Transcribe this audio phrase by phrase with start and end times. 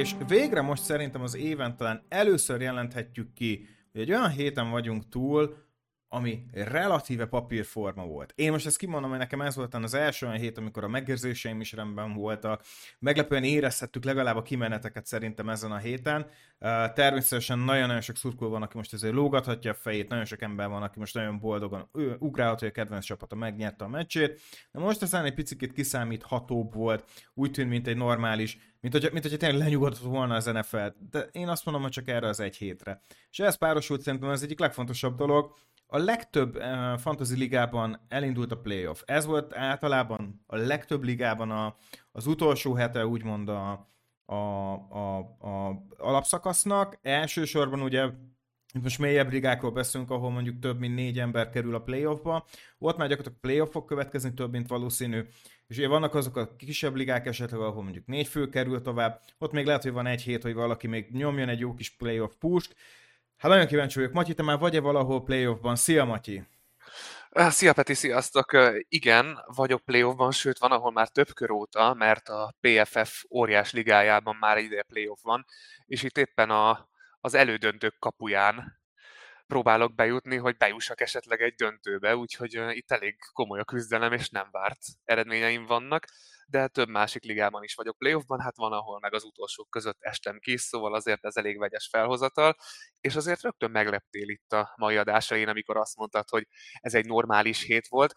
[0.00, 5.08] És végre most szerintem az éven talán először jelenthetjük ki, hogy egy olyan héten vagyunk
[5.08, 5.56] túl,
[6.12, 8.32] ami relatíve papírforma volt.
[8.36, 11.60] Én most ezt kimondom, hogy nekem ez volt az első olyan hét, amikor a megérzéseim
[11.60, 12.62] is rendben voltak.
[12.98, 16.26] Meglepően érezhettük legalább a kimeneteket szerintem ezen a héten.
[16.94, 20.82] Természetesen nagyon-nagyon sok szurkoló van, aki most ezért lógathatja a fejét, nagyon sok ember van,
[20.82, 24.40] aki most nagyon boldogan ő, ugrálhat, hogy a kedvenc csapata megnyerte a meccsét.
[24.72, 29.28] De most aztán egy picit kiszámíthatóbb volt, úgy tűnt, mint egy normális mint hogy, mint
[29.28, 32.56] hogy tényleg lenyugodott volna az NFL, de én azt mondom, hogy csak erre az egy
[32.56, 33.02] hétre.
[33.30, 35.56] És ez párosult szerintem az egyik legfontosabb dolog,
[35.92, 39.02] a legtöbb uh, fantasy ligában elindult a playoff.
[39.04, 41.76] Ez volt általában a legtöbb ligában a,
[42.12, 43.88] az utolsó hete úgymond a,
[44.24, 46.98] a, a, a alapszakasznak.
[47.02, 48.08] Elsősorban ugye
[48.82, 52.46] most mélyebb ligákról beszélünk, ahol mondjuk több mint négy ember kerül a playoffba.
[52.78, 55.20] Ott már gyakorlatilag playoffok következni több, mint valószínű.
[55.66, 59.20] És ugye vannak azok a kisebb ligák esetleg, ahol mondjuk négy fő kerül tovább.
[59.38, 62.32] Ott még lehet, hogy van egy hét, hogy valaki még nyomjon egy jó kis playoff
[62.38, 62.74] pust.
[63.40, 64.12] Hát nagyon kíváncsi vagyok.
[64.12, 65.76] Matyi, te már vagy-e valahol playoffban?
[65.76, 66.42] Szia, Matyi!
[67.30, 68.56] Szia Peti, sziasztok!
[68.88, 74.36] Igen, vagyok playoffban, sőt van, ahol már több kör óta, mert a PFF óriás ligájában
[74.36, 75.44] már ide playoff van,
[75.86, 76.88] és itt éppen a,
[77.20, 78.79] az elődöntők kapuján
[79.50, 84.48] próbálok bejutni, hogy bejussak esetleg egy döntőbe, úgyhogy itt elég komoly a küzdelem, és nem
[84.50, 84.78] várt.
[85.04, 86.06] Eredményeim vannak
[86.50, 87.98] de több másik ligában is vagyok.
[87.98, 91.88] Playoffban, hát van, ahol meg az utolsók között estem ki, szóval azért ez elég vegyes
[91.90, 92.56] felhozatal,
[93.00, 96.46] és azért rögtön megleptél itt a mai adásain, amikor azt mondtad, hogy
[96.80, 98.12] ez egy normális hét volt,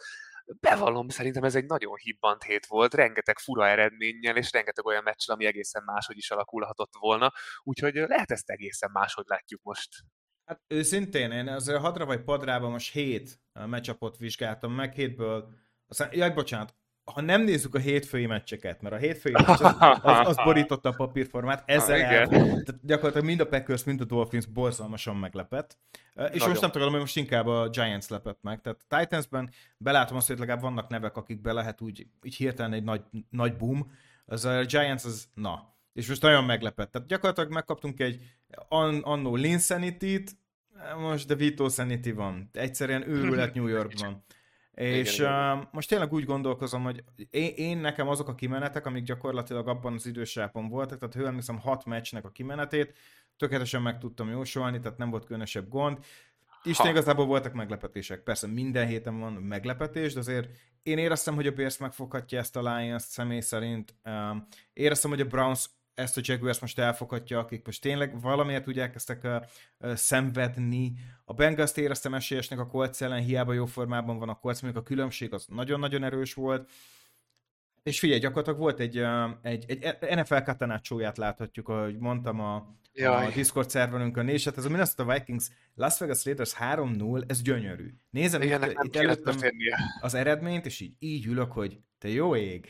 [0.60, 5.36] bevallom, szerintem ez egy nagyon hibbant hét volt, rengeteg fura eredménnyel, és rengeteg olyan meccsel,
[5.36, 7.34] ami egészen máshogy is alakulhatott volna,
[7.64, 9.90] úgyhogy lehet ezt egészen máshogy látjuk most.
[10.46, 15.54] Hát őszintén, én azért hadra vagy padrában most hét meccsapot vizsgáltam meg, hétből,
[15.88, 20.28] aztán, jaj, bocsánat, ha nem nézzük a hétfői meccseket, mert a hétfői meccs az, az,
[20.28, 24.46] az borította a papírformát, ezzel ha, el, tehát gyakorlatilag mind a Packers, mind a Dolphins
[24.46, 25.78] borzalmasan meglepett.
[26.14, 26.34] Nagyon.
[26.34, 28.62] És most nem tudom, hogy most inkább a Giants lepett meg.
[28.62, 32.74] Tehát a Titansben belátom azt, hogy legalább vannak nevek, akik be lehet úgy, úgy hirtelen
[32.74, 33.92] egy nagy, nagy boom.
[34.26, 35.73] Az a Giants az, na.
[35.94, 36.92] És most nagyon meglepett.
[36.92, 38.22] Tehát gyakorlatilag megkaptunk egy
[39.04, 40.36] annó Linsanity-t,
[40.98, 42.50] most de Vito Sanity van.
[42.54, 44.24] Egyszerűen őrület New Yorkban.
[44.74, 49.04] És igen, uh, most tényleg úgy gondolkozom, hogy én, én nekem azok a kimenetek, amik
[49.04, 52.94] gyakorlatilag abban az idősápon voltak, tehát hően hiszem hat meccsnek a kimenetét,
[53.38, 55.98] tökéletesen meg tudtam jósolni, tehát nem volt különösebb gond.
[56.64, 58.20] Isten igazából voltak meglepetések.
[58.20, 60.50] Persze minden héten van meglepetés, de azért
[60.84, 63.96] én éreztem, hogy a Bears megfoghatja ezt a Lions személy szerint.
[64.06, 68.80] Um, éreztem, hogy a Browns ezt a Jaguars most elfoghatja, akik most tényleg valamiért úgy
[68.80, 69.36] elkezdtek uh,
[69.80, 70.94] uh, szenvedni.
[71.26, 74.88] A Bengals éreztem esélyesnek a Colts ellen, hiába jó formában van a Colts, mondjuk a
[74.88, 76.70] különbség az nagyon-nagyon erős volt.
[77.84, 82.56] És figyelj, gyakorlatilag volt egy, uh, egy, egy NFL katanácsóját láthatjuk, ahogy mondtam a,
[82.94, 87.94] a Discord szerverünkön, és hát ez a Minnesota Vikings Las Vegas Raiders 3-0, ez gyönyörű.
[88.10, 89.36] Nézem Igen, itt, itt előttem
[90.02, 92.68] az eredményt, és így, így ülök, hogy te jó ég,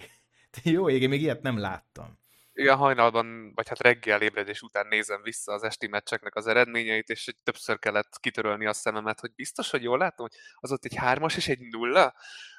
[0.50, 2.22] te jó ég, én még ilyet nem láttam
[2.54, 7.28] igen, hajnalban, vagy hát reggel ébredés után nézem vissza az esti meccseknek az eredményeit, és
[7.28, 10.96] egy többször kellett kitörölni a szememet, hogy biztos, hogy jól látom, hogy az ott egy
[10.96, 12.14] hármas és egy nulla?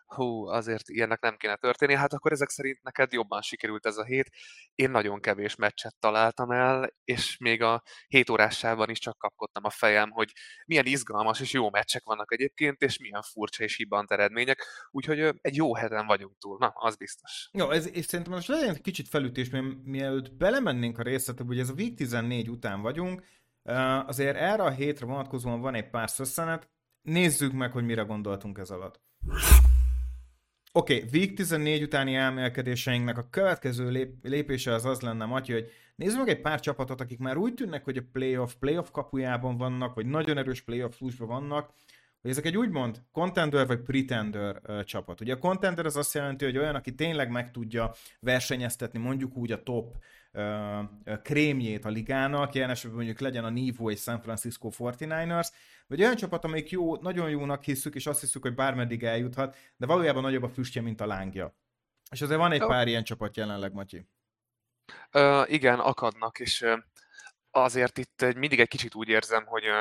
[0.07, 4.05] Hú, azért ilyennek nem kéne történni, hát akkor ezek szerint neked jobban sikerült ez a
[4.05, 4.31] hét.
[4.75, 9.71] Én nagyon kevés meccset találtam el, és még a hét órásában is csak kapkodtam a
[9.71, 10.33] fejem, hogy
[10.67, 15.57] milyen izgalmas és jó meccsek vannak egyébként, és milyen furcsa és hibbant eredmények, úgyhogy egy
[15.57, 17.49] jó heten vagyunk túl, na, az biztos.
[17.53, 19.49] Jó, ez, és szerintem most legyen egy kicsit felütés,
[19.85, 23.23] mielőtt belemennénk a részletekbe, hogy ez a Week 14 után vagyunk,
[24.07, 26.69] azért erre a hétre vonatkozóan van egy pár szösszenet,
[27.03, 29.01] nézzük meg, hogy mire gondoltunk ez alatt.
[30.77, 35.71] Oké, okay, Week 14 utáni elmélkedéseinknek a következő lép- lépése az az lenne, Matyi, hogy
[35.97, 39.95] nézzük meg egy pár csapatot, akik már úgy tűnnek, hogy a playoff, playoff kapujában vannak,
[39.95, 41.71] vagy nagyon erős playoff flusban vannak,
[42.23, 45.21] hogy ezek egy úgymond contender vagy pretender uh, csapat.
[45.21, 49.53] Ugye a contender az azt jelenti, hogy olyan, aki tényleg meg tudja versenyeztetni mondjuk úgy
[49.53, 49.97] a top
[51.23, 55.49] krémjét a ligának, ilyen esetben mondjuk legyen a Nivo és San Francisco 49ers,
[55.87, 59.87] vagy olyan csapat, amelyik jó, nagyon jónak hiszük, és azt hiszük, hogy bármeddig eljuthat, de
[59.87, 61.57] valójában nagyobb a füstje, mint a lángja.
[62.11, 62.69] És azért van egy oh.
[62.69, 64.07] pár ilyen csapat jelenleg, Matyi.
[65.13, 66.79] Uh, igen, akadnak, és uh,
[67.51, 69.79] azért itt mindig egy kicsit úgy érzem, hogy uh,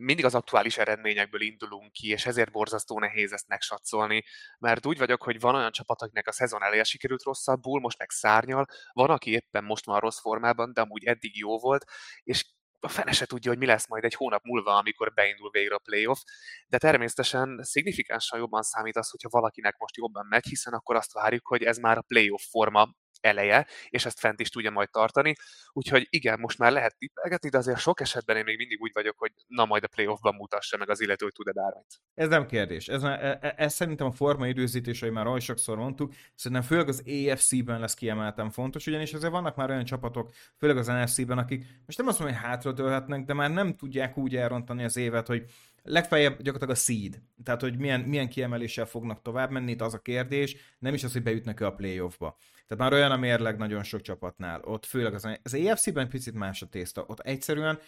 [0.00, 4.24] mindig az aktuális eredményekből indulunk ki, és ezért borzasztó nehéz ezt megsatszolni,
[4.58, 8.10] mert úgy vagyok, hogy van olyan csapat, akinek a szezon elején sikerült rosszabbul, most meg
[8.10, 11.84] szárnyal, van, aki éppen most van rossz formában, de amúgy eddig jó volt,
[12.22, 12.44] és
[12.80, 15.78] a fene se tudja, hogy mi lesz majd egy hónap múlva, amikor beindul végre a
[15.84, 16.18] playoff,
[16.66, 21.46] de természetesen szignifikánsan jobban számít az, hogyha valakinek most jobban megy, hiszen akkor azt várjuk,
[21.46, 25.34] hogy ez már a playoff forma eleje, és ezt fent is tudja majd tartani.
[25.72, 29.18] Úgyhogy igen, most már lehet tippelgetni, de azért sok esetben én még mindig úgy vagyok,
[29.18, 32.00] hogy na majd a playoffban mutassa meg az illető, hogy tud-e bármit.
[32.14, 32.88] Ez nem kérdés.
[32.88, 36.88] Ez, ez, e, ez szerintem a forma időzítés, hogy már oly sokszor mondtuk, szerintem főleg
[36.88, 41.64] az AFC-ben lesz kiemelten fontos, ugyanis azért vannak már olyan csapatok, főleg az NFC-ben, akik
[41.86, 45.44] most nem azt mondom, hogy hátradőlhetnek, de már nem tudják úgy elrontani az évet, hogy
[45.86, 47.22] legfeljebb gyakorlatilag a seed.
[47.44, 51.12] Tehát, hogy milyen, milyen kiemeléssel fognak tovább menni, itt az a kérdés, nem is az,
[51.12, 52.36] hogy beütnek a playoffba.
[52.66, 54.60] Tehát már olyan a mérleg nagyon sok csapatnál.
[54.64, 57.04] Ott főleg az, az AFC-ben picit más a tészta.
[57.06, 57.78] Ott egyszerűen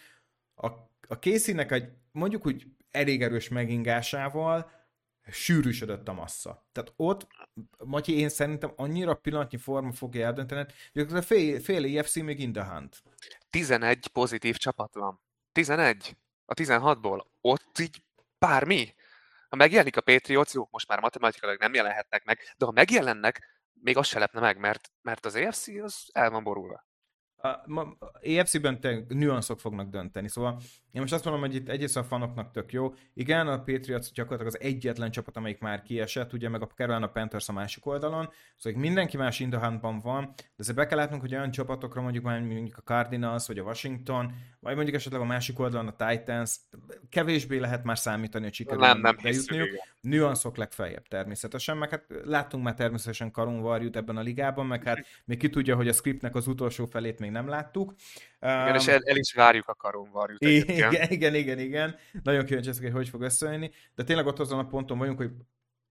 [0.55, 0.67] a,
[1.07, 4.71] a Casey-nek egy mondjuk úgy elég erős megingásával
[5.31, 6.67] sűrűsödött a massza.
[6.71, 7.27] Tehát ott,
[7.85, 12.51] Matyi, én szerintem annyira pillanatnyi forma fogja eldönteni, hogy a fél, fél EFC még in
[12.51, 13.03] the hunt.
[13.49, 15.19] 11 pozitív csapat van.
[15.51, 16.17] 11
[16.49, 17.25] a 16-ból.
[17.41, 18.03] Ott így
[18.37, 18.95] bármi.
[19.49, 23.97] Ha megjelenik a Patriots, jó, most már matematikailag nem jelenhetnek meg, de ha megjelennek, még
[23.97, 26.87] az se lepne meg, mert, mert az AFC az el van borulva.
[28.21, 30.59] EFC-ben nüanszok fognak dönteni, szóval
[30.91, 32.93] én most azt mondom, hogy itt egyrészt a fanoknak tök jó.
[33.13, 37.49] Igen, a Patriots gyakorlatilag az egyetlen csapat, amelyik már kiesett, ugye meg a Carolina Panthers
[37.49, 41.51] a másik oldalon, szóval mindenki más Indahandban van, de azért be kell látnunk, hogy olyan
[41.51, 45.87] csapatokra mondjuk már mondjuk a Cardinals, vagy a Washington, vagy mondjuk esetleg a másik oldalon
[45.87, 46.55] a Titans,
[47.09, 49.17] kevésbé lehet már számítani a sikerülni nem, nem
[50.01, 55.05] Nüanszok legfeljebb természetesen, meg hát láttunk már természetesen Karon Varjut ebben a ligában, meg hát
[55.25, 57.93] még ki tudja, hogy a scriptnek az utolsó felét még nem láttuk.
[58.41, 60.41] Igen, és el, el is várjuk a Karon Varjut.
[60.41, 61.95] Igen, igen, igen, igen.
[62.23, 63.71] Nagyon kíváncsi hogy hogy fog összejönni.
[63.95, 65.31] De tényleg ott azon a ponton vagyunk, hogy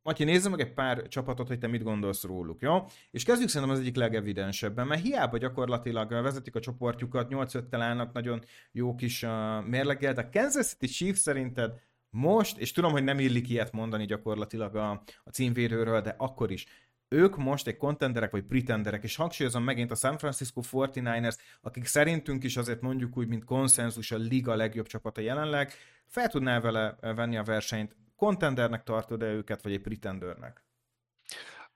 [0.09, 2.85] Matyi, nézzük meg egy pár csapatot, hogy te mit gondolsz róluk, jó?
[3.11, 8.13] És kezdjük szerintem az egyik legevidensebben, mert hiába gyakorlatilag vezetik a csoportjukat, 8 5 állnak
[8.13, 8.43] nagyon
[8.73, 9.31] jó kis uh,
[9.65, 11.81] mérleggel, de a Kansas City Chiefs szerinted
[12.11, 14.91] most, és tudom, hogy nem illik ilyet mondani gyakorlatilag a,
[15.25, 16.67] a címvédőről, de akkor is,
[17.09, 22.45] ők most egy kontenderek vagy pretenderek, és hangsúlyozom megint a San Francisco 49ers, akik szerintünk
[22.45, 25.73] is azért mondjuk úgy, mint konszenzus a liga legjobb csapata jelenleg,
[26.07, 27.97] fel tudná vele venni a versenyt.
[28.17, 30.65] Kontendernek tartod-e őket, vagy egy pretendernek?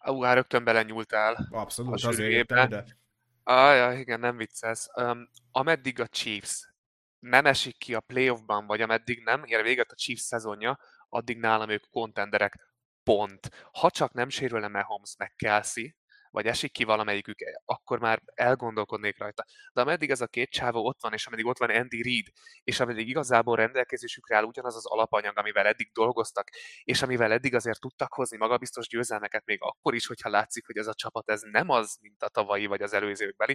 [0.05, 1.49] Ú, hát rögtön belenyúltál.
[1.51, 2.85] Abszolút, azért értem, de...
[3.45, 4.87] Ah, ja, igen, nem vicces.
[4.97, 6.73] Um, ameddig a Chiefs
[7.19, 11.69] nem esik ki a playoffban, vagy ameddig nem ér véget a Chiefs szezonja, addig nálam
[11.69, 12.72] ők kontenderek
[13.03, 13.49] pont.
[13.73, 15.91] Ha csak nem sérülne Mahomes meg Kelsey,
[16.33, 19.45] vagy esik ki valamelyikük, akkor már elgondolkodnék rajta.
[19.73, 22.27] De ameddig ez a két csávó ott van, és ameddig ott van Andy Reid,
[22.65, 26.49] és ameddig igazából rendelkezésükre áll ugyanaz az alapanyag, amivel eddig dolgoztak,
[26.85, 30.87] és amivel eddig azért tudtak hozni magabiztos győzelmeket, még akkor is, hogyha látszik, hogy ez
[30.87, 33.55] a csapat ez nem az, mint a tavalyi vagy az előzőkbeli,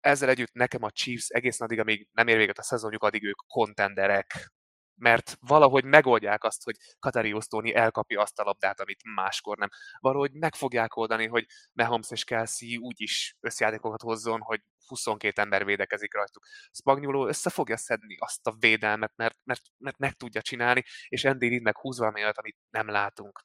[0.00, 3.38] ezzel együtt nekem a Chiefs egész addig, amíg nem ér véget a szezonjuk, addig ők
[3.46, 4.52] kontenderek
[4.96, 9.68] mert valahogy megoldják azt, hogy Katarius Tóni elkapja azt a labdát, amit máskor nem.
[9.98, 15.64] Valahogy meg fogják oldani, hogy Mahomes és Kelsey úgy is összjátékokat hozzon, hogy 22 ember
[15.64, 16.46] védekezik rajtuk.
[16.70, 21.48] Spagnuolo össze fogja szedni azt a védelmet, mert, mert, mert meg tudja csinálni, és Andy
[21.48, 23.40] Reid meg húz valami olyat, amit nem látunk.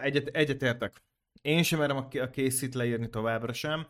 [0.00, 1.02] Egyet, egyetértek.
[1.40, 3.88] Én sem merem a készít leírni továbbra sem,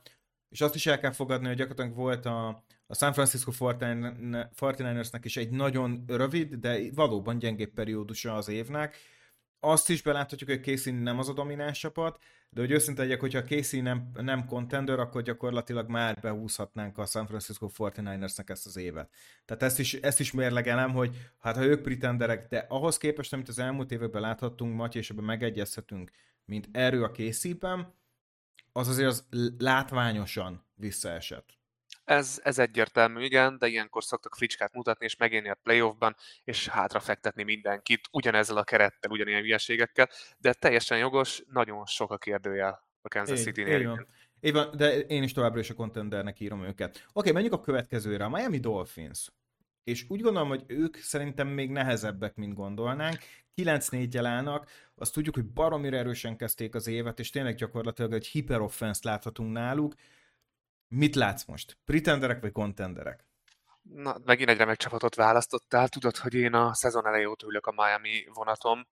[0.48, 5.36] és azt is el kell fogadni, hogy gyakorlatilag volt a, a San Francisco 49ersnek is
[5.36, 8.96] egy nagyon rövid, de valóban gyengébb periódusa az évnek.
[9.60, 12.18] Azt is beláthatjuk, hogy Casey nem az a domináns csapat,
[12.50, 17.26] de hogy őszinte legyek, hogyha Casey nem, nem contender, akkor gyakorlatilag már behúzhatnánk a San
[17.26, 19.10] Francisco 49ersnek ezt az évet.
[19.44, 23.48] Tehát ezt is, ezt is mérlegelem, hogy hát ha ők pretenderek, de ahhoz képest, amit
[23.48, 26.10] az elmúlt években láthattunk, Matyi, és ebben megegyezhetünk,
[26.44, 27.94] mint erő a Casey-ben,
[28.72, 29.24] az azért az
[29.58, 31.58] látványosan visszaesett.
[32.08, 37.42] Ez, ez egyértelmű, igen, de ilyenkor szoktak fricskát mutatni, és megélni a playoffban, és hátrafektetni
[37.42, 43.42] mindenkit, ugyanezzel a kerettel, ugyanilyen hülyeségekkel, de teljesen jogos, nagyon sok a kérdőjel a Kansas
[43.42, 44.06] City-nél.
[44.40, 46.96] Így van, de én is továbbra is a contendernek írom őket.
[46.96, 49.32] Oké, okay, menjünk a következőre, a Miami Dolphins.
[49.84, 53.18] És úgy gondolom, hogy ők szerintem még nehezebbek, mint gondolnánk.
[53.56, 59.04] 9-4-jel állnak, azt tudjuk, hogy baromira erősen kezdték az évet, és tényleg gyakorlatilag egy hiperoffenst
[59.04, 59.94] láthatunk náluk.
[60.88, 61.78] Mit látsz most?
[61.84, 63.24] Pretenderek vagy kontenderek?
[63.82, 65.88] Na, megint egy remek csapatot választottál.
[65.88, 68.86] Tudod, hogy én a szezon elején óta ülök a Miami vonatom,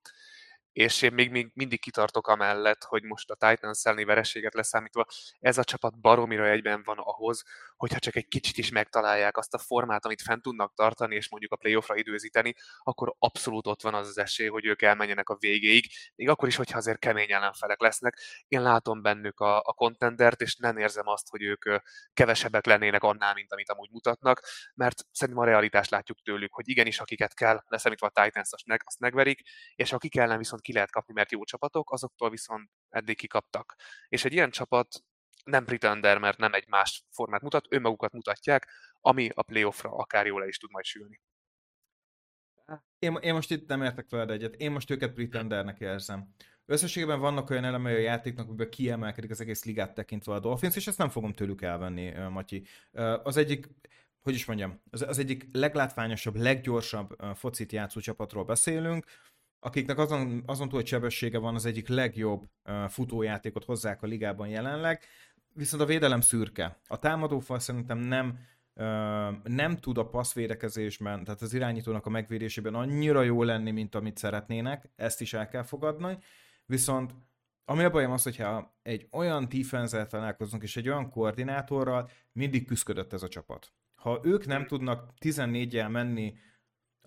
[0.77, 5.05] és én még, még mindig kitartok amellett, hogy most a Titans elleni vereséget leszámítva
[5.39, 7.43] ez a csapat baromira egyben van ahhoz,
[7.75, 11.51] hogyha csak egy kicsit is megtalálják azt a formát, amit fent tudnak tartani, és mondjuk
[11.51, 15.85] a playoffra időzíteni, akkor abszolút ott van az az esély, hogy ők elmenjenek a végéig,
[16.15, 18.19] még akkor is, hogyha azért kemény ellenfelek lesznek.
[18.47, 21.65] Én látom bennük a, a contendert, és nem érzem azt, hogy ők
[22.13, 24.41] kevesebbek lennének annál, mint amit amúgy mutatnak,
[24.73, 28.83] mert szerintem a realitást látjuk tőlük, hogy igenis, akiket kell, leszámítva a Titans, azt, meg,
[28.99, 29.41] megverik,
[29.75, 33.75] és akik ellen viszont ki lehet kapni, mert jó csapatok, azoktól viszont eddig kikaptak.
[34.07, 35.03] És egy ilyen csapat
[35.43, 38.67] nem pretender, mert nem egy más formát mutat, önmagukat mutatják,
[39.01, 41.21] ami a playoffra akár jól le is tud majd sülni.
[42.99, 44.55] Én, én most itt nem értek veled egyet.
[44.55, 46.33] Én most őket pretendernek érzem.
[46.65, 50.87] Összességében vannak olyan elemei a játéknak, amiből kiemelkedik az egész ligát tekintve a Dolphins, és
[50.87, 52.67] ezt nem fogom tőlük elvenni, Matyi.
[53.23, 53.67] Az egyik,
[54.21, 59.05] hogy is mondjam, az, az egyik leglátványosabb, leggyorsabb focit játszó csapatról beszélünk,
[59.59, 62.49] akiknek azon, azon túl, hogy sebessége van, az egyik legjobb
[62.87, 65.03] futójátékot hozzák a ligában jelenleg,
[65.53, 66.79] viszont a védelem szürke.
[66.87, 68.39] A támadófal szerintem nem
[69.43, 74.89] nem tud a passzvédekezésben, tehát az irányítónak a megvédésében annyira jó lenni, mint amit szeretnének,
[74.95, 76.17] ezt is el kell fogadni,
[76.65, 77.15] viszont
[77.65, 83.13] ami a bajom az, hogyha egy olyan defense találkozunk, és egy olyan koordinátorral, mindig küzdött
[83.13, 83.73] ez a csapat.
[83.95, 86.37] Ha ők nem tudnak 14-jel menni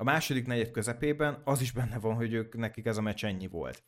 [0.01, 3.47] a második negyed közepében, az is benne van, hogy ők, nekik ez a meccs ennyi
[3.47, 3.85] volt.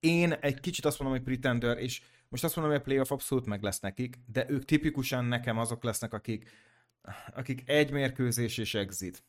[0.00, 3.46] Én egy kicsit azt mondom, hogy pretender, és most azt mondom, hogy a playoff abszolút
[3.46, 6.50] meg lesz nekik, de ők tipikusan nekem azok lesznek, akik,
[7.34, 9.24] akik egy mérkőzés és exit.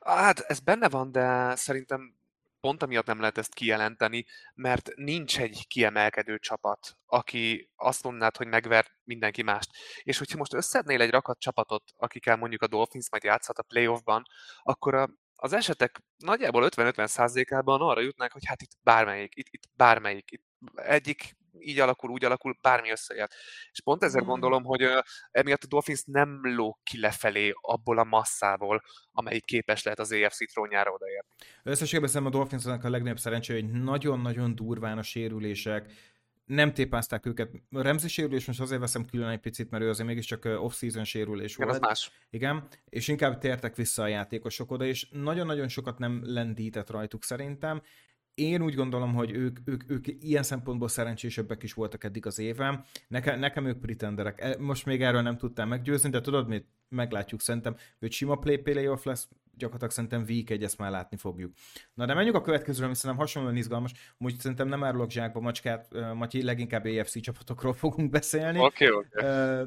[0.00, 2.14] Hát ez benne van, de szerintem
[2.62, 8.46] pont amiatt nem lehet ezt kijelenteni, mert nincs egy kiemelkedő csapat, aki azt mondnád, hogy
[8.46, 9.70] megver mindenki mást.
[10.02, 14.22] És hogyha most összednél egy rakat csapatot, akikkel mondjuk a Dolphins majd játszhat a playoffban,
[14.62, 19.68] akkor a, az esetek nagyjából 50-50 százalékában arra jutnak, hogy hát itt bármelyik, itt, itt
[19.76, 23.34] bármelyik, itt egyik így alakul, úgy alakul, bármi összejött.
[23.72, 24.28] És pont ezért mm.
[24.28, 24.88] gondolom, hogy
[25.30, 28.82] emiatt a Dolphins nem ló ki lefelé abból a masszából,
[29.12, 31.28] amelyik képes lehet az EFC trónjára odaérni.
[31.62, 35.92] Összességében szerintem a Dolphinsnak a legnagyobb szerencsé, hogy nagyon-nagyon durván a sérülések,
[36.44, 37.50] nem tépázták őket.
[37.70, 41.54] A Remzi sérülés most azért veszem külön egy picit, mert ő azért mégiscsak off-season sérülés
[41.54, 41.80] Igen, volt.
[41.80, 42.10] Az más.
[42.30, 47.82] Igen, és inkább tértek vissza a játékosok oda, és nagyon-nagyon sokat nem lendített rajtuk szerintem,
[48.34, 52.84] én úgy gondolom, hogy ők, ők, ők ilyen szempontból szerencsésebbek is voltak eddig az évem.
[53.08, 54.40] Nekem, nekem ők pretenderek.
[54.40, 58.56] E, most még erről nem tudtam meggyőzni, de tudod, mit meglátjuk szerintem, hogy sima play
[58.56, 61.52] playoff lesz, gyakorlatilag szerintem week egy, ezt már látni fogjuk.
[61.94, 63.92] Na de menjünk a következőre, ami szerintem hasonlóan izgalmas.
[64.18, 68.58] Úgy szerintem nem árulok zsákba macskát, Matyi, leginkább AFC csapatokról fogunk beszélni.
[68.58, 69.26] Oké, okay, oké.
[69.26, 69.66] Okay.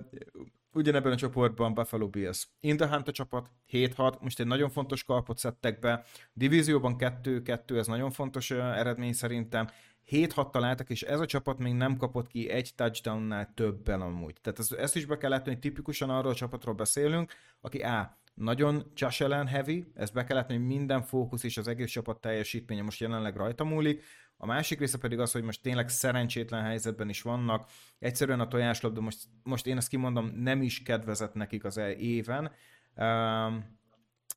[0.76, 2.48] Ugyanebben a csoportban Buffalo Bills.
[2.60, 6.04] In the Hunt a csapat, 7-6, most egy nagyon fontos kalpot szedtek be.
[6.34, 9.68] Divízióban 2-2, ez nagyon fontos eredmény szerintem.
[10.10, 14.36] 7-6 találtak, és ez a csapat még nem kapott ki egy touchdownnál többen amúgy.
[14.42, 18.18] Tehát ez, ezt is be kell látni, hogy tipikusan arról a csapatról beszélünk, aki A.
[18.34, 22.22] Nagyon Josh Allen heavy, ezt be kell látni, hogy minden fókusz és az egész csapat
[22.22, 24.04] teljesítménye most jelenleg rajta múlik.
[24.46, 27.70] A másik része pedig az, hogy most tényleg szerencsétlen helyzetben is vannak.
[28.00, 32.52] Egyszerűen a tojáslabda, most, most én ezt kimondom, nem is kedvezett nekik az e- éven.
[32.96, 33.54] Uh,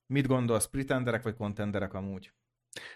[0.07, 2.33] mit gondolsz, pretenderek vagy kontenderek amúgy?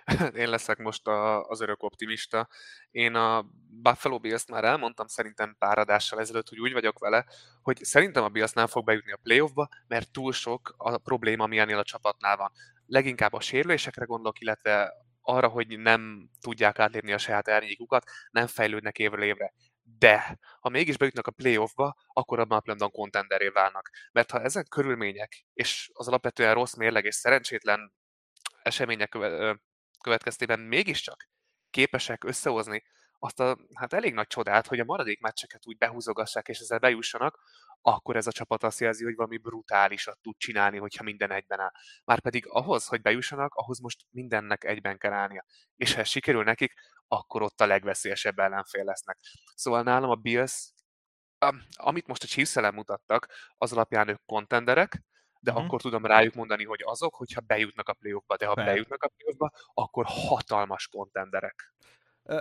[0.43, 2.49] Én leszek most a, az örök optimista.
[2.91, 7.27] Én a Buffalo Bills-t már elmondtam szerintem pár adással ezelőtt, hogy úgy vagyok vele,
[7.63, 11.59] hogy szerintem a Bills nem fog bejutni a playoffba, mert túl sok a probléma, ami
[11.59, 12.53] ennél a csapatnál van.
[12.87, 14.93] Leginkább a sérülésekre gondolok, illetve
[15.23, 19.53] arra, hogy nem tudják átlépni a saját árnyékukat, nem fejlődnek évről évre.
[19.99, 23.91] De ha mégis bejutnak a playoffba, akkor abban a pillanatban kontenderé válnak.
[24.13, 27.95] Mert ha ezek körülmények, és az alapvetően rossz mérleg és szerencsétlen
[28.63, 29.19] események
[30.03, 31.29] következtében mégiscsak
[31.71, 32.83] képesek összehozni
[33.25, 37.39] azt a hát elég nagy csodát, hogy a maradék meccseket úgy behúzogassák és ezzel bejussanak,
[37.83, 41.73] akkor ez a csapat azt jelzi, hogy valami brutálisat tud csinálni, hogyha minden egyben áll.
[42.05, 45.45] Márpedig ahhoz, hogy bejussanak, ahhoz most mindennek egyben kell állnia.
[45.77, 46.73] És ha ez sikerül nekik,
[47.09, 49.19] akkor ott a legveszélyesebb ellenfél lesznek.
[49.55, 50.73] Szóval nálam a Bills,
[51.77, 55.03] amit most a Chiefs mutattak, az alapján ők kontenderek,
[55.41, 55.67] de uh-huh.
[55.67, 58.65] akkor tudom rájuk mondani, hogy azok, hogyha bejutnak a playoffba, de ha Fel.
[58.65, 61.75] bejutnak a playoffba, akkor hatalmas kontenderek.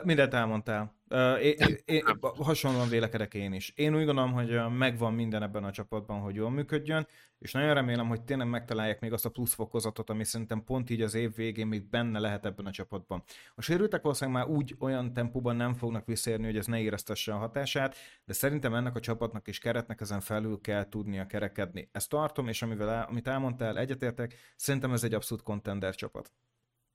[0.03, 0.95] Mindent elmondtál.
[1.41, 3.73] Én, én, hasonlóan vélekedek én is.
[3.75, 7.07] Én úgy gondolom, hogy megvan minden ebben a csapatban, hogy jól működjön,
[7.39, 11.01] és nagyon remélem, hogy tényleg megtalálják még azt a plusz fokozatot, ami szerintem pont így
[11.01, 13.23] az év végén még benne lehet ebben a csapatban.
[13.55, 17.37] A sérültek valószínűleg már úgy olyan tempóban nem fognak visszérni, hogy ez ne éreztesse a
[17.37, 17.95] hatását,
[18.25, 21.89] de szerintem ennek a csapatnak és keretnek ezen felül kell tudnia kerekedni.
[21.91, 26.31] Ezt tartom, és amivel el, amit elmondtál, egyetértek, szerintem ez egy abszolút contender csapat.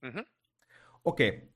[0.02, 0.26] Uh-huh.
[1.02, 1.54] Oké, okay.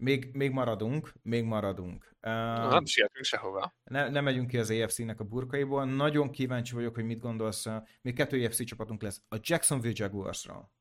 [0.00, 2.14] Még, még maradunk, még maradunk.
[2.22, 3.74] Uh, nem sietünk sehova.
[3.84, 5.84] Ne, nem megyünk ki az AFC-nek a burkaiból.
[5.84, 7.66] Nagyon kíváncsi vagyok, hogy mit gondolsz.
[8.02, 9.22] Még kettő AFC csapatunk lesz.
[9.28, 10.72] A Jacksonville Jaguarsról.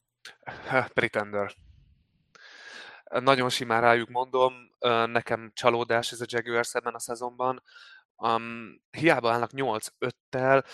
[0.93, 1.55] Pretender.
[3.09, 4.53] Nagyon simán rájuk mondom,
[5.05, 7.63] nekem csalódás ez a Jaguars ebben a szezonban.
[8.15, 10.65] Um, hiába állnak 8-5-tel,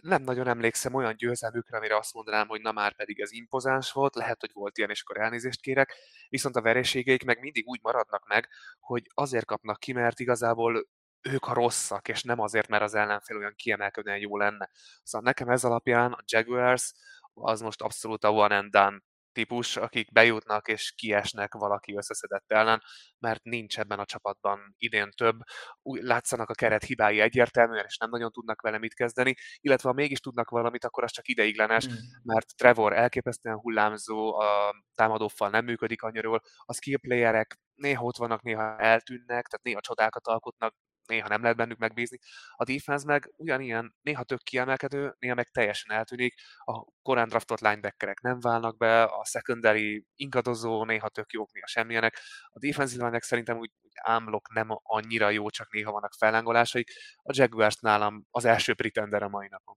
[0.00, 4.14] nem nagyon emlékszem olyan győzelmükre, amire azt mondanám, hogy na már pedig ez impozáns volt,
[4.14, 5.94] lehet, hogy volt ilyen, és akkor elnézést kérek,
[6.28, 10.88] viszont a vereségeik meg mindig úgy maradnak meg, hogy azért kapnak ki, mert igazából
[11.22, 14.70] ők a rosszak, és nem azért, mert az ellenfél olyan kiemelkedően jó lenne.
[15.02, 16.92] Szóval nekem ez alapján a Jaguars
[17.34, 19.00] az most abszolút a one and done
[19.32, 22.82] típus, akik bejutnak és kiesnek valaki összeszedett ellen,
[23.18, 25.38] mert nincs ebben a csapatban idén több.
[25.82, 29.94] Úgy látszanak a keret hibái egyértelműen, és nem nagyon tudnak vele mit kezdeni, illetve ha
[29.94, 31.92] mégis tudnak valamit, akkor az csak ideiglenes, mm.
[32.22, 38.42] mert Trevor elképesztően hullámzó, a támadófal nem működik annyira a skill playerek néha ott vannak,
[38.42, 40.74] néha eltűnnek, tehát néha csodákat alkotnak,
[41.10, 42.18] néha nem lehet bennük megbízni.
[42.56, 46.34] A defense meg ugyanilyen, néha tök kiemelkedő, néha meg teljesen eltűnik.
[46.58, 52.18] A korán draftott linebackerek nem válnak be, a secondary ingadozó, néha tök jók, néha semmilyenek.
[52.48, 53.70] A defensive line szerintem úgy
[54.02, 56.90] ámlok nem annyira jó, csak néha vannak fellángolásaik.
[57.22, 59.76] A Jaguars nálam az első pretender a mai napon.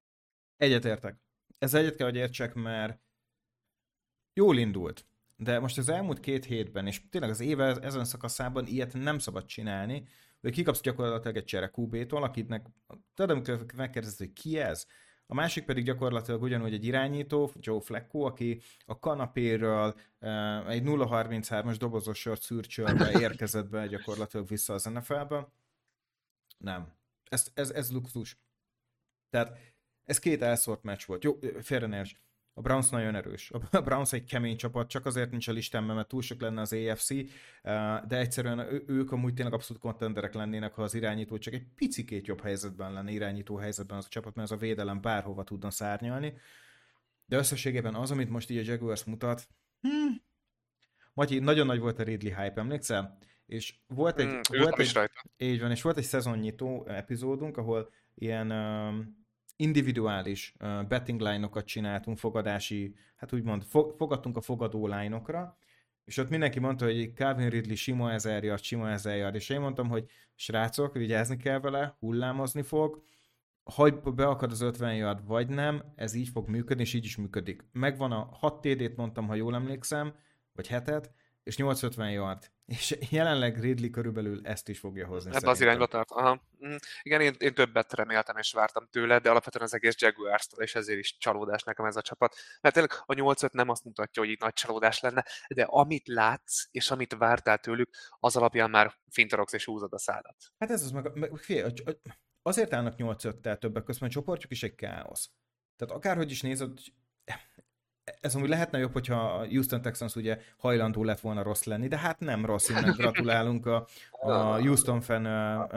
[0.57, 1.15] Egyetértek.
[1.57, 2.99] Ez egyet kell, hogy értsek, mert
[4.33, 5.05] jól indult.
[5.35, 9.45] De most az elmúlt két hétben, és tényleg az éve ezen szakaszában ilyet nem szabad
[9.45, 10.07] csinálni,
[10.43, 12.65] hogy kikapsz gyakorlatilag egy csere QB-tól, akitnek,
[13.13, 14.85] tudod, amikor megkérdezed, hogy ki ez,
[15.25, 21.75] a másik pedig gyakorlatilag ugyanúgy egy irányító, Joe Flacco, aki a kanapéről uh, egy 0-33-as
[21.77, 25.47] dobozos sort szürcsölve érkezett be gyakorlatilag vissza az NFL-be.
[26.57, 26.93] Nem.
[27.29, 28.37] Ez, ez, ez luxus.
[29.29, 29.57] Tehát
[30.03, 31.23] ez két elszórt meccs volt.
[31.23, 32.01] Jó, félre ne
[32.53, 33.51] a Browns nagyon erős.
[33.51, 36.73] A Browns egy kemény csapat, csak azért nincs a listámban, mert túl sok lenne az
[36.73, 41.65] AFC, eh, de egyszerűen ők amúgy tényleg abszolút kontenderek lennének, ha az irányító csak egy
[41.75, 45.71] picikét jobb helyzetben lenne, irányító helyzetben az a csapat, mert az a védelem bárhova tudna
[45.71, 46.33] szárnyalni.
[47.25, 49.47] De összességében az, amit most így a Jaguars mutat,
[49.81, 50.21] hmm,
[51.13, 53.17] Matyi, nagyon nagy volt a Ridley hype, emlékszel?
[53.45, 58.51] És volt egy, hmm, volt egy, így van, és volt egy szezonnyitó epizódunk, ahol ilyen
[58.51, 59.22] um,
[59.55, 60.53] individuális
[60.87, 65.57] betting line-okat csináltunk, fogadási, hát úgymond fo- fogadtunk a fogadó line-okra,
[66.05, 69.59] és ott mindenki mondta, hogy Calvin Ridley sima ezer yard, sima ezer yard, és én
[69.59, 73.03] mondtam, hogy srácok, vigyázni kell vele, hullámozni fog,
[73.75, 77.65] ha beakad az 50 yard, vagy nem, ez így fog működni, és így is működik.
[77.71, 80.15] Megvan a 6 TD-t mondtam, ha jól emlékszem,
[80.53, 81.11] vagy hetet,
[81.43, 82.51] és 850 yard.
[82.65, 85.35] És jelenleg Ridley körülbelül ezt is fogja hozni.
[85.35, 86.11] Ebbe az irányba tart.
[86.11, 86.41] Aha.
[86.67, 90.75] Mm, igen, én, én többet reméltem és vártam tőle, de alapvetően az egész jaguars és
[90.75, 92.35] ezért is csalódás nekem ez a csapat.
[92.61, 96.67] Mert tényleg a 8 nem azt mutatja, hogy itt nagy csalódás lenne, de amit látsz,
[96.71, 100.35] és amit vártál tőlük, az alapján már fintorogsz és húzod a szádat.
[100.57, 101.73] Hát ez az meg, meg fél,
[102.41, 105.31] azért állnak 8 tel többek között, mert csoportjuk is egy káosz.
[105.75, 106.77] Tehát akárhogy is nézed,
[108.23, 111.97] ez amúgy lehetne jobb, hogyha a Houston Texans ugye hajlandó lett volna rossz lenni, de
[111.97, 115.67] hát nem rossz, innen gratulálunk a, a Houston fan uh,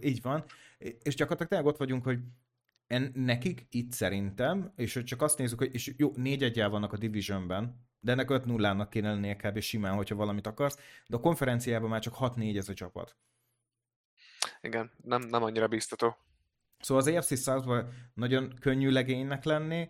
[0.00, 0.44] így van,
[0.78, 2.18] és gyakorlatilag tényleg ott vagyunk, hogy
[2.86, 6.92] en, nekik itt szerintem, és hogy csak azt nézzük, hogy és jó, négy egyel vannak
[6.92, 9.60] a divisionben, de ennek 5 0 nak kéne lennie kb.
[9.60, 13.16] simán, hogyha valamit akarsz, de a konferenciában már csak 6-4 ez a csapat.
[14.60, 16.16] Igen, nem, nem annyira biztató.
[16.80, 19.88] Szóval az AFC south nagyon könnyű legénynek lenni,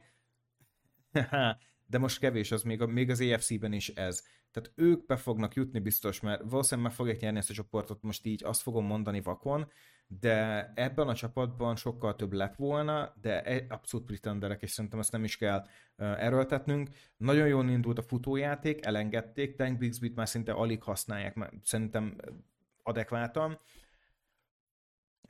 [1.87, 4.25] de most kevés, az még, a, még az EFC-ben is ez.
[4.51, 8.27] Tehát ők be fognak jutni biztos, mert valószínűleg meg fogják nyerni ezt a csoportot, most
[8.27, 9.70] így azt fogom mondani vakon,
[10.20, 15.12] de ebben a csapatban sokkal több lett volna, de e, abszolút pretenderek, és szerintem ezt
[15.12, 16.88] nem is kell uh, erőltetnünk.
[17.16, 22.16] Nagyon jól indult a futójáték, elengedték, Tank Bixby-t már szinte alig használják, mert szerintem
[22.83, 23.59] adekváltan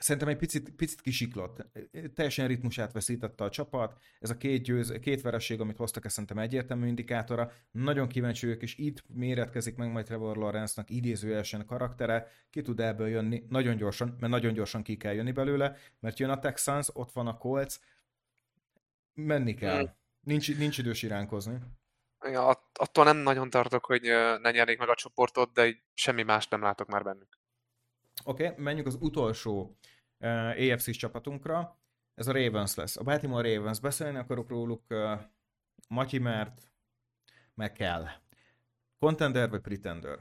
[0.01, 1.67] szerintem egy picit, picit kisiklott.
[2.15, 4.01] Teljesen ritmusát veszítette a csapat.
[4.21, 7.53] Ez a két, győz, két vereség, amit hoztak, ez szerintem egyértelmű indikátora.
[7.71, 12.31] Nagyon kíváncsi ők, és itt méretkezik meg majd Trevor Lawrence-nak idézőjelesen karaktere.
[12.51, 16.31] Ki tud ebből jönni nagyon gyorsan, mert nagyon gyorsan ki kell jönni belőle, mert jön
[16.31, 17.79] a Texans, ott van a Colts,
[19.15, 19.95] menni kell.
[20.21, 21.59] Nincs, nincs idős iránkozni.
[22.31, 24.03] Ja, attól nem nagyon tartok, hogy
[24.43, 27.39] ne nyernék meg a csoportot, de semmi más nem látok már bennük.
[28.25, 29.79] Oké, okay, menjünk az utolsó
[30.19, 31.79] uh, AFC csapatunkra.
[32.15, 32.97] Ez a Ravens lesz.
[32.97, 33.81] A Baltimore Ravens.
[33.81, 35.21] Beszélni akarok róluk uh,
[35.89, 36.61] Matyi, mert
[37.55, 38.07] meg kell.
[38.99, 40.19] Contender vagy pretender?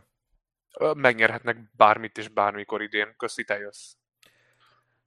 [0.94, 3.14] Megnyerhetnek bármit és bármikor idén.
[3.18, 3.94] Köszi, te jössz.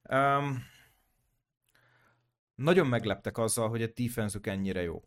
[0.09, 0.63] Um,
[2.55, 5.03] nagyon megleptek azzal, hogy a defenzük ennyire jó.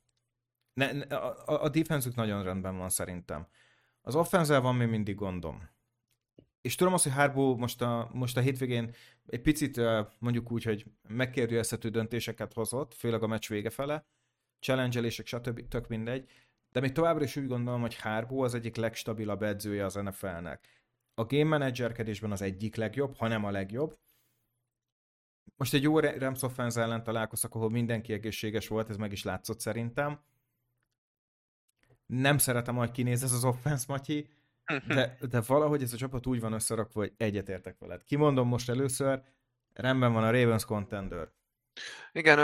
[0.72, 3.48] Ne, ne, a, a defenzük nagyon rendben van szerintem.
[4.00, 5.75] Az offenzel van még mindig gondom
[6.66, 8.94] és tudom azt, hogy Harbo most a, most a hétvégén
[9.26, 9.80] egy picit
[10.18, 14.06] mondjuk úgy, hogy megkérdőjelezhető döntéseket hozott, főleg a meccs vége fele,
[14.60, 15.68] challenge-elések, stb.
[15.68, 16.30] tök mindegy,
[16.72, 20.68] de még továbbra is úgy gondolom, hogy Harbo az egyik legstabilabb edzője az NFL-nek.
[21.14, 23.98] A game managerkedésben az egyik legjobb, hanem a legjobb.
[25.56, 29.60] most egy jó Rams offense ellen találkoztak, ahol mindenki egészséges volt, ez meg is látszott
[29.60, 30.20] szerintem.
[32.06, 34.28] Nem szeretem, hogy kinéz ez az offense, Matyi,
[34.86, 38.04] de, de valahogy ez a csapat úgy van összerakva, hogy egyetértek veled.
[38.04, 39.22] Kimondom most először,
[39.72, 41.28] rendben van a Ravens contender.
[42.12, 42.38] Igen,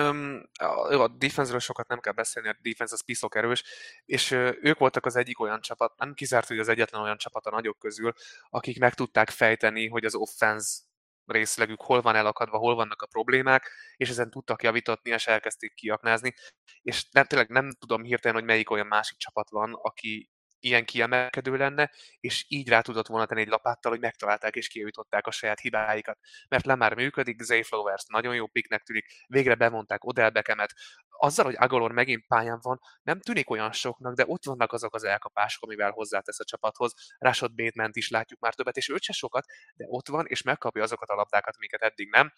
[0.91, 3.65] a, defense sokat nem kell beszélni, a defense az piszok erős,
[4.05, 4.31] és
[4.61, 7.79] ők voltak az egyik olyan csapat, nem kizárt, hogy az egyetlen olyan csapat a nagyok
[7.79, 8.13] közül,
[8.51, 10.81] akik meg tudták fejteni, hogy az offense
[11.27, 16.35] részlegük hol van elakadva, hol vannak a problémák, és ezen tudtak javítatni, és elkezdték kiaknázni.
[16.83, 20.32] És nem, tényleg nem tudom hirtelen, hogy melyik olyan másik csapat van, aki
[20.63, 25.27] ilyen kiemelkedő lenne, és így rá tudott volna tenni egy lapáttal, hogy megtalálták és kijavították
[25.27, 26.19] a saját hibáikat.
[26.49, 30.75] Mert le már működik, Zay Flowers nagyon jó piknek tűnik, végre bevonták Odell Beckhamet.
[31.09, 35.05] Azzal, hogy Agalor megint pályán van, nem tűnik olyan soknak, de ott vannak azok az
[35.05, 36.95] elkapások, amivel hozzátesz a csapathoz.
[37.19, 39.45] Rashad bateman is látjuk már többet, és őt se sokat,
[39.75, 42.33] de ott van, és megkapja azokat a labdákat, amiket eddig nem.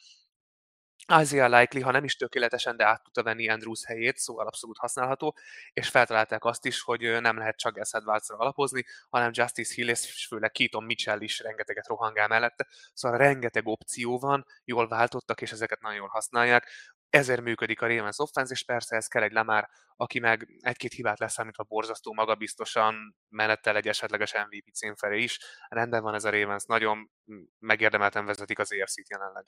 [1.21, 5.37] Isaiah Likely, ha nem is tökéletesen, de át tudta venni Andrews helyét, szóval abszolút használható,
[5.73, 10.27] és feltalálták azt is, hogy nem lehet csak Gus edwards alapozni, hanem Justice Hill és
[10.27, 15.81] főleg Keaton Mitchell is rengeteget rohangál mellette, szóval rengeteg opció van, jól váltottak, és ezeket
[15.81, 16.71] nagyon jól használják.
[17.11, 21.19] Ezért működik a Ravens offense, és persze ez kell egy Lamar, aki meg egy-két hibát
[21.19, 25.39] leszámítva borzasztó magabiztosan, mellette egy esetleges MVP cím felé is.
[25.69, 27.11] Rendben van ez a Ravens, nagyon
[27.59, 29.47] megérdemelten vezetik az EFC-t jelenleg.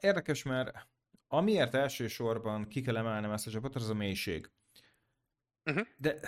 [0.00, 0.86] Érdekes, mert
[1.28, 4.50] amiért elsősorban ki kell emelnem ezt a csapatot, az a mélység.
[5.64, 5.86] Uh-huh.
[5.96, 6.18] De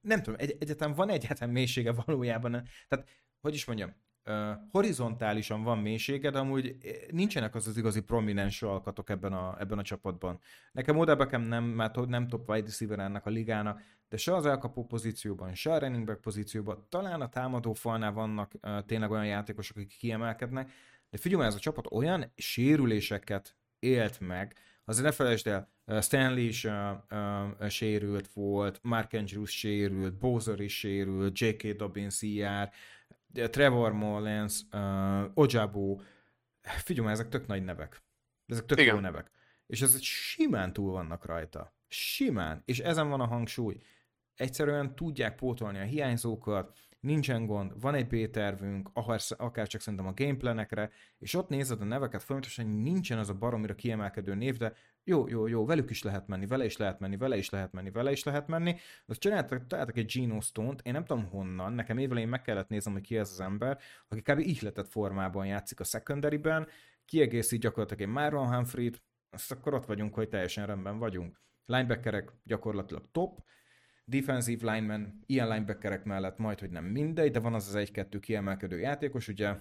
[0.00, 2.50] nem tudom, egy, egyetem van egyetlen mélysége valójában.
[2.88, 3.08] Tehát,
[3.40, 3.94] hogy is mondjam,
[4.24, 6.76] uh, horizontálisan van mélysége, de amúgy
[7.10, 10.40] nincsenek az az igazi prominens alkatok ebben a, ebben a csapatban.
[10.72, 14.46] Nekem oda bekem nem, mert nem top wide receiver ennek a ligának, de se az
[14.46, 19.26] elkapó pozícióban, se a running back pozícióban, talán a támadó falnál vannak uh, tényleg olyan
[19.26, 20.70] játékosok, akik kiemelkednek,
[21.10, 25.68] de figyelj, ez a csapat olyan sérüléseket élt meg, azért ne felejtsd el,
[26.00, 26.72] Stanley is uh,
[27.10, 31.66] uh, sérült volt, Mark Andrews sérült, Bowser is sérült, J.K.
[31.76, 32.72] Dobbins jár,
[33.32, 36.00] Trevor Mullins, uh, Ojabo,
[36.84, 38.02] figyelj, ezek tök nagy nevek.
[38.46, 38.94] Ezek tök Igen.
[38.94, 39.30] jó nevek.
[39.66, 41.74] És ezek simán túl vannak rajta.
[41.88, 42.62] Simán.
[42.64, 43.80] És ezen van a hangsúly.
[44.34, 48.90] Egyszerűen tudják pótolni a hiányzókat, nincsen gond, van egy B-tervünk,
[49.36, 53.74] akár, csak szerintem a gameplanekre, és ott nézed a neveket folyamatosan, nincsen az a baromira
[53.74, 54.72] kiemelkedő név, de
[55.04, 57.90] jó, jó, jó, velük is lehet menni, vele is lehet menni, vele is lehet menni,
[57.90, 58.76] vele is lehet menni.
[59.06, 63.02] De csináltak, egy Geno Stone-t, én nem tudom honnan, nekem évelején meg kellett néznem, hogy
[63.02, 64.38] ki ez az ember, aki kb.
[64.38, 66.66] ihletett formában játszik a secondary-ben,
[67.04, 71.40] kiegészít gyakorlatilag egy Marlon Humphrey-t, azt akkor ott vagyunk, hogy teljesen rendben vagyunk.
[71.64, 73.44] Linebackerek gyakorlatilag top,
[74.10, 78.78] defensive lineman, ilyen linebackerek mellett majd, hogy nem mindegy, de van az az egy-kettő kiemelkedő
[78.78, 79.54] játékos, ugye.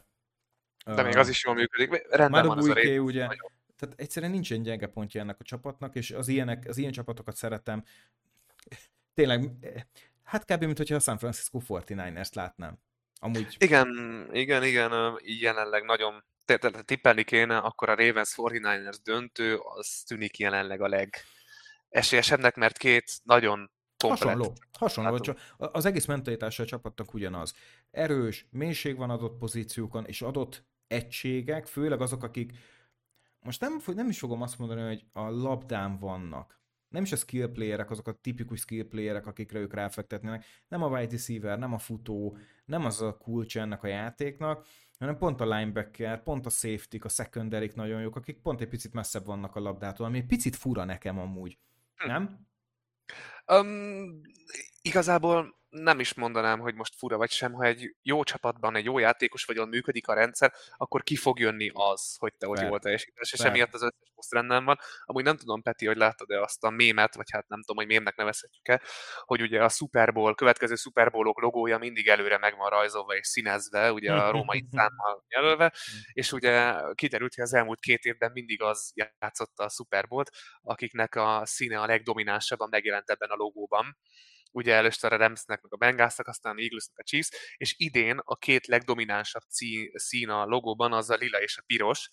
[0.85, 2.07] De még az is jól működik.
[2.09, 3.25] Rendben van az a rét, ugye.
[3.25, 3.51] Nagyon.
[3.75, 7.83] Tehát egyszerűen nincsen gyenge pontja ennek a csapatnak, és az, ilyenek, az ilyen csapatokat szeretem.
[9.13, 9.49] Tényleg,
[10.23, 10.63] hát kb.
[10.63, 12.79] mint hogyha a San Francisco 49ers látnám.
[13.19, 13.55] Amúgy...
[13.59, 13.89] Igen,
[14.31, 16.23] igen, igen, jelenleg nagyon
[16.85, 21.15] tippelni kéne, akkor a Ravens 49ers döntő, az tűnik jelenleg a leg
[21.89, 23.71] esélyesebbnek, mert két nagyon
[24.07, 24.53] Hasonló.
[24.79, 25.19] Hasonló.
[25.19, 27.53] Csak az egész mentalitása a csapatnak ugyanaz.
[27.91, 32.51] Erős, mélység van adott pozíciókon, és adott egységek, főleg azok, akik
[33.39, 36.57] most nem, nem is fogom azt mondani, hogy a labdán vannak.
[36.89, 40.45] Nem is a skill playerek, azok a tipikus skill playerek, akikre ők ráfektetnének.
[40.67, 44.65] Nem a wide receiver, nem a futó, nem az a kulcs ennek a játéknak,
[44.99, 48.93] hanem pont a linebacker, pont a safety, a secondary nagyon jók, akik pont egy picit
[48.93, 51.57] messzebb vannak a labdától, ami egy picit fura nekem amúgy.
[51.95, 52.07] Hm.
[52.07, 52.47] Nem?
[53.45, 54.21] Um,
[54.81, 58.97] igazából nem is mondanám, hogy most fura vagy sem, ha egy jó csapatban, egy jó
[58.97, 62.79] játékos vagy, ahol működik a rendszer, akkor ki fog jönni az, hogy te hogy jól
[62.79, 64.77] teljesítesz, és emiatt az összes poszt rendben van.
[65.03, 68.15] Amúgy nem tudom, Peti, hogy láttad-e azt a mémet, vagy hát nem tudom, hogy mémnek
[68.15, 68.81] nevezhetjük-e,
[69.21, 73.27] hogy ugye a Super Bowl, következő Super Bowl-ok logója mindig előre meg van rajzolva és
[73.27, 75.73] színezve, ugye a római számmal jelölve,
[76.13, 81.15] és ugye kiderült, hogy az elmúlt két évben mindig az játszotta a Super Bowl-t, akiknek
[81.15, 83.97] a színe a legdominánsabban megjelent ebben a logóban
[84.51, 88.35] ugye először a Ramsnek, meg a Bengalsnak, aztán a Eaglesnek a Chiefs, és idén a
[88.35, 89.43] két legdominánsabb
[89.93, 92.09] szín a logóban az a lila és a piros,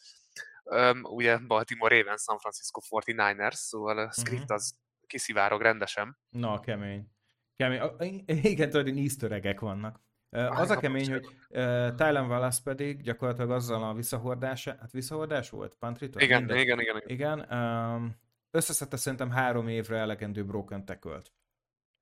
[0.64, 4.56] um, ugye Baltimore Ravens, San Francisco 49ers, szóval a script uh-huh.
[4.56, 6.18] az kiszivárog rendesen.
[6.28, 7.10] Na, kemény.
[7.56, 8.24] kemény.
[8.26, 10.04] Igen, tudod, easter vannak.
[10.30, 15.74] Az a kemény, hogy uh, Tylen Wallace pedig gyakorlatilag azzal a visszahordása, hát visszahordás volt?
[15.74, 16.22] Pantritól?
[16.22, 17.08] Igen, igen, igen, igen, igen.
[17.08, 18.16] Igen, um,
[18.50, 21.22] összeszedte szerintem három évre elegendő broken tackle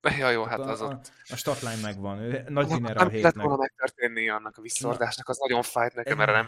[0.18, 1.12] Ja, jó, hát, hát az a, ott...
[1.28, 3.12] A statline megvan, nagy winner a hétnek.
[3.12, 6.46] Nem lett volna megtörténni annak a visszaordásnak, az nagyon fájt nekem, mert nem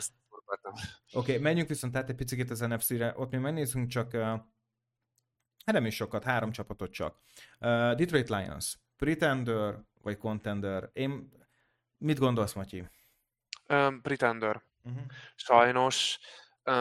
[0.53, 4.41] Oké, okay, menjünk viszont át egy picit az NFC-re, ott mi megnézzünk csak, uh,
[5.65, 7.21] nem is sokat, három csapatot csak.
[7.61, 10.91] Uh, Detroit Lions, Pretender vagy Contender?
[10.93, 11.31] Én,
[11.99, 12.89] mit gondolsz, Matyi?
[13.69, 14.63] Um, pretender.
[14.83, 15.03] Uh-huh.
[15.35, 16.19] Sajnos
[16.65, 16.73] uh,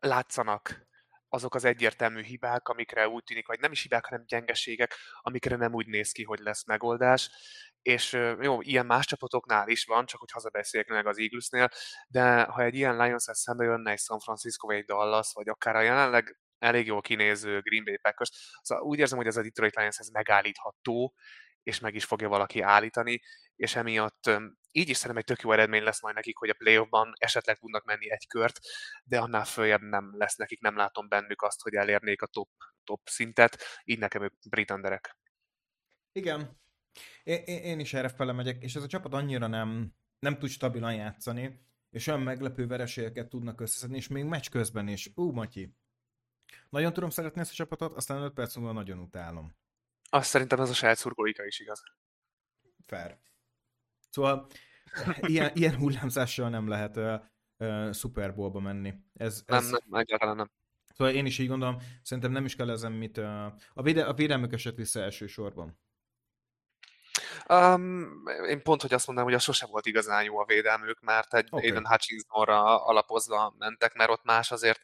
[0.00, 0.85] látszanak
[1.28, 5.74] azok az egyértelmű hibák, amikre úgy tűnik, vagy nem is hibák, hanem gyengeségek, amikre nem
[5.74, 7.30] úgy néz ki, hogy lesz megoldás.
[7.82, 11.68] És jó, ilyen más csapatoknál is van, csak hogy hazabeszéljek meg az Eaglesnél,
[12.08, 15.76] de ha egy ilyen lions szembe jönne egy San Francisco, vagy egy Dallas, vagy akár
[15.76, 18.30] a jelenleg elég jól kinéző Green Bay Packers,
[18.62, 21.14] szóval úgy érzem, hogy ez a Detroit Lions ez megállítható,
[21.66, 23.22] és meg is fogja valaki állítani,
[23.56, 24.30] és emiatt
[24.70, 27.84] így is szerintem egy tök jó eredmény lesz majd nekik, hogy a playoffban esetleg tudnak
[27.84, 28.58] menni egy kört,
[29.04, 32.48] de annál följebb nem lesz nekik, nem látom bennük azt, hogy elérnék a top,
[32.84, 35.18] top szintet, így nekem ők britanderek.
[36.12, 36.60] Igen,
[37.22, 40.94] én, én is erre fele megyek, és ez a csapat annyira nem, nem tud stabilan
[40.94, 45.10] játszani, és olyan meglepő vereségeket tudnak összeszedni, és még meccs közben is.
[45.14, 45.76] Ú, Matyi,
[46.70, 49.54] nagyon tudom szeretni ezt a csapatot, aztán 5 perc múlva nagyon utálom.
[50.08, 51.82] Azt szerintem ez a saját szurkolóika is igaz.
[52.86, 53.18] Fair.
[54.10, 54.46] Szóval
[55.20, 57.20] ilyen, ilyen hullámzással nem lehet uh,
[57.56, 58.94] uh, Super Bowl-ba menni.
[59.14, 59.70] Ez, ez...
[59.70, 60.50] Nem, nem, egyáltalán nem.
[60.94, 63.18] Szóval én is így gondolom, szerintem nem is kell ezen mit...
[63.18, 65.78] Uh, a, véde, a védelmük esett vissza elsősorban.
[67.48, 71.34] Um, én pont, hogy azt mondanám, hogy az sosem volt igazán jó a védelmük, mert
[71.34, 71.68] egy okay.
[71.68, 74.80] Aiden Hutchinsonra alapozva mentek, mert ott más azért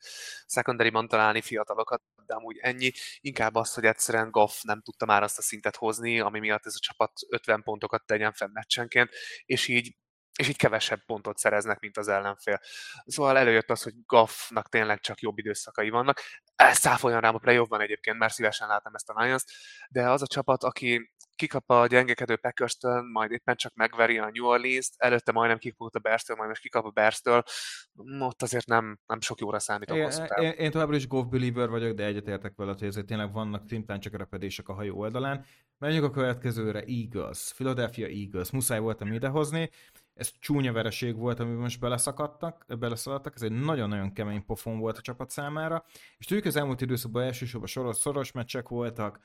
[0.46, 2.90] secondary találni fiatalokat, de amúgy ennyi.
[3.20, 6.75] Inkább az, hogy egyszerűen Goff nem tudta már azt a szintet hozni, ami miatt ez
[6.77, 9.11] a csapat 50 pontokat tegyen fenn meccsenként,
[9.44, 9.96] és így
[10.38, 12.61] és így kevesebb pontot szereznek, mint az ellenfél.
[13.05, 16.20] Szóval előjött az, hogy Goffnak tényleg csak jobb időszakai vannak.
[16.57, 19.44] Ez száfoljon rám a playoffban egyébként, mert szívesen látom ezt a lions
[19.88, 22.77] de az a csapat, aki kikap a gyengekedő packers
[23.12, 26.85] majd éppen csak megveri a New Orleans-t, előtte majdnem kikapott a bears majd most kikap
[26.85, 27.23] a bears
[28.21, 31.97] ott azért nem, nem sok jóra számít én, én, én, továbbra is golf believer vagyok,
[31.97, 35.45] de egyetértek veled, hogy ezért tényleg vannak tintán csak repedések a hajó oldalán.
[35.79, 39.71] Menjünk a következőre, Eagles, Philadelphia Eagles, muszáj voltam idehozni,
[40.14, 45.01] ez csúnya vereség volt, amiben most beleszakadtak, beleszaladtak, ez egy nagyon-nagyon kemény pofon volt a
[45.01, 45.85] csapat számára,
[46.18, 49.21] és tudjuk, az elmúlt időszakban elsősorban soros, szoros meccsek voltak.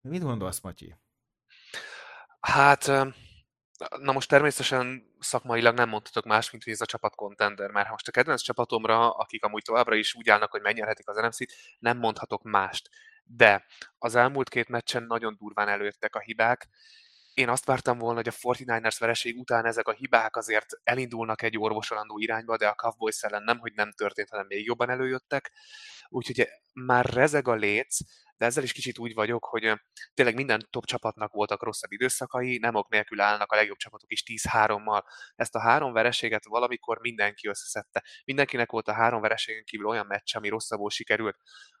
[0.00, 0.96] Mit gondolsz, Matyi?
[2.40, 2.86] Hát,
[3.98, 7.92] na most természetesen szakmailag nem mondhatok más, mint hogy ez a csapat contender, mert ha
[7.92, 11.98] most a kedvenc csapatomra, akik amúgy továbbra is úgy állnak, hogy megnyerhetik az nfc nem
[11.98, 12.88] mondhatok mást.
[13.24, 13.66] De
[13.98, 16.68] az elmúlt két meccsen nagyon durván előttek a hibák,
[17.38, 21.58] én azt vártam volna, hogy a 49ers vereség után ezek a hibák azért elindulnak egy
[21.58, 25.52] orvosolandó irányba, de a Cowboys ellen nem, hogy nem történt, hanem még jobban előjöttek.
[26.08, 27.98] Úgyhogy már rezeg a léc,
[28.38, 29.72] de ezzel is kicsit úgy vagyok, hogy
[30.14, 34.22] tényleg minden top csapatnak voltak rosszabb időszakai, nem ok nélkül állnak a legjobb csapatok is
[34.26, 35.02] 10-3-mal.
[35.34, 38.04] Ezt a három vereséget valamikor mindenki összeszedte.
[38.24, 41.36] Mindenkinek volt a három vereségen kívül olyan meccs, ami rosszabbul sikerült.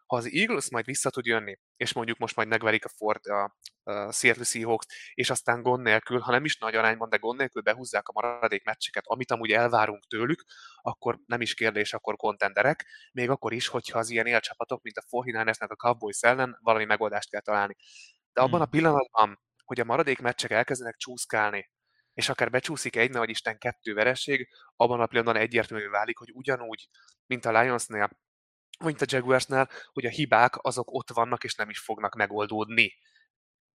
[0.08, 3.56] Ha az Eagles majd vissza tud jönni, és mondjuk most majd megverik a, Ford, a,
[3.82, 7.62] a Seattle Seahawks, és aztán gond nélkül, ha nem is nagy arányban, de gond nélkül
[7.62, 10.44] behúzzák a maradék meccseket, amit amúgy elvárunk tőlük,
[10.82, 15.02] akkor nem is kérdés, akkor kontenderek, még akkor is, hogyha az ilyen élcsapatok, mint a
[15.10, 17.76] 49 a Cowboys ellen valami megoldást kell találni.
[18.32, 18.70] De abban a hmm.
[18.70, 21.70] pillanatban, hogy a maradék meccsek elkezdenek csúszkálni,
[22.14, 26.88] és akár becsúszik egy nagy Isten kettő vereség, abban a pillanatban egyértelművé válik, hogy ugyanúgy,
[27.26, 28.10] mint a Lionsnél,
[28.84, 32.96] mint a Jaguarsnál, hogy a hibák azok ott vannak, és nem is fognak megoldódni.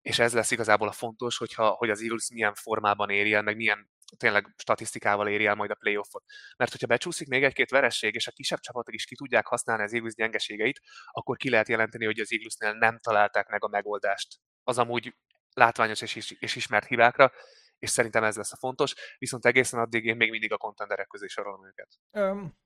[0.03, 3.57] És ez lesz igazából a fontos, hogyha, hogy az Eagles milyen formában éri el, meg
[3.57, 6.25] milyen tényleg statisztikával éri el majd a playoffot.
[6.57, 9.93] Mert hogyha becsúszik még egy-két veresség, és a kisebb csapatok is ki tudják használni az
[9.93, 14.37] Eagles gyengeségeit, akkor ki lehet jelenteni, hogy az Eaglesnél nem találták meg a megoldást.
[14.63, 15.15] Az amúgy
[15.53, 17.33] látványos és, is, és ismert hibákra,
[17.79, 21.27] és szerintem ez lesz a fontos, viszont egészen addig én még mindig a kontenderek közé
[21.27, 21.89] sorolom őket.
[22.11, 22.59] Um,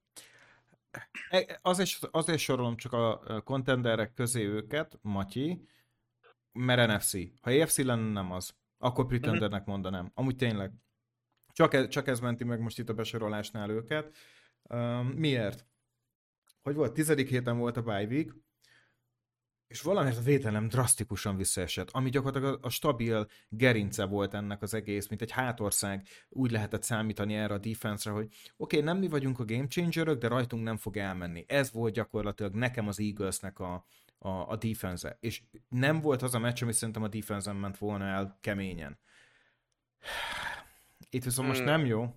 [1.62, 5.68] azért, azért sorolom csak a kontenderek közé őket, Matyi,
[6.52, 7.12] mert NFC.
[7.40, 8.54] Ha AFC lenne, nem az.
[8.78, 9.70] Akkor pretendernek mhm.
[9.70, 10.11] mondanám.
[10.14, 10.72] Amúgy tényleg.
[11.52, 14.16] Csak ez, csak ez menti meg most itt a besorolásnál őket.
[14.62, 15.66] Um, miért?
[16.62, 16.92] Hogy volt?
[16.92, 18.35] Tizedik héten volt a bye week,
[19.74, 24.74] és valamiért a védelem drasztikusan visszaesett, ami gyakorlatilag a, a stabil gerince volt ennek az
[24.74, 29.08] egész, mint egy hátország, úgy lehetett számítani erre a defense-re, hogy oké, okay, nem mi
[29.08, 31.44] vagyunk a game changerök, de rajtunk nem fog elmenni.
[31.48, 33.87] Ez volt gyakorlatilag nekem az Eaglesnek a,
[34.18, 35.16] a, a defense-e.
[35.20, 38.98] És nem volt az a meccs, ami szerintem a defense ment volna el keményen.
[41.10, 41.68] Itt viszont most hmm.
[41.68, 42.14] nem jó.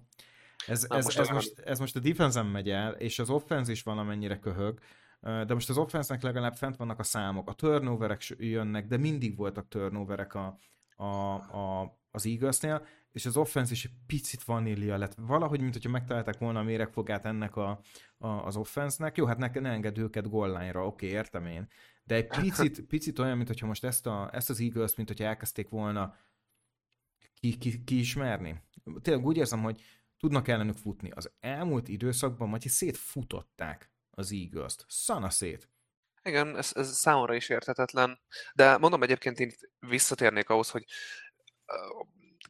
[0.67, 3.71] Ez, Na, ez, most ez, most, ez most a defense megy el, és az offense
[3.71, 4.79] is valamennyire köhög,
[5.19, 7.49] de most az offense legalább fent vannak a számok.
[7.49, 10.57] A turnoverek jönnek, de mindig voltak turnoverek a,
[10.95, 15.13] a, a, az Eaglesnél, és az offense is egy picit vanília lett.
[15.17, 17.81] Valahogy, mint hogyha megtalálták volna a méregfogát ennek a,
[18.17, 19.17] a, az offense-nek.
[19.17, 21.67] Jó, hát ne, ne enged őket goal oké, okay, értem én.
[22.03, 25.25] De egy picit, picit olyan, mint hogyha most ezt, a, ezt az Eagles, mint hogyha
[25.25, 26.15] elkezdték volna
[27.33, 28.61] ki, ki, kiismerni.
[29.01, 29.81] Tényleg úgy érzem, hogy
[30.19, 31.09] tudnak ellenük futni.
[31.09, 34.85] Az elmúlt időszakban Matyi szétfutották az Eagles-t.
[34.87, 35.69] Szana szét.
[36.23, 38.19] Igen, ez, ez számomra is érthetetlen,
[38.53, 40.85] de mondom egyébként én visszatérnék ahhoz, hogy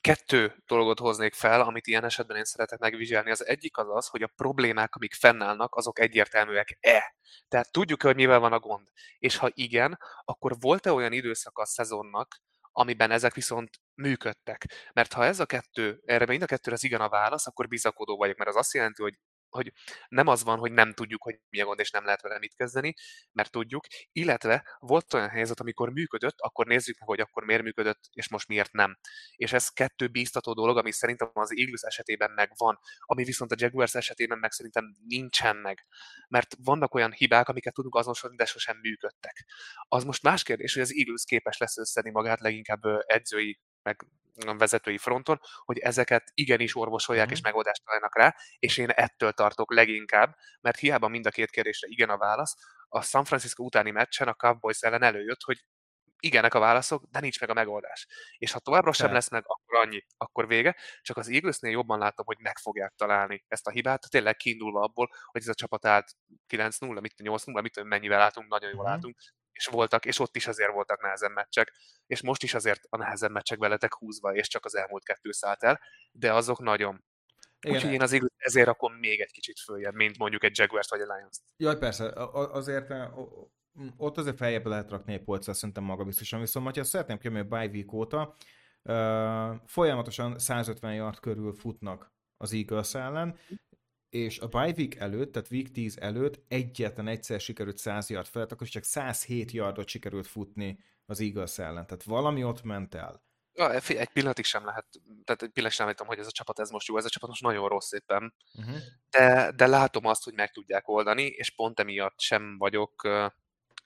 [0.02, 3.32] kettő dolgot hoznék fel, amit ilyen esetben én szeretek megvizsgálni.
[3.32, 7.16] Az egyik az az, hogy a problémák, amik fennállnak, azok egyértelműek-e.
[7.48, 8.88] Tehát tudjuk hogy mivel van a gond.
[9.20, 14.66] És ha igen, akkor volt-e olyan időszak a szezonnak, amiben ezek viszont működtek.
[14.94, 18.18] Mert ha ez a kettő, erre mind a kettőre az igen a válasz, akkor bizakodó
[18.18, 19.18] vagyok, mert az azt jelenti, hogy
[19.50, 19.72] hogy
[20.08, 22.56] nem az van, hogy nem tudjuk, hogy mi a gond, és nem lehet vele mit
[22.56, 22.94] kezdeni,
[23.32, 28.00] mert tudjuk, illetve volt olyan helyzet, amikor működött, akkor nézzük meg, hogy akkor miért működött,
[28.12, 28.98] és most miért nem.
[29.36, 33.96] És ez kettő bíztató dolog, ami szerintem az Eagles esetében megvan, ami viszont a Jaguars
[33.96, 35.86] esetében meg szerintem nincsen meg.
[36.28, 39.46] Mert vannak olyan hibák, amiket tudunk azonosítani, de sosem működtek.
[39.88, 44.06] Az most más kérdés, hogy az Eagles képes lesz összedni magát leginkább edzői meg
[44.58, 47.32] vezetői fronton, hogy ezeket igenis orvosolják mm.
[47.32, 51.88] és megoldást találnak rá, és én ettől tartok leginkább, mert hiába mind a két kérdésre
[51.90, 52.56] igen a válasz,
[52.90, 55.66] a San Francisco utáni meccsen a Cowboys ellen előjött, hogy
[56.20, 58.08] igenek a válaszok, de nincs meg a megoldás.
[58.38, 60.76] És ha továbbra sem lesz meg, akkor annyi, akkor vége.
[61.02, 65.10] Csak az Eaglesnél jobban látom, hogy meg fogják találni ezt a hibát, tényleg kiindulva abból,
[65.32, 66.12] hogy ez a csapat állt
[66.50, 69.18] 9-0, mit 8-0, mit mennyivel látunk, nagyon jól látunk,
[69.58, 71.74] és voltak, és ott is azért voltak nehezen meccsek,
[72.06, 75.64] és most is azért a nehezen meccsek veletek húzva, és csak az elmúlt kettő szállt
[75.64, 75.80] el,
[76.12, 77.04] de azok nagyon.
[77.60, 77.76] Igen.
[77.76, 81.08] Úgyhogy én azért, ezért rakom még egy kicsit följebb, mint mondjuk egy Jaguars vagy egy
[81.08, 81.44] Lions-t.
[81.58, 82.94] Jaj, persze, azért
[83.98, 86.40] ott azért feljebb lehet rakni egy polcra, szerintem maga biztosan.
[86.40, 88.36] Viszont, ha szeretném kiemelni a bye week óta,
[88.84, 93.38] uh, folyamatosan 150 yard körül futnak az Eagles ellen,
[94.10, 98.52] és a bye week előtt, tehát week 10 előtt egyetlen egyszer sikerült 100 yard felett,
[98.52, 101.88] akkor csak 107 yardot sikerült futni az Eagles ellen.
[101.88, 103.26] Tehát valami ott ment el.
[103.54, 104.86] Ja, egy pillanatig sem lehet,
[105.24, 107.30] tehát egy pillanatig sem látom, hogy ez a csapat ez most jó, ez a csapat
[107.30, 108.34] most nagyon rossz éppen.
[108.54, 108.76] Uh-huh.
[109.10, 113.08] De, de látom azt, hogy meg tudják oldani, és pont emiatt sem vagyok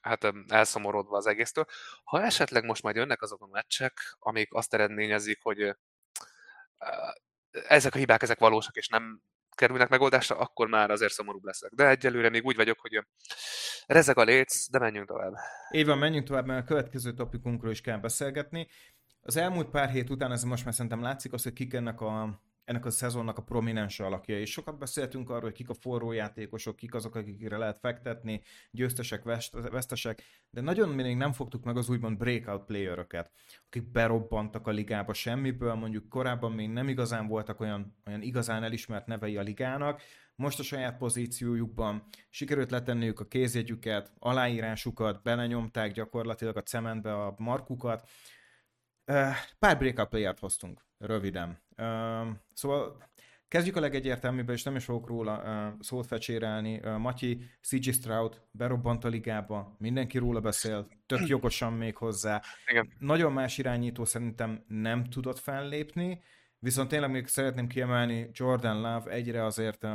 [0.01, 1.65] hát elszomorodva az egésztől.
[2.03, 5.75] Ha esetleg most majd jönnek azok a meccsek, amik azt eredményezik, hogy
[7.51, 9.21] ezek a hibák, ezek valósak, és nem
[9.55, 11.71] kerülnek megoldásra, akkor már azért szomorúbb leszek.
[11.71, 13.05] De egyelőre még úgy vagyok, hogy
[13.87, 15.33] rezeg a léc, de menjünk tovább.
[15.71, 18.67] Így van, menjünk tovább, mert a következő topikunkról is kell beszélgetni.
[19.21, 22.41] Az elmúlt pár hét után ez most már szerintem látszik az, hogy kik ennek a
[22.63, 26.75] ennek a szezonnak a prominens alakja, és sokat beszéltünk arról, hogy kik a forró játékosok,
[26.75, 29.23] kik azok, akikre lehet fektetni, győztesek,
[29.71, 33.31] vesztesek, de nagyon még nem fogtuk meg az úgymond breakout playeröket,
[33.65, 39.05] akik berobbantak a ligába semmiből, mondjuk korábban még nem igazán voltak olyan, olyan igazán elismert
[39.05, 40.01] nevei a ligának,
[40.35, 48.09] most a saját pozíciójukban sikerült letenniük a kézjegyüket, aláírásukat, belenyomták gyakorlatilag a cementbe a markukat,
[49.59, 51.61] Pár breakup player hoztunk, röviden.
[52.53, 53.09] Szóval
[53.47, 56.79] kezdjük a legegyértelműbben, és nem is fogok róla szót fecsérelni.
[56.97, 62.41] Matyi, CG Stroud berobbant a ligába, mindenki róla beszél, tök jogosan még hozzá.
[62.67, 62.93] Igen.
[62.99, 66.21] Nagyon más irányító szerintem nem tudott fellépni,
[66.59, 69.87] viszont tényleg még szeretném kiemelni Jordan Love egyre azért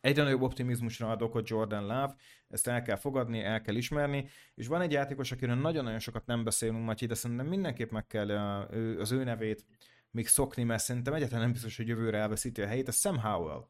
[0.00, 2.14] egyre nagyobb optimizmusra ad okot Jordan Love,
[2.48, 6.44] ezt el kell fogadni, el kell ismerni, és van egy játékos, akiről nagyon-nagyon sokat nem
[6.44, 8.30] beszélünk, Matyi, de szerintem mindenképp meg kell
[8.98, 9.66] az ő nevét
[10.10, 13.68] még szokni, mert szerintem egyáltalán nem biztos, hogy jövőre elveszíti a helyét, a Sam Howell,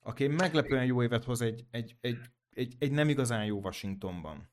[0.00, 2.18] aki meglepően jó évet hoz egy, egy, egy,
[2.50, 4.50] egy, egy nem igazán jó Washingtonban.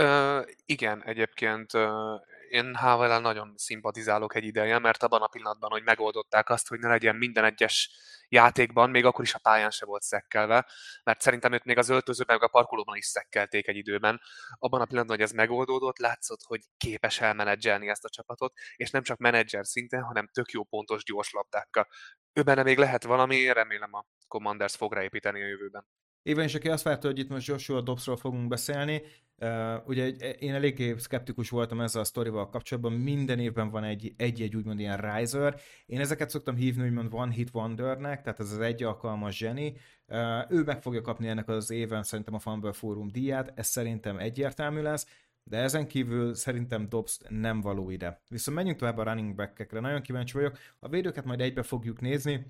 [0.00, 5.82] Uh, igen, egyébként uh, én howell nagyon szimpatizálok egy ideje, mert abban a pillanatban, hogy
[5.82, 7.90] megoldották azt, hogy ne legyen minden egyes
[8.28, 10.66] játékban, még akkor is a pályán se volt szekkelve,
[11.04, 14.20] mert szerintem őt még az öltözőben, meg a parkolóban is szekkelték egy időben.
[14.58, 19.02] Abban a pillanatban, hogy ez megoldódott, látszott, hogy képes elmenedzselni ezt a csapatot, és nem
[19.02, 21.88] csak menedzser szinten, hanem tök jó pontos, gyors labdákkal.
[22.32, 25.86] Ő benne még lehet valami, remélem a Commanders fog ráépíteni a jövőben.
[26.22, 29.02] Éven is, aki azt várta, hogy itt most Joshua Dobbsról fogunk beszélni,
[29.40, 30.06] Uh, ugye
[30.38, 34.96] én eléggé szkeptikus voltam ezzel a sztorival kapcsolatban, minden évben van egy, egy-egy úgymond ilyen
[34.96, 35.60] riser.
[35.86, 39.76] Én ezeket szoktam hívni úgymond one hit wondernek, tehát ez az egy alkalmas zseni.
[40.06, 44.18] Uh, ő meg fogja kapni ennek az éven szerintem a Fumble Forum díját, ez szerintem
[44.18, 45.06] egyértelmű lesz,
[45.42, 48.20] de ezen kívül szerintem Dobbs nem való ide.
[48.28, 50.58] Viszont menjünk tovább a running back-ekre, nagyon kíváncsi vagyok.
[50.78, 52.46] A védőket majd egybe fogjuk nézni,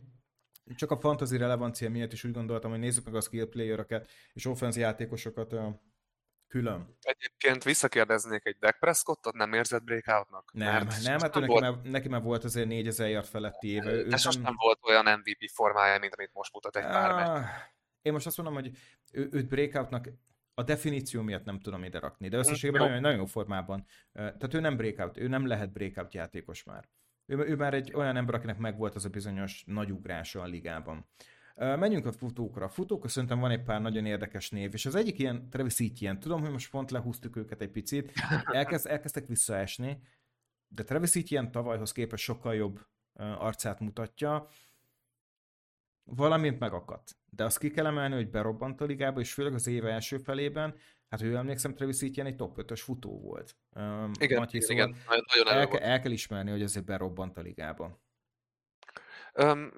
[0.77, 4.47] csak a fantasy relevancia miatt is úgy gondoltam, hogy nézzük meg a skill playereket és
[4.47, 5.55] offense játékosokat
[6.49, 6.97] Külön.
[7.01, 10.51] Egyébként visszakérdeznék egy Dak Prescottot, nem érzed breakoutnak?
[10.53, 11.61] Nem, Mert nem, hát neki, volt...
[11.61, 14.03] már, neki már volt azért 4000 yard feletti éve.
[14.03, 14.55] De sosem nem...
[14.57, 17.45] volt olyan MVP formája, mint amit most mutat egy pár ah,
[18.03, 18.71] Én most azt mondom, hogy
[19.13, 20.09] ő, őt breakoutnak
[20.55, 23.87] a definíció miatt nem tudom ide rakni, de összességében nagyon, nagyon jó formában.
[24.13, 26.89] Tehát ő nem breakout, ő nem lehet breakout játékos már.
[27.29, 31.07] Ő, ő már egy olyan ember, akinek megvolt az a bizonyos nagy ugrása a ligában.
[31.55, 32.65] Menjünk a futókra.
[32.65, 36.19] A futókra szerintem van egy pár nagyon érdekes név, és az egyik ilyen Travis Etienne.
[36.19, 38.13] Tudom, hogy most pont lehúztuk őket egy picit,
[38.45, 40.03] Elkezd, elkezdtek visszaesni,
[40.69, 44.49] de Travis Etienne tavalyhoz képest sokkal jobb arcát mutatja.
[46.05, 47.17] Valamint megakadt.
[47.31, 50.75] De azt ki kell emelni, hogy berobbant a ligába, és főleg az év első felében,
[51.09, 53.57] hát ő emlékszem, Travis Etienne egy top 5-ös futó volt.
[54.19, 58.01] Igen, Matyi, szóval igen, nagyon el, el kell ismerni, hogy azért berobbant a ligába.
[59.33, 59.73] Öm,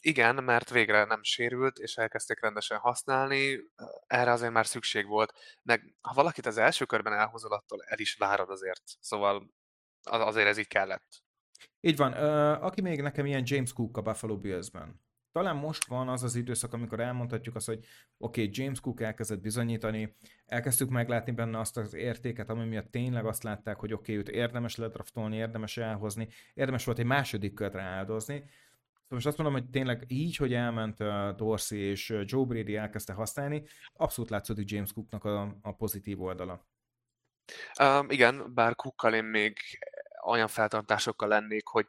[0.00, 3.58] igen, mert végre nem sérült, és elkezdték rendesen használni.
[4.06, 5.32] Erre azért már szükség volt.
[5.62, 8.82] Meg ha valakit az első körben elhozol, attól el is várod azért.
[9.00, 9.50] Szóval
[10.02, 11.22] azért ez így kellett.
[11.80, 12.12] Így van.
[12.12, 15.00] Uh, aki még nekem ilyen James Cook a Buffalo Bills-ben.
[15.32, 17.84] Talán most van az az időszak, amikor elmondhatjuk azt, hogy
[18.18, 20.16] oké, okay, James Cook elkezdett bizonyítani,
[20.46, 24.28] elkezdtük meglátni benne azt az értéket, ami miatt tényleg azt látták, hogy oké, okay, őt
[24.28, 28.44] érdemes ledraftolni, érdemes elhozni, érdemes volt egy második körre áldozni,
[29.12, 33.12] most azt mondom, hogy tényleg így, hogy elment uh, Dorsey és uh, Joe Brady elkezdte
[33.12, 33.62] használni,
[33.94, 36.66] abszolút látszódik James Cooknak a, a pozitív oldala.
[37.80, 39.58] Um, igen, bár Cookkal én még
[40.26, 41.86] olyan feltartásokkal lennék, hogy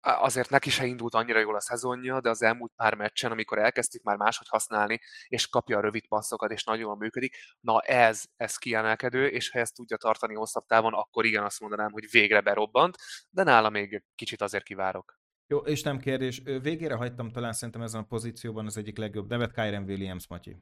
[0.00, 4.02] azért neki se indult annyira jól a szezonja, de az elmúlt pár meccsen, amikor elkezdték
[4.02, 8.56] már máshogy használni, és kapja a rövid passzokat, és nagyon jól működik, na ez, ez
[8.56, 12.96] kiemelkedő, és ha ezt tudja tartani hosszabb távon, akkor igen azt mondanám, hogy végre berobbant,
[13.30, 15.18] de nála még kicsit azért kivárok.
[15.46, 19.52] Jó, és nem kérdés, végére hagytam talán szerintem ezen a pozícióban az egyik legjobb nevet,
[19.52, 20.56] Kyren Williams, Matyi.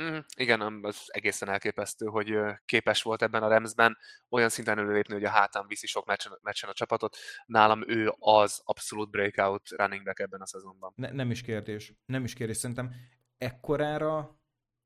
[0.00, 2.34] Mm, igen, az egészen elképesztő, hogy
[2.64, 6.70] képes volt ebben a Remsben olyan szinten előlépni, hogy a hátán viszi sok meccsen, meccsen
[6.70, 7.16] a csapatot.
[7.46, 10.92] Nálam ő az abszolút breakout running back ebben a szezonban.
[10.96, 11.94] Ne, nem is kérdés.
[12.04, 12.56] Nem is kérdés.
[12.56, 12.94] Szerintem
[13.38, 14.40] ekkorára,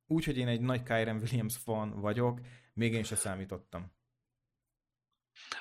[0.07, 2.41] úgy, hogy én egy nagy Kyren Williams fan vagyok,
[2.73, 3.95] még én sem számítottam.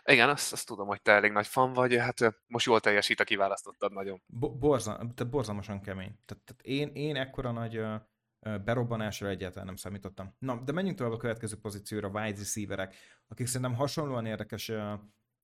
[0.04, 3.24] Igen, azt, azt tudom, hogy te elég nagy fan vagy, hát most jól teljesít, a
[3.24, 4.22] kiválasztottad nagyon.
[4.26, 6.20] Bo- borza, tehát borzalmasan kemény.
[6.26, 8.02] Tehát, tehát én, én ekkora nagy uh,
[8.64, 10.36] berobbanásra egyáltalán nem számítottam.
[10.40, 12.96] Na, de menjünk tovább a következő pozícióra, wide receiverek,
[13.28, 14.72] akik szerintem hasonlóan érdekes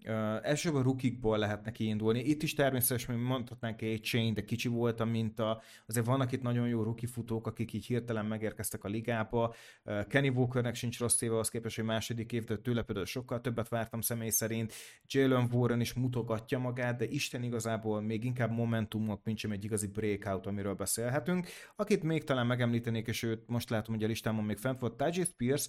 [0.05, 2.19] uh, elsősorban rukikból lehetne kiindulni.
[2.19, 5.61] Itt is természetesen mondhatnánk egy chain, de kicsi volt a minta.
[5.87, 9.55] Azért vannak itt nagyon jó ruki futók, akik így hirtelen megérkeztek a ligába.
[9.85, 13.41] Uh, Kenny Walkernek sincs rossz éve, az képest, hogy második év, de tőle például sokkal
[13.41, 14.73] többet vártam személy szerint.
[15.05, 19.87] Jalen Warren is mutogatja magát, de Isten igazából még inkább momentumok, mint sem egy igazi
[19.87, 21.47] breakout, amiről beszélhetünk.
[21.75, 25.25] Akit még talán megemlítenék, és őt most látom, hogy a listámon még fent volt, Tajay
[25.25, 25.67] Spears,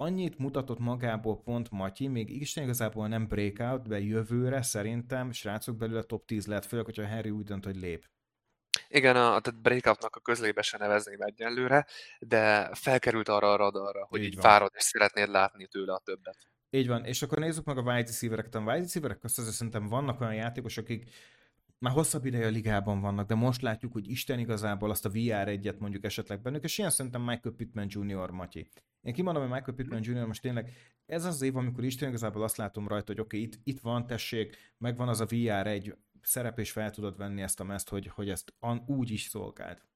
[0.00, 6.02] annyit mutatott magából pont Matyi, még Isten igazából nem breakout, de jövőre szerintem srácok belőle
[6.02, 8.04] top 10 lehet, főleg, hogyha Harry úgy dönt, hogy lép.
[8.88, 11.86] Igen, a, tehát breakoutnak a közlébe se nevezném egyelőre,
[12.18, 16.36] de felkerült arra a radarra, hogy így, így várod, és szeretnéd látni tőle a többet.
[16.70, 18.54] Így van, és akkor nézzük meg a wide receivereket.
[18.54, 21.10] A wide receiverek között szerintem vannak olyan játékosok, akik
[21.78, 25.48] már hosszabb ideje a ligában vannak, de most látjuk, hogy Isten igazából azt a VR
[25.48, 28.30] egyet mondjuk esetleg bennük, és ilyen szerintem Michael Pittman Jr.
[28.30, 28.70] Matyi.
[29.02, 30.26] Én kimondom, hogy Michael Pittman Jr.
[30.26, 30.72] most tényleg
[31.06, 34.06] ez az év, amikor Isten igazából azt látom rajta, hogy oké, okay, itt, itt van,
[34.06, 38.06] tessék, megvan az a VR egy szerep, és fel tudod venni ezt a meszt, hogy,
[38.06, 39.86] hogy ezt an, úgy is szolgált.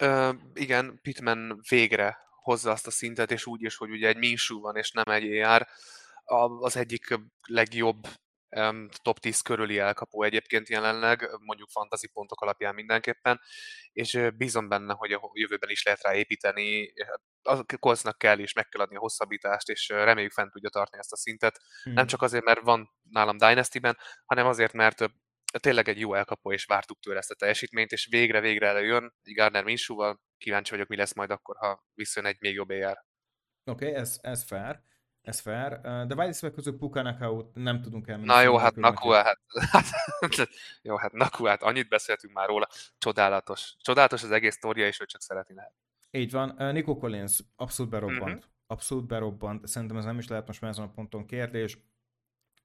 [0.00, 4.60] Uh, igen, Pittman végre hozza azt a szintet, és úgy is, hogy ugye egy Minshew
[4.60, 5.66] van, és nem egy AR,
[6.60, 8.06] az egyik legjobb
[9.02, 13.40] top 10 körüli elkapó egyébként jelenleg, mondjuk fantasy pontok alapján mindenképpen,
[13.92, 16.92] és bízom benne, hogy a jövőben is lehet rá építeni,
[17.42, 21.12] a Coltsnak kell és meg kell adni a hosszabbítást, és reméljük fent tudja tartani ezt
[21.12, 21.60] a szintet.
[21.82, 21.92] Hmm.
[21.92, 25.04] Nem csak azért, mert van nálam Dynasty-ben, hanem azért, mert
[25.60, 30.20] tényleg egy jó elkapó, és vártuk tőle ezt a teljesítményt, és végre-végre előjön Gardner Minshew-val.
[30.38, 33.04] Kíváncsi vagyok, mi lesz majd akkor, ha visszajön egy még jobb AR.
[33.64, 34.82] Oké, okay, ez, ez fair.
[35.24, 35.80] Ez fair.
[35.80, 38.26] De Wildsvek közül Pukanakaut nem tudunk elmenni.
[38.26, 39.40] Na jó, hát Nakua, hát,
[39.72, 40.48] hát,
[40.82, 42.68] jó, hát Nakua, hát annyit beszéltünk már róla.
[42.98, 43.74] Csodálatos.
[43.80, 45.74] Csodálatos az egész sztoria, és ő csak szeretni lehet.
[46.10, 46.72] Így van.
[46.72, 48.30] Nico Collins abszolút berobbant.
[48.30, 48.48] Mm-hmm.
[48.66, 49.66] Abszolút berobbant.
[49.66, 51.78] Szerintem ez nem is lehet most már ezen a ponton kérdés.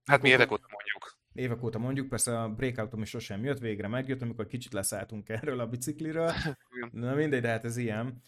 [0.06, 1.18] Hát mi évek óta mondjuk.
[1.34, 5.60] Évek óta mondjuk, persze a breakoutom is sosem jött, végre megjött, amikor kicsit leszálltunk erről
[5.60, 6.32] a bicikliről.
[6.92, 8.22] Na mindegy, de hát ez ilyen.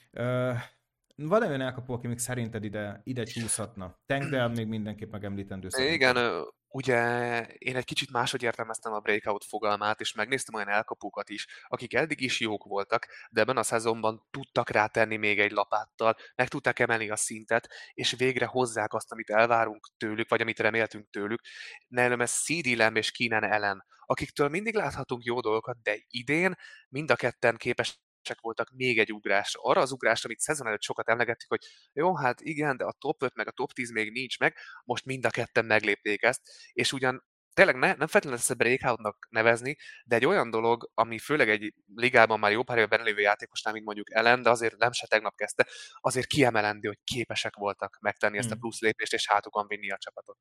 [1.15, 3.99] Van-e olyan elkapó, aki még szerinted ide, ide csúszhatna?
[4.05, 5.95] Tankdale még mindenképp megemlítendő szerintem.
[5.95, 11.47] Igen, ugye én egy kicsit máshogy értelmeztem a breakout fogalmát, és megnéztem olyan elkapókat is,
[11.67, 16.47] akik eddig is jók voltak, de ebben a szezonban tudtak rátenni még egy lapáttal, meg
[16.47, 21.41] tudták emelni a szintet, és végre hozzák azt, amit elvárunk tőlük, vagy amit reméltünk tőlük.
[21.87, 26.55] Nem ez CD Lamb és Keenan Ellen, akiktől mindig láthatunk jó dolgokat, de idén
[26.89, 27.99] mind a ketten képes
[28.41, 29.61] voltak még egy ugrásra.
[29.63, 33.23] Arra az ugrásra, amit szezon előtt sokat emlegettük, hogy jó, hát igen, de a top
[33.23, 36.41] 5 meg a top 10 még nincs meg, most mind a ketten meglépték ezt,
[36.73, 41.49] és ugyan tényleg ne, nem feltétlenül a breakoutnak nevezni, de egy olyan dolog, ami főleg
[41.49, 44.91] egy ligában már jó pár éve benne lévő játékosnál, mint mondjuk Ellen, de azért nem
[44.91, 45.67] se tegnap kezdte,
[45.99, 48.41] azért kiemelendő, hogy képesek voltak megtenni hmm.
[48.41, 50.37] ezt a plusz lépést, és hátukon vinni a csapatot.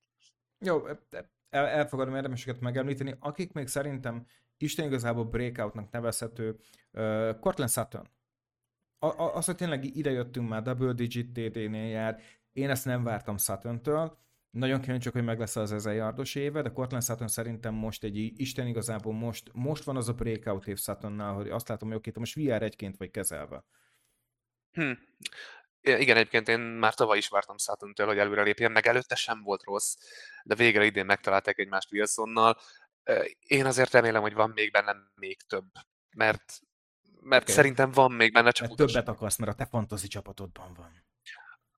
[0.64, 0.86] Jó,
[1.48, 3.14] el, elfogadom érdemeseket megemlíteni.
[3.18, 6.58] Akik még szerintem Isten igazából breakoutnak nevezhető
[6.92, 8.08] uh, Cortland Sutton.
[8.98, 12.20] A, a, az, hogy tényleg ide jöttünk már, double digit TD-nél jár,
[12.52, 14.18] én ezt nem vártam Sutton-től.
[14.50, 18.16] Nagyon kíváncsiak, hogy meg lesz az ezer yardos éve, de Cortland Sutton szerintem most egy
[18.40, 22.10] Isten igazából most, most van az a breakout év Suttonnál, hogy azt látom, hogy oké,
[22.14, 23.64] most VR egyként vagy kezelve.
[24.72, 24.92] Hm.
[25.82, 29.62] Igen, egyébként én már tavaly is vártam sutton hogy előre lépjen, meg előtte sem volt
[29.64, 29.96] rossz,
[30.44, 32.58] de végre idén megtalálták egymást Wilsonnal.
[33.38, 35.66] Én azért remélem, hogy van még bennem még több,
[36.16, 36.58] mert,
[37.20, 37.54] mert okay.
[37.54, 41.08] szerintem van még benne, csak mert többet akarsz, mert a te fantasy csapatodban van.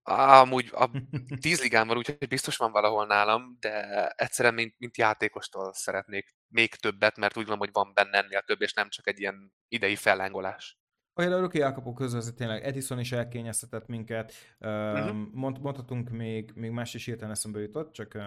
[0.05, 0.91] Amúgy a
[1.43, 6.75] tíz ligán van, úgyhogy biztos van valahol nálam, de egyszerűen mint, mint játékostól szeretnék még
[6.75, 9.97] többet, mert úgy gondolom, hogy van benne ennél több, és nem csak egy ilyen idei
[9.97, 10.82] fellángolás.
[11.15, 15.17] Olyan a rookie elkapók közül azért tényleg Edison is elkényeztetett minket, uh-huh.
[15.33, 18.23] Mond, mondhatunk még, még más is hirtelen eszembe jutott, csak uh,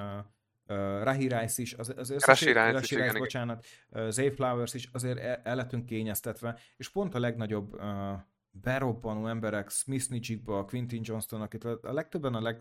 [0.78, 4.74] uh, Rahi Rice is, az, az Rashi Rice, Rashi Rice, Rice bocsánat, uh, Zay Flowers
[4.74, 8.20] is azért el, el lettünk kényeztetve, és pont a legnagyobb uh,
[8.52, 12.60] berobbanó emberek, Smith Nijigba, Quintin Johnston, akit a legtöbben a leg,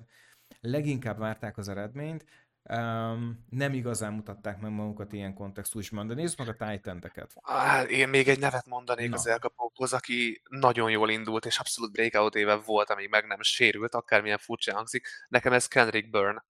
[0.61, 2.25] leginkább várták az eredményt,
[2.71, 7.01] um, nem igazán mutatták meg magukat ilyen kontextusban, de nézd meg a titan
[7.89, 9.17] Én még egy nevet mondanék Na.
[9.17, 13.95] az elkapókhoz, aki nagyon jól indult, és abszolút breakout éve volt, amíg meg nem sérült,
[13.95, 15.07] akármilyen furcsa hangzik.
[15.29, 16.45] Nekem ez Kendrick Byrne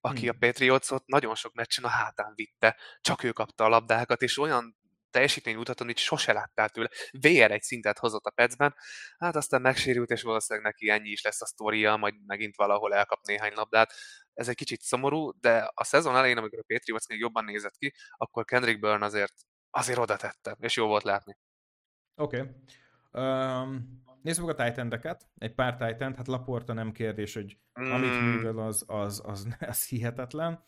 [0.00, 0.28] aki hmm.
[0.28, 4.76] a Patriotsot nagyon sok meccsen a hátán vitte, csak ő kapta a labdákat, és olyan
[5.10, 6.90] teljesítménymutatót itt sose láttál tőle.
[7.10, 8.74] VR egy szintet hozott a Petsben,
[9.18, 13.20] hát aztán megsérült, és valószínűleg neki ennyi is lesz a sztoria, majd megint valahol elkap
[13.22, 13.92] néhány labdát.
[14.36, 17.92] Ez egy kicsit szomorú, de a szezon elején, amikor a Patriots még jobban nézett ki,
[18.16, 19.34] akkor Kendrick Byrne azért,
[19.70, 21.36] azért oda tette, és jó volt látni.
[22.14, 22.40] Oké.
[22.40, 22.54] Okay.
[23.24, 27.90] Um, nézzük meg a titan Egy pár titan hát Laporta nem kérdés, hogy mm.
[27.90, 30.64] amit művel, az, az, az, az hihetetlen.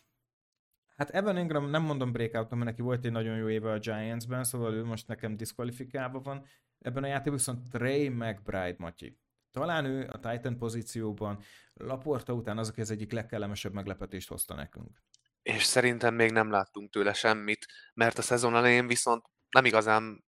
[0.95, 4.43] Hát Evan Ingram nem mondom breakout mert neki volt egy nagyon jó éve a Giants-ben,
[4.43, 6.45] szóval ő most nekem diszkvalifikálva van.
[6.79, 9.17] Ebben a játékban viszont Trey McBride, Matyi.
[9.51, 11.43] Talán ő a Titan pozícióban
[11.73, 15.01] Laporta után az, aki az egyik legkellemesebb meglepetést hozta nekünk.
[15.41, 20.25] És szerintem még nem láttunk tőle semmit, mert a szezon elején viszont nem igazán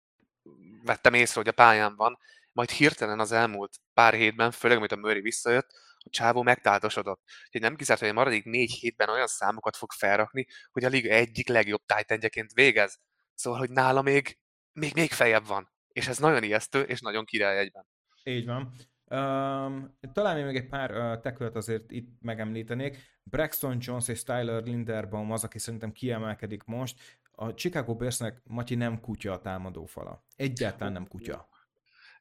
[0.85, 2.19] vettem észre, hogy a pályán van,
[2.53, 7.23] majd hirtelen az elmúlt pár hétben, főleg amit a Murray visszajött, a csávó megtáltosodott.
[7.45, 11.09] Úgyhogy nem kizárt, hogy a maradék négy hétben olyan számokat fog felrakni, hogy a liga
[11.09, 13.01] egyik legjobb titan végez.
[13.35, 14.39] Szóval, hogy nála még,
[14.73, 15.73] még, még fejebb van.
[15.89, 17.87] És ez nagyon ijesztő, és nagyon király egyben.
[18.25, 18.75] Így van.
[19.11, 22.96] Um, talán még egy pár uh, tekvőt azért itt megemlítenék.
[23.22, 27.20] Braxton Jones és Tyler Linderbaum az, aki szerintem kiemelkedik most.
[27.32, 30.24] A Chicago Bearsnek Matyi nem kutya a támadófala.
[30.36, 31.48] Egyáltalán nem kutya.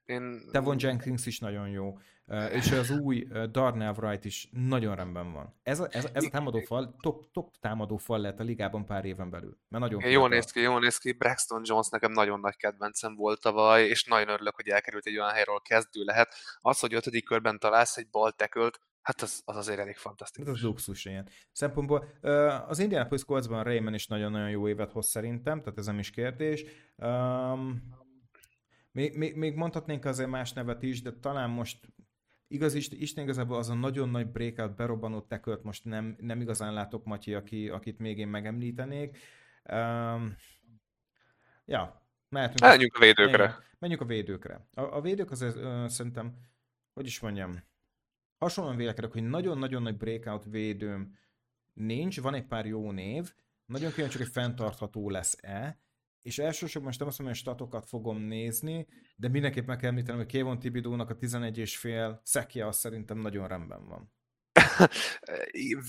[0.05, 0.49] Én...
[0.51, 1.97] Devon Jenkins is nagyon jó,
[2.51, 5.55] és az új Darnell Wright is nagyon rendben van.
[5.63, 9.57] Ez a, ez, ez a támadófal, top, top támadófal lett a ligában pár éven belül.
[9.67, 11.11] Mert nagyon jó néz ki, jó néz ki.
[11.11, 15.31] Braxton Jones nekem nagyon nagy kedvencem volt tavaly, és nagyon örülök, hogy elkerült egy olyan
[15.31, 16.33] helyről kezdő lehet.
[16.61, 20.47] Az, hogy ötödik körben találsz egy bal tekölt, Hát az, az azért elég fantasztikus.
[20.47, 21.29] Ez az luxus ilyen.
[21.51, 22.07] Szempontból
[22.67, 26.63] az Indianapolis Coltsban Raymond is nagyon-nagyon jó évet hoz szerintem, tehát ez nem is kérdés.
[26.95, 27.83] Um,
[28.91, 31.77] még, még, még mondhatnénk azért más nevet is, de talán most
[32.47, 37.05] igaz, Isten igazából az a nagyon nagy breakout berobbanó tekölt most nem, nem igazán látok
[37.05, 39.17] Matyi, aki, akit még én megemlítenék.
[39.71, 40.35] Um,
[41.65, 42.59] ja, mehetünk.
[42.59, 43.43] Menjünk a védőkre.
[43.43, 44.67] Igen, menjünk a védőkre.
[44.73, 46.33] A, a védők azért uh, szerintem,
[46.93, 47.63] hogy is mondjam,
[48.37, 51.17] hasonlóan vélekedek, hogy nagyon-nagyon nagy breakout védőm
[51.73, 53.33] nincs, van egy pár jó név,
[53.65, 55.79] nagyon kíváncsi, hogy fenntartható lesz-e,
[56.25, 60.19] és elsősorban most nem azt mondom, hogy statokat fogom nézni, de mindenképp meg kell említenem,
[60.19, 64.13] hogy Kevon Tibidónak a 11 és fél szekje az szerintem nagyon rendben van.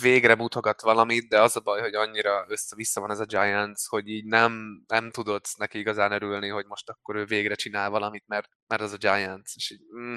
[0.03, 4.09] Végre mutogat valamit, de az a baj, hogy annyira össze-vissza van ez a Giants, hogy
[4.09, 8.49] így nem, nem tudod neki igazán örülni, hogy most akkor ő végre csinál valamit, mert,
[8.67, 9.55] mert az a Giants.
[9.55, 10.15] És így, mm,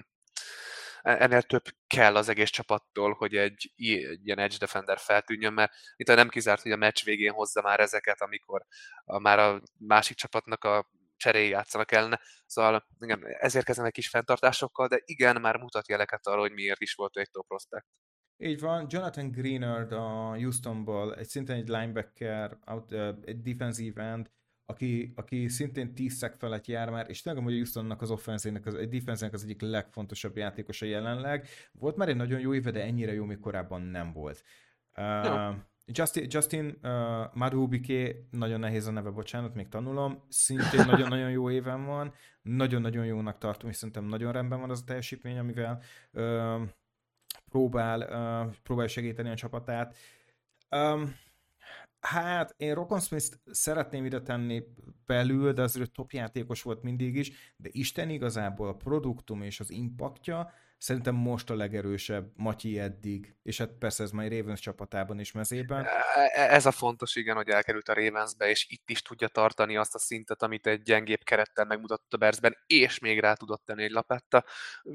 [1.01, 6.07] ennél több kell az egész csapattól, hogy egy, egy ilyen edge defender feltűnjön, mert itt
[6.07, 8.65] nem kizárt, hogy a meccs végén hozza már ezeket, amikor
[9.03, 12.21] a, már a másik csapatnak a cseréi játszanak ellene.
[12.45, 16.81] Szóval igen, ezért kezdem egy kis fenntartásokkal, de igen, már mutat jeleket arra, hogy miért
[16.81, 17.85] is volt egy top prospect.
[18.37, 22.91] Így van, Jonathan Greenard a Houstonból, egy szintén egy linebacker, out,
[23.25, 24.31] egy defensive end,
[24.69, 28.65] aki, aki szintén 10 szek felett jár már, és tényleg hogy a Houstonnak az offenzének,
[28.65, 31.47] az, defense az egyik legfontosabb játékosa jelenleg.
[31.71, 34.43] Volt már egy nagyon jó éve, de ennyire jó még korábban nem volt.
[34.97, 35.55] Uh,
[35.85, 41.85] Justin, Justin uh, Madubiké, nagyon nehéz a neve, bocsánat, még tanulom, szintén nagyon-nagyon jó éven
[41.85, 46.61] van, nagyon-nagyon jónak tartom, és szerintem nagyon rendben van az a teljesítmény, amivel uh,
[47.49, 49.97] próbál, uh, próbál segíteni a csapatát.
[50.69, 51.15] Um,
[51.99, 54.63] Hát én Rokon smith szeretném ide tenni
[55.05, 59.71] belül, de azért top játékos volt mindig is, de Isten igazából a produktum és az
[59.71, 65.31] impaktja szerintem most a legerősebb Matyi eddig, és hát persze ez majd Ravens csapatában is
[65.31, 65.83] mezében.
[65.85, 69.77] E, e, ez a fontos, igen, hogy elkerült a Ravensbe, és itt is tudja tartani
[69.77, 73.83] azt a szintet, amit egy gyengébb kerettel megmutatott a Bersben, és még rá tudott tenni
[73.83, 74.45] egy lapetta.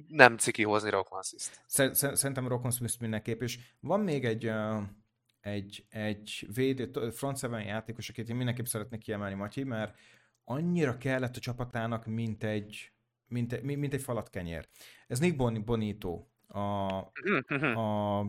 [0.09, 1.95] Nem ciki hozni Rokon Smith.
[2.15, 4.51] Szerintem Rokon Smith mindenképp, és van még egy
[5.45, 9.99] egy, egy védő, front seven játékos, akit én mindenképp szeretnék kiemelni, Matyi, mert
[10.45, 12.93] annyira kellett a csapatának, mint egy,
[13.29, 14.69] mint egy, mint egy falat kenyér.
[15.07, 16.61] Ez Nick Bonito a,
[17.81, 18.27] a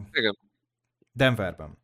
[1.11, 1.77] Denverben.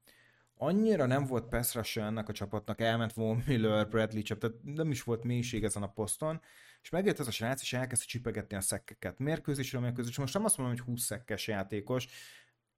[0.55, 5.03] Annyira nem volt pass ennek a csapatnak, elment Von Miller, Bradley Chubb, tehát nem is
[5.03, 6.41] volt mélység ezen a poszton,
[6.81, 9.19] és megjött ez a srác, és elkezdte csipegetni a szekkeket.
[9.19, 10.21] Mérkőzésre, mérkőzésre.
[10.21, 12.07] Most nem azt mondom, hogy 20 szekkes játékos,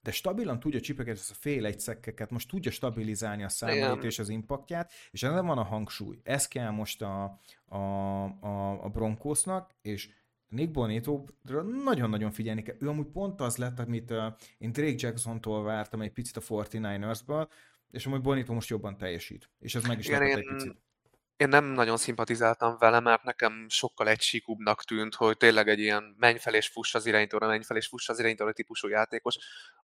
[0.04, 4.20] de stabilan tudja csipegetni ezt a fél egy szekkeket, most tudja stabilizálni a számait és
[4.20, 6.20] az impaktját, és ezen van a hangsúly.
[6.24, 7.78] Ez kell most a, a,
[8.40, 10.10] a, a Broncosnak, és
[10.48, 11.24] Nick bonito
[11.84, 12.76] nagyon-nagyon figyelni kell.
[12.80, 14.24] Ő amúgy pont az lett, amit uh,
[14.58, 17.48] én Drake Jackson-tól vártam egy picit a 49ers-ből,
[17.92, 19.50] és amúgy Bonito most jobban teljesít.
[19.60, 20.84] És ez meg is Igen, én, egy picit
[21.38, 26.38] én nem nagyon szimpatizáltam vele, mert nekem sokkal egysíkúbbnak tűnt, hogy tényleg egy ilyen menj
[26.38, 29.38] fel és fuss az irányítóra, menj fel és fuss az irányítóra típusú játékos,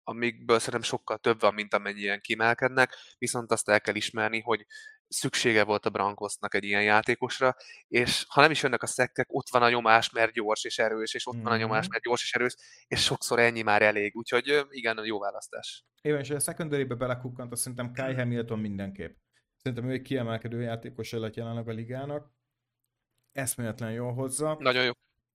[0.08, 4.66] amikből szerintem sokkal több van, mint amennyien kimelkednek, viszont azt el kell ismerni, hogy
[5.08, 7.56] szüksége volt a Brankosnak egy ilyen játékosra,
[7.88, 11.14] és ha nem is jönnek a szekkek, ott van a nyomás, mert gyors és erős,
[11.14, 11.42] és ott mm.
[11.42, 11.92] van a nyomás, mhm.
[11.92, 12.56] mert gyors és erős,
[12.88, 15.86] és sokszor ennyi már elég, úgyhogy igen, jó választás.
[16.02, 19.16] Igen, és a secondary-be belekukkant, azt szerintem Kai Hamilton mindenképp.
[19.62, 22.32] Szerintem ő egy kiemelkedő játékos lett jelenleg a ligának.
[23.32, 24.58] Eszméletlen jól hozza.
[24.60, 24.92] Nagyon jó.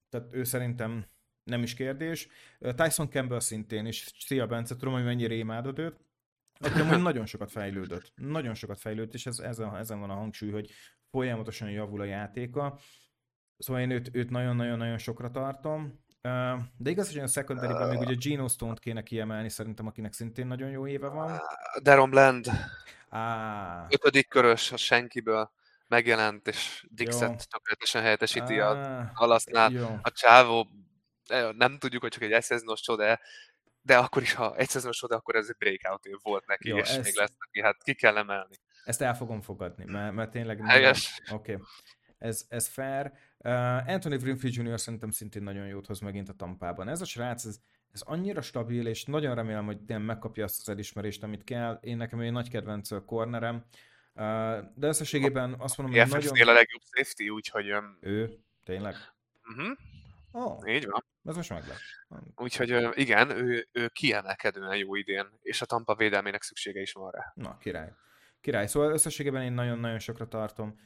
[0.09, 1.07] Tehát ő szerintem
[1.51, 2.29] nem is kérdés.
[2.77, 5.97] Tyson Campbell szintén, és szia Bence, tudom, hogy mennyire imádod őt.
[6.61, 8.13] Aki amúgy nagyon sokat fejlődött.
[8.17, 10.71] Nagyon sokat fejlődött, és ez, ezen, ezen van a hangsúly, hogy
[11.11, 12.79] folyamatosan javul a játéka.
[13.59, 16.05] Szóval én őt, őt nagyon-nagyon-nagyon sokra tartom.
[16.77, 20.71] De igaz, hogy a secondary még ugye Geno Stone-t kéne kiemelni, szerintem, akinek szintén nagyon
[20.71, 21.41] jó éve van.
[21.83, 22.47] Deron Bland.
[23.09, 23.87] Ah.
[23.89, 25.51] Ötödik körös a senkiből
[25.89, 30.01] megjelent, és Dixet tökéletesen helyettesíti ah, a halasznál.
[30.03, 30.69] A csávó,
[31.53, 33.19] nem tudjuk, hogy csak egy eszezonos csoda,
[33.83, 36.77] de akkor is, ha egy szezonos csoda, akkor ez egy breakout év volt neki, Jó,
[36.77, 38.55] és ezt, még lesz neki, hát ki kell emelni.
[38.85, 40.67] Ezt el fogom fogadni, mert, mert tényleg...
[40.67, 41.21] Helyes.
[41.33, 41.53] Oké.
[41.53, 41.65] Okay.
[42.19, 43.13] Ez, ez fair.
[43.39, 44.81] Uh, Anthony Winfield Jr.
[44.81, 46.89] szerintem szintén nagyon jót hoz megint a tampában.
[46.89, 47.59] Ez a srác, ez,
[47.93, 51.79] ez annyira stabil, és nagyon remélem, hogy nem megkapja azt az elismerést, amit kell.
[51.83, 53.65] Én nekem egy nagy kedvenc a cornerem,
[54.75, 56.49] de összességében azt mondom, hogy nagyon...
[56.49, 57.75] a legjobb safety, úgyhogy...
[58.01, 58.39] Ő?
[58.65, 58.95] Tényleg?
[59.43, 59.77] Uh-huh.
[60.33, 61.05] Oh, Így van.
[61.25, 61.63] Ez most meg
[62.37, 67.33] Úgyhogy igen, ő, ő kiemelkedően jó idén, és a Tampa védelmének szüksége is van rá.
[67.35, 67.93] Na, király.
[68.41, 68.67] Király.
[68.67, 70.79] Szóval összességében én nagyon-nagyon sokra tartom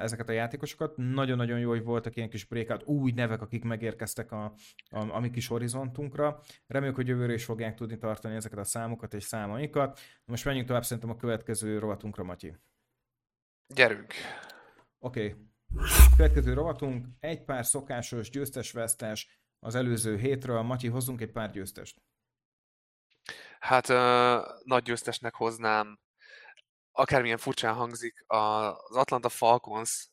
[0.00, 0.96] ezeket a játékosokat.
[0.96, 4.44] Nagyon-nagyon jó, hogy voltak ilyen kis breakout, új nevek, akik megérkeztek a,
[4.90, 6.40] a, a mi kis horizontunkra.
[6.66, 10.00] Reméljük, hogy jövőre is fogják tudni tartani ezeket a számokat és számaikat.
[10.24, 12.56] Most menjünk tovább szerintem a következő rovatunkra, Matyi.
[13.74, 14.12] Gyerünk!
[14.98, 15.24] Oké.
[15.26, 15.48] Okay.
[16.16, 20.62] Következő rovatunk, egy pár szokásos győztes-vesztes az előző hétről.
[20.62, 22.02] Matyi, hozzunk egy pár győztest.
[23.58, 26.00] Hát uh, nagy győztesnek hoznám
[26.92, 30.10] akármilyen furcsán hangzik, az Atlanta Falcons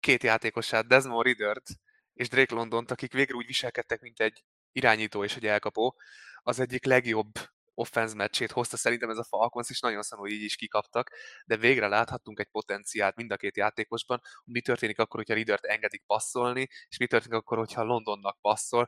[0.00, 1.70] két játékosát, Desmond Riddert
[2.14, 5.96] és Drake Londont, akik végre úgy viselkedtek, mint egy irányító és egy elkapó,
[6.42, 7.32] az egyik legjobb
[7.78, 11.10] offense meccsét hozta szerintem ez a Falcons, és nagyon szanul így is kikaptak,
[11.44, 16.02] de végre láthattunk egy potenciált mind a két játékosban, mi történik akkor, hogyha Riddert engedik
[16.06, 18.86] passzolni, és mi történik akkor, hogyha Londonnak passzol.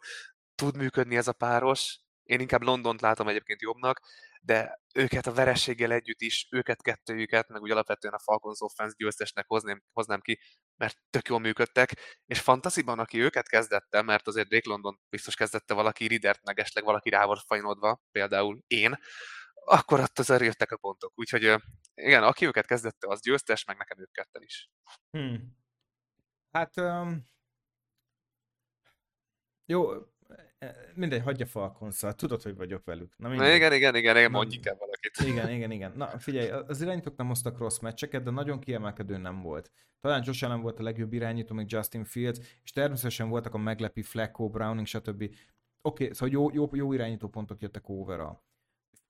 [0.54, 2.00] Tud működni ez a páros,
[2.30, 4.00] Én inkább Londont látom egyébként jobbnak,
[4.40, 9.44] de őket a verességgel együtt is, őket kettőjüket, meg úgy alapvetően a Falcons offense győztesnek
[9.48, 10.40] hozném, hoznám ki,
[10.76, 15.74] mert tök jól működtek, és Fantasyban, aki őket kezdette, mert azért Drake London biztos kezdette
[15.74, 18.98] valaki Ridert, meg esetleg valaki rá volt fajnodva, például én,
[19.54, 21.12] akkor ott az jöttek a pontok.
[21.14, 21.54] Úgyhogy
[21.94, 24.70] igen, aki őket kezdette, az győztes, meg nekem ők ketten is.
[25.10, 25.56] Hmm.
[26.50, 27.24] Hát um,
[29.66, 29.92] jó,
[30.94, 33.12] mindegy, hagyja Falconszal, tudod, hogy vagyok velük.
[33.16, 35.16] Na, Na igen, igen, igen, igen, mondjuk el valakit.
[35.24, 35.92] Igen, igen, igen.
[35.96, 39.70] Na figyelj, az irányítók nem hoztak rossz meccseket, de nagyon kiemelkedő nem volt.
[40.00, 44.02] Talán Josh Allen volt a legjobb irányító, még Justin Fields, és természetesen voltak a meglepi
[44.02, 45.22] Flacco, Browning, stb.
[45.22, 45.36] Oké,
[45.82, 48.40] okay, szóval jó, jó, jó irányító pontok jöttek overall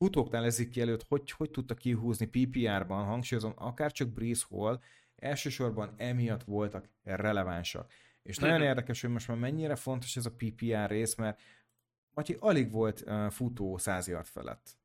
[0.00, 4.80] futóknál ezik ki előtt, hogy, hogy tudta kihúzni PPR-ban, hangsúlyozom, akár csak Breeze Hall,
[5.16, 7.92] elsősorban emiatt voltak relevánsak.
[8.22, 8.66] És nagyon mhm.
[8.66, 11.40] érdekes, hogy most már mennyire fontos ez a PPR rész, mert
[12.14, 14.78] Matyi alig volt uh, futó 100 yard felett.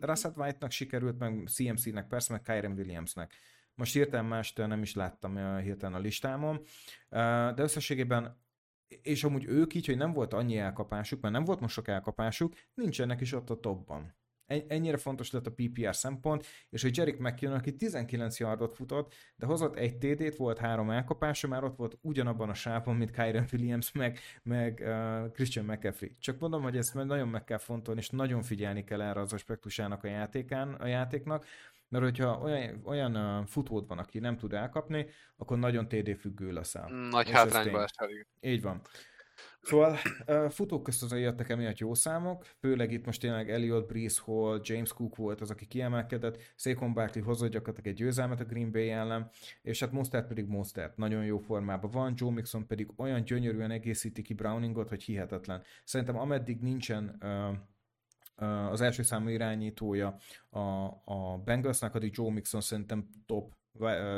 [0.00, 3.34] Russell White-nak sikerült, meg CMC-nek persze, meg Kyren Williamsnek.
[3.74, 6.64] Most hirtelen mást nem is láttam uh, hirtelen a listámon, uh,
[7.54, 8.42] de összességében
[9.02, 12.54] és amúgy ők így, hogy nem volt annyi elkapásuk, mert nem volt most sok elkapásuk,
[12.74, 14.14] nincsenek is ott a topban.
[14.46, 19.46] Ennyire fontos lett a PPR szempont, és hogy Jerick McKinnon, aki 19 yardot futott, de
[19.46, 23.92] hozott egy TD-t, volt három elkapása, már ott volt ugyanabban a sávon, mint Kyron Williams,
[23.92, 26.10] meg, meg uh, Christian McCaffrey.
[26.20, 30.04] Csak mondom, hogy ezt nagyon meg kell fontolni, és nagyon figyelni kell erre az aspektusának
[30.04, 31.46] a játékán, a játéknak,
[31.88, 36.52] mert hogyha olyan, olyan uh, futód van, aki nem tud elkapni, akkor nagyon TD függő
[36.52, 36.88] leszel.
[37.10, 38.08] Nagy hátrányba esel.
[38.40, 38.82] Így van.
[39.64, 39.96] Szóval
[40.50, 44.92] futók közt azért jöttek emiatt jó számok, főleg itt most tényleg Elliot, Breeze Hall, James
[44.92, 49.30] Cook volt az, aki kiemelkedett, Saquon Barkley hozott gyakorlatilag egy győzelmet a Green Bay ellen,
[49.62, 54.22] és hát Mostert pedig Mostert, nagyon jó formában van, Joe Mixon pedig olyan gyönyörűen egészíti
[54.22, 55.62] ki Browningot, hogy hihetetlen.
[55.84, 60.16] Szerintem ameddig nincsen uh, az első számú irányítója
[60.50, 60.58] a,
[61.04, 63.54] a Bengalsnak, addig Joe Mixon szerintem top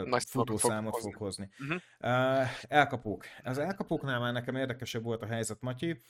[0.04, 1.48] Nagy futószámot fog, fog hozni.
[1.58, 1.80] Uh-huh.
[2.00, 3.24] Uh, elkapók.
[3.42, 6.00] Az elkapóknál már nekem érdekesebb volt a helyzet, Matyi.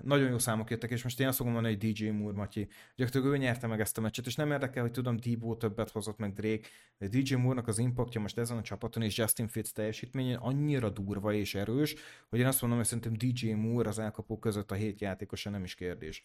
[0.00, 2.68] Nagyon jó számok jöttek, és most én azt fogom mondani, hogy DJ Moore, Matyi.
[2.96, 6.18] Gyakorlatilag ő nyerte meg ezt a meccset, és nem érdekel, hogy tudom, Debo többet hozott,
[6.18, 10.36] meg Drake, de DJ Moore-nak az impactja most ezen a csapaton, és Justin Fitz teljesítményén
[10.36, 11.94] annyira durva és erős,
[12.28, 15.64] hogy én azt mondom, hogy szerintem DJ Moore az elkapók között a hét játékosa nem
[15.64, 16.24] is kérdés.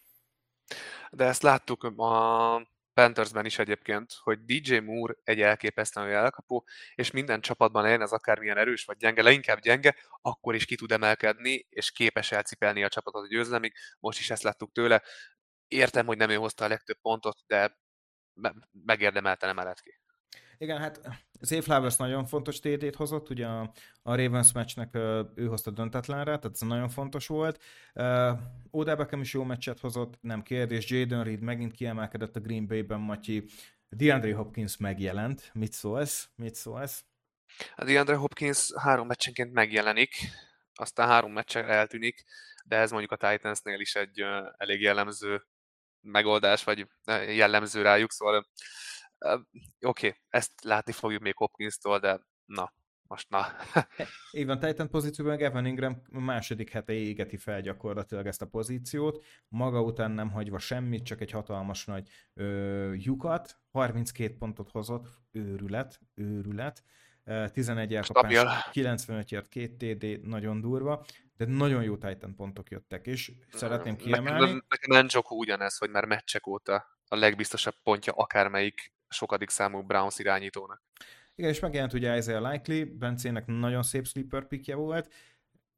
[1.12, 2.68] De ezt láttuk a
[3.00, 8.58] Panthersben is egyébként, hogy DJ Moore egy elképesztően elkapó, és minden csapatban legyen ez akármilyen
[8.58, 13.24] erős vagy gyenge, leginkább gyenge, akkor is ki tud emelkedni, és képes elcipelni a csapatot
[13.24, 13.74] a győzelemig.
[14.00, 15.04] Most is ezt láttuk tőle.
[15.68, 17.78] Értem, hogy nem ő hozta a legtöbb pontot, de
[18.86, 20.00] megérdemelte nem elet ki.
[20.62, 20.99] Igen, hát
[21.41, 24.95] Zay Flowers nagyon fontos TD-t hozott, ugye a, a Ravens meccsnek
[25.36, 27.64] ő hozta döntetlenre, tehát ez nagyon fontos volt.
[27.93, 28.39] Uh,
[28.72, 30.89] Odell Beckham is jó meccset hozott, nem kérdés.
[30.89, 33.45] Jaden Reed megint kiemelkedett a Green Bay-ben, Matyi.
[33.89, 35.49] DeAndre Hopkins megjelent.
[35.53, 36.30] Mit szólsz?
[36.36, 37.03] Mit szólsz?
[37.76, 40.16] A DeAndre Hopkins három meccsenként megjelenik,
[40.74, 42.24] aztán három meccsen eltűnik,
[42.66, 44.24] de ez mondjuk a Titansnél is egy
[44.57, 45.43] elég jellemző
[46.01, 46.88] megoldás, vagy
[47.28, 48.47] jellemző rájuk, szóval
[49.20, 49.47] Oké,
[49.80, 52.74] okay, ezt látni fogjuk még Hopkins-tól, de na,
[53.07, 53.45] most na.
[54.38, 59.26] Így van, Titan pozícióban meg Evan Ingram második hete égeti fel gyakorlatilag ezt a pozíciót,
[59.47, 65.99] maga után nem hagyva semmit, csak egy hatalmas nagy ö, lyukat, 32 pontot hozott, őrület,
[66.15, 66.84] őrület,
[67.53, 71.05] 11 elkapás, 95 yard, 2 TD, nagyon durva,
[71.38, 74.39] de nagyon jó Titan pontok jöttek, és szeretném kiemelni.
[74.39, 80.84] Nekem, nekem ugyanez, hogy már meccsek óta a legbiztosabb pontja akármelyik sokadik számú Browns irányítónak.
[81.36, 85.14] Igen, és megjelent ugye Isaiah Likely, Bencének nagyon szép sleeper pickje volt.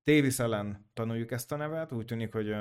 [0.04, 2.56] Davis ellen tanuljuk ezt a nevet, úgy tűnik, hogy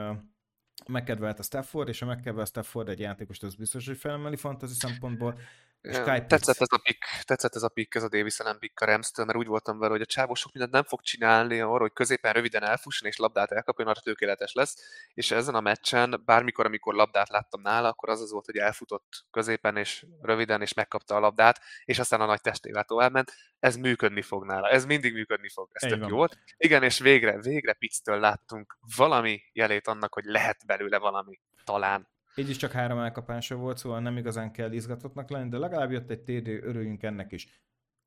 [0.89, 5.39] megkedvelt a Stafford, és a megkedvelt Stafford egy játékost, az biztos, hogy felemeli fantasy szempontból.
[5.83, 8.85] Skype tetszett ez a pick, tetszett ez a pick, ez a Davis ellen pick a
[8.85, 11.93] rams mert úgy voltam vele, hogy a csávó sok mindent nem fog csinálni arra, hogy
[11.93, 14.77] középen röviden elfusson és labdát elkapjon, arra tökéletes lesz.
[15.15, 19.25] És ezen a meccsen, bármikor, amikor labdát láttam nála, akkor az az volt, hogy elfutott
[19.31, 23.33] középen és röviden, és megkapta a labdát, és aztán a nagy testével továbbment.
[23.61, 26.39] Ez működni fog nála, ez mindig működni fog, ez tök jó volt.
[26.57, 32.09] Igen, és végre, végre Pitztől láttunk valami jelét annak, hogy lehet belőle valami, talán.
[32.35, 36.11] Így is csak három elkapása volt, szóval nem igazán kell izgatottnak lenni, de legalább jött
[36.11, 37.47] egy TD, örüljünk ennek is.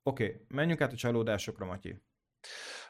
[0.02, 2.02] Oké, okay, menjünk át a csalódásokra, Matyi.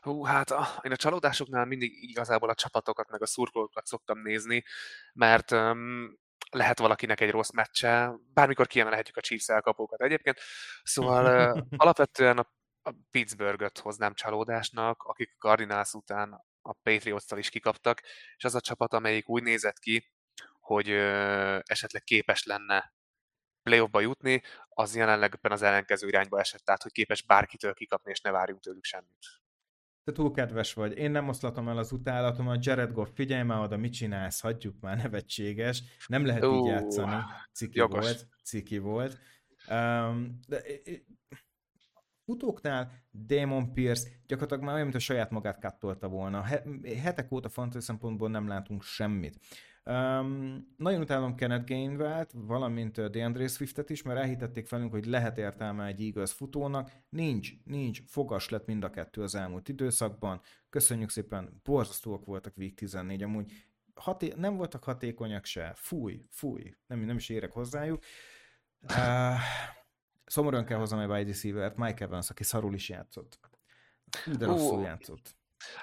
[0.00, 4.64] Hú, hát a, én a csalódásoknál mindig igazából a csapatokat, meg a szurkolókat szoktam nézni,
[5.12, 6.18] mert um,
[6.50, 10.38] lehet valakinek egy rossz meccse, bármikor kiemelhetjük a Chiefs elkapókat egyébként.
[10.82, 17.48] Szóval uh, alapvetően a, a Pittsburgh-öt hoznám csalódásnak, akik a Cardinals után a Patriots-tal is
[17.48, 18.02] kikaptak,
[18.36, 20.13] és az a csapat, amelyik úgy nézett ki,
[20.64, 20.88] hogy
[21.62, 22.92] esetleg képes lenne
[23.62, 28.20] playoffba jutni, az jelenleg ebben az ellenkező irányba esett, tehát hogy képes bárkitől kikapni, és
[28.20, 29.42] ne várjunk tőlük semmit.
[30.04, 30.98] Te túl kedves vagy.
[30.98, 31.92] Én nem oszlatom el az
[32.36, 35.82] a Jared Goff, figyelj már oda, mit csinálsz, hagyjuk már, nevetséges.
[36.06, 37.22] Nem lehet uh, így játszani.
[37.52, 38.04] Ciki jogos.
[38.04, 39.18] volt, ciki volt.
[39.68, 40.62] Um, de,
[42.24, 46.42] futóknál Damon Pierce gyakorlatilag már olyan, mint a saját magát kattolta volna.
[47.02, 49.38] Hetek óta fantasy szempontból nem látunk semmit.
[49.86, 55.86] Um, nagyon utálom Kenneth Gainwell-t, valamint DeAndre Swiftet is, mert elhitették velünk, hogy lehet értelme
[55.86, 56.90] egy Eagles futónak.
[57.08, 60.40] Nincs, nincs, fogas lett mind a kettő az elmúlt időszakban.
[60.70, 63.52] Köszönjük szépen, borzasztóak voltak Week 14, amúgy
[63.94, 65.72] haté- nem voltak hatékonyak se.
[65.76, 68.02] Fúj, fúj, nem, nem is érek hozzájuk.
[68.82, 69.38] Uh,
[70.24, 73.38] szomorúan kell hoznom egy wide receiver Mike Evans, aki szarul is játszott.
[74.38, 75.36] De rosszul játszott.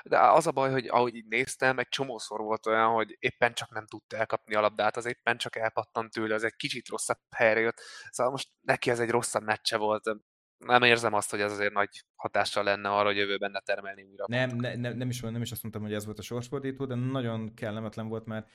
[0.03, 3.71] De az a baj, hogy ahogy így néztem, egy csomószor volt olyan, hogy éppen csak
[3.71, 7.59] nem tudta elkapni a labdát, az éppen csak elpattant tőle, az egy kicsit rosszabb helyre
[7.59, 7.81] jött.
[8.09, 10.15] Szóval most neki ez egy rosszabb meccse volt.
[10.57, 14.25] Nem érzem azt, hogy ez azért nagy hatással lenne arra, hogy jövőben ne termelni újra.
[14.27, 16.95] Nem, ne, ne, nem, is, nem is azt mondtam, hogy ez volt a sorsfordító, de
[16.95, 18.49] nagyon kellemetlen volt, mert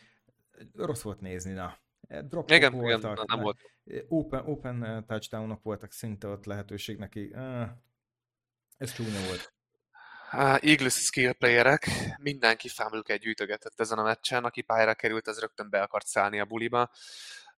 [0.74, 1.79] rossz volt nézni, na.
[2.01, 3.61] Dropok igen, voltak, igen, nem volt.
[4.09, 7.35] Open, open touchdownok voltak szinte ott lehetőség neki.
[8.77, 9.55] Ez csúnya volt.
[10.33, 15.83] Eagles skill playerek, mindenki fámlüket gyűjtögetett ezen a meccsen, aki pályára került, az rögtön be
[15.83, 16.91] akart szállni a buliba.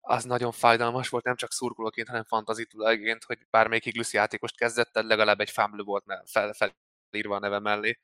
[0.01, 4.89] Az nagyon fájdalmas volt, nem csak szurkolóként, hanem fantazi tulajként, hogy bármelyik Eagles játékost kezdett,
[4.93, 6.53] legalább egy fámlő volt fel,
[7.09, 7.99] felírva a neve mellé,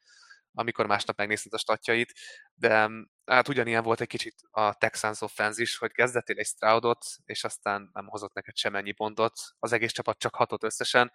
[0.54, 2.14] amikor másnap megnézted a statjait,
[2.54, 2.90] de
[3.26, 7.90] hát ugyanilyen volt egy kicsit a Texans offense is, hogy kezdettél egy Stroudot, és aztán
[7.94, 11.12] nem hozott neked semennyi pontot, az egész csapat csak hatott összesen.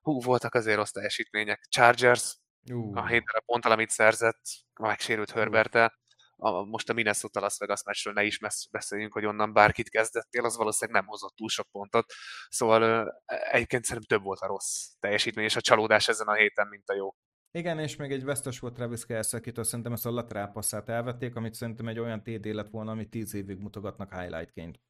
[0.00, 1.66] Hú, voltak azért rossz teljesítmények.
[1.68, 2.36] Chargers
[2.72, 2.96] Uh.
[2.96, 4.40] A hét darab ponttal, amit szerzett,
[4.80, 5.98] megsérült Herberte.
[6.38, 8.38] A, most a Minnesota Las Vegas meccsről ne is
[8.70, 12.12] beszéljünk, hogy onnan bárkit kezdettél, az valószínűleg nem hozott túl sok pontot.
[12.48, 13.14] Szóval
[13.50, 16.94] egyébként szerintem több volt a rossz teljesítmény és a csalódás ezen a héten, mint a
[16.94, 17.14] jó.
[17.50, 21.36] Igen, és még egy vesztes volt Travis Kelce, akitől szerintem ezt a lateral passzát elvették,
[21.36, 24.80] amit szerintem egy olyan TD lett volna, amit tíz évig mutogatnak highlightként.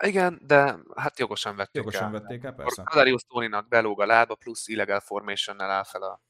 [0.00, 2.10] Igen, de hát jogosan vették jogosan el.
[2.10, 2.82] vették el, persze.
[2.82, 6.22] Kadarius Tóninak belóg a lába, plusz illegal formation-nel áll fel a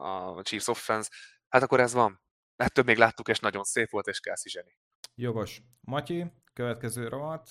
[0.00, 1.10] a Chiefs offense,
[1.48, 2.22] hát akkor ez van.
[2.56, 4.76] Ettől még láttuk, és nagyon szép volt, és Kelsey zseni.
[5.14, 5.62] Jogos.
[5.80, 7.48] Matyi, következő rovat,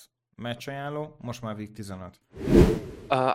[0.66, 2.20] ajánló, most már Week 15.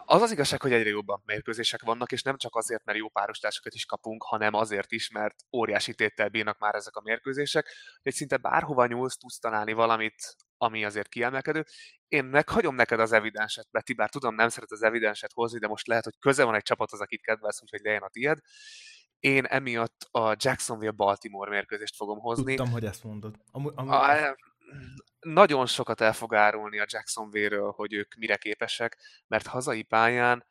[0.05, 3.73] Az az igazság, hogy egyre jobban mérkőzések vannak, és nem csak azért, mert jó párostársakat
[3.73, 8.37] is kapunk, hanem azért is, mert óriási téttel bírnak már ezek a mérkőzések, hogy szinte
[8.37, 11.65] bárhova nyúlsz, tudsz találni valamit, ami azért kiemelkedő.
[12.07, 15.87] Én meghagyom neked az evidenset, Beti, bár tudom, nem szeret az evidenset hozni, de most
[15.87, 18.39] lehet, hogy köze van egy csapathoz, akit kedvelsz, úgyhogy legyen a tied.
[19.25, 22.55] Én emiatt a Jacksonville-Baltimore mérkőzést fogom hozni.
[22.55, 23.39] Tudtam, hogy ezt mondod.
[23.51, 24.35] Am- am- a,
[25.19, 28.97] nagyon sokat el fog árulni a Jacksonville-ről, hogy ők mire képesek,
[29.27, 30.45] mert hazai pályán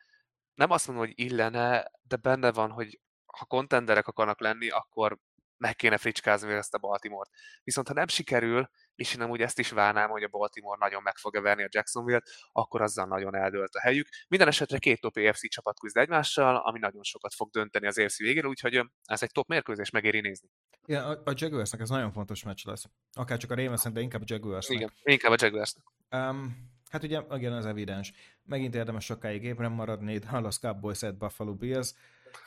[0.53, 5.19] nem azt mondom, hogy illene, de benne van, hogy ha kontenderek akarnak lenni, akkor
[5.57, 7.29] meg kéne fricskázni ezt a Baltimore-t.
[7.63, 11.17] Viszont ha nem sikerül, és én amúgy ezt is várnám, hogy a Baltimore nagyon meg
[11.17, 14.07] fogja verni a Jacksonville-t, akkor azzal nagyon eldőlt a helyük.
[14.27, 18.17] Minden esetre két top AFC csapat küzd egymással, ami nagyon sokat fog dönteni az AFC
[18.17, 20.49] végére, úgyhogy ez egy top mérkőzés, megéri nézni.
[20.85, 22.85] Igen, a, a Jaguarsnak ez nagyon fontos meccs lesz.
[23.13, 24.77] Akár csak a ravens de inkább a Jaguarsnak.
[24.77, 25.93] Igen, inkább a Jaguarsnak.
[26.11, 28.13] Um, hát ugye, igen, az evidens.
[28.43, 31.93] Megint érdemes sokáig ébren maradni, Dallas Cowboys at Buffalo Bills.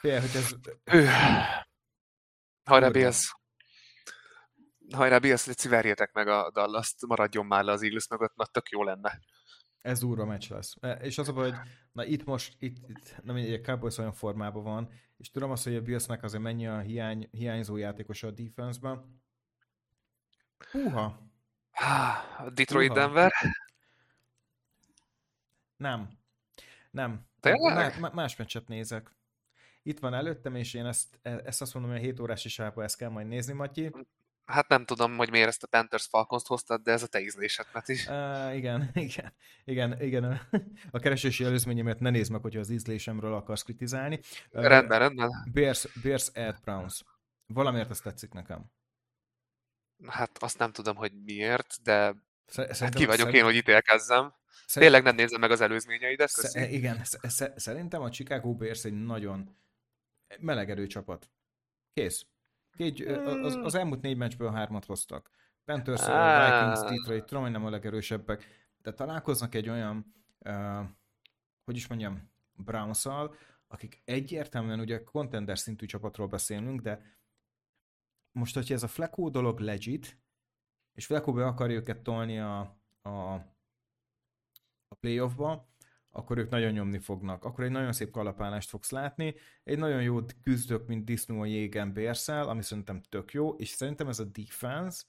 [0.00, 0.54] Fél, hogy ez...
[2.68, 3.36] Hajrá, Bills!
[4.90, 8.68] hajrá, Bills, légy verjétek meg a dallas maradjon már le az Eagles mögött, mert tök
[8.68, 9.20] jó lenne.
[9.78, 10.74] Ez durva meccs lesz.
[10.80, 11.58] E, és az a baj, hogy
[11.92, 15.64] na itt most, itt, itt nem mindegy, a Cowboys olyan formában van, és tudom azt,
[15.64, 19.22] hogy a Billsnek azért mennyi a hiány, hiányzó játékos a defense-ben.
[20.70, 21.18] Húha!
[22.52, 23.00] Detroit Húha.
[23.00, 23.32] Denver?
[25.76, 26.08] Nem.
[26.90, 27.26] Nem.
[27.40, 28.12] Tényleg?
[28.14, 29.17] más meccset nézek.
[29.88, 32.58] Itt van előttem, és én ezt, e, ezt azt mondom, hogy a 7 órás is
[32.58, 33.90] ezt kell majd nézni, Matyi.
[34.44, 37.66] Hát nem tudom, hogy miért ezt a Panthers Falcons hoztad, de ez a te ízlésed,
[37.86, 38.06] is.
[38.06, 39.32] Uh, igen, igen,
[39.64, 40.40] igen, igen.
[40.90, 44.20] A keresési előzményemet ne nézd meg, hogyha az ízlésemről akarsz kritizálni.
[44.50, 45.30] Uh, rendben, rendben.
[45.52, 47.02] Bears, Bears Ed Browns.
[47.46, 48.70] Valamiért ezt tetszik nekem.
[50.06, 52.14] Hát azt nem tudom, hogy miért, de
[52.46, 53.36] Szerintem, hát ki vagyok szerint...
[53.36, 54.34] én, hogy ítélkezzem.
[54.66, 54.92] Szerint...
[54.92, 56.74] Tényleg nem nézem meg az előzményeidet, köszi.
[56.74, 57.02] Igen,
[57.56, 59.56] szerintem a Chicago Bears egy nagyon
[60.40, 61.30] melegerő csapat.
[61.92, 62.26] Kész.
[62.76, 65.30] Két, az, az elmúlt négy meccsből hármat hoztak.
[65.64, 68.44] Panthers, Vikings, Detroit, Troy nem a legerősebbek,
[68.82, 70.84] de találkoznak egy olyan, uh,
[71.64, 73.06] hogy is mondjam, browns
[73.68, 77.16] akik egyértelműen ugye contender szintű csapatról beszélünk, de
[78.32, 80.18] most, hogyha ez a Flecko dolog legit,
[80.92, 82.60] és Flecko be akar őket tolni a,
[83.02, 83.32] a,
[84.88, 85.68] a playoffba,
[86.18, 87.44] akkor ők nagyon nyomni fognak.
[87.44, 91.92] Akkor egy nagyon szép kalapálást fogsz látni, egy nagyon jó küzdök, mint disznó a jégen
[91.92, 95.02] bérszel, ami szerintem tök jó, és szerintem ez a defense,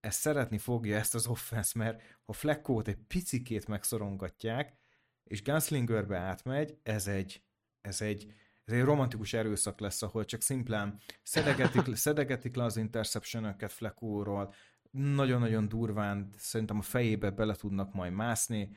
[0.00, 4.76] ez szeretni fogja ezt az offense, mert ha Fleckót egy picikét megszorongatják,
[5.24, 7.42] és Gunslingerbe átmegy, ez egy,
[7.80, 8.32] ez egy,
[8.64, 14.54] ez egy romantikus erőszak lesz, ahol csak szimplán szedegetik, szedegetik le az interceptionöket Fleckóról,
[14.90, 18.70] nagyon-nagyon durván szerintem a fejébe bele tudnak majd mászni,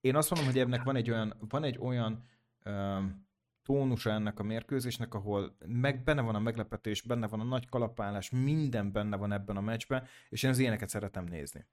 [0.00, 2.24] én azt mondom, hogy ennek van egy olyan, van egy olyan
[2.64, 3.28] um,
[3.64, 8.30] tónusa ennek a mérkőzésnek, ahol meg benne van a meglepetés, benne van a nagy kalapálás,
[8.30, 11.66] minden benne van ebben a meccsben, és én az ilyeneket szeretem nézni.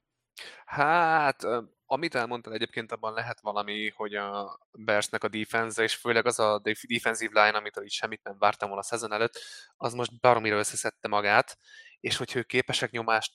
[0.65, 1.47] Hát,
[1.85, 6.61] amit elmondtál egyébként, abban lehet valami, hogy a Bearsnek a defense és főleg az a
[6.87, 9.39] defensive line, amitől így semmit nem vártam volna a szezon előtt,
[9.77, 11.57] az most baromira összeszedte magát,
[12.05, 13.31] és hogyha ők képesek nyomást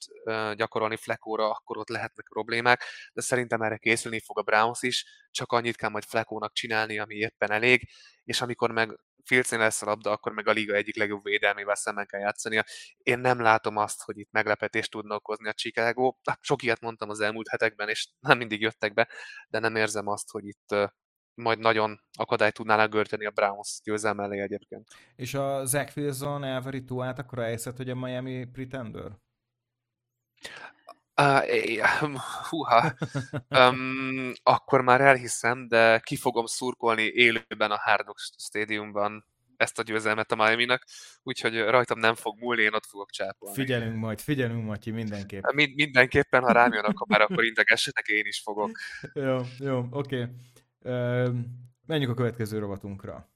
[0.55, 5.53] gyakorolni Flekóra, akkor ott lehetnek problémák, de szerintem erre készülni fog a Browns is, csak
[5.53, 7.89] annyit kell majd Flekónak csinálni, ami éppen elég,
[8.25, 12.07] és amikor meg Filcén lesz a labda, akkor meg a liga egyik legjobb védelmével szemben
[12.07, 12.65] kell játszania.
[12.99, 16.15] Én nem látom azt, hogy itt meglepetést tudna okozni a Chicago.
[16.41, 19.09] Sok ilyet mondtam az elmúlt hetekben, és nem mindig jöttek be,
[19.49, 20.75] de nem érzem azt, hogy itt
[21.35, 24.89] majd nagyon akadályt tudnának görteni a Browns győzelme elé egyébként.
[25.17, 29.11] És a Zach Wilson elveri túlát, akkor elhiszed, hogy a Miami Pretender?
[31.21, 32.19] Uh,
[32.49, 32.95] húha,
[33.49, 39.25] um, akkor már elhiszem, de ki fogom szurkolni élőben a Hard Rock Stadiumban
[39.61, 40.67] ezt a győzelmet a miami
[41.23, 43.55] úgyhogy rajtam nem fog múlni, én ott fogok csápolni.
[43.57, 45.43] Figyelünk majd, figyelünk majd, mindenképp.
[45.53, 48.71] Mind, mindenképpen, ha rám jön, akkor már akkor integessetek, én is fogok.
[49.15, 50.23] jó, jó, oké.
[50.23, 50.35] Okay.
[51.87, 53.29] Menjünk a következő rovatunkra.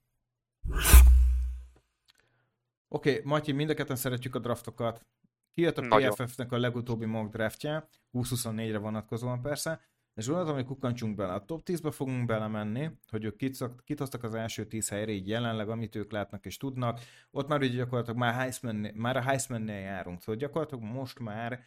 [2.88, 5.06] Oké, okay, Matyi, mind a ketten szeretjük a draftokat.
[5.52, 9.80] Kijött a PFF-nek a legutóbbi mock draftja, 2024-re vonatkozóan persze,
[10.14, 11.32] és gondoltam, hogy kukkantsunk bele.
[11.32, 13.36] A top 10-be fogunk belemenni, hogy ők
[13.84, 17.00] kit hoztak az első 10 helyre, így jelenleg, amit ők látnak és tudnak.
[17.30, 21.62] Ott már ugye gyakorlatilag már, Heisman, már a Heisman-nél járunk, szóval gyakorlatilag most már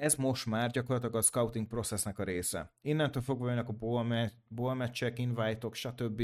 [0.00, 2.72] ez most már gyakorlatilag a scouting processnek a része.
[2.80, 3.76] Innentől fogva jönnek a
[4.48, 6.22] ball matchek, invite-ok, stb.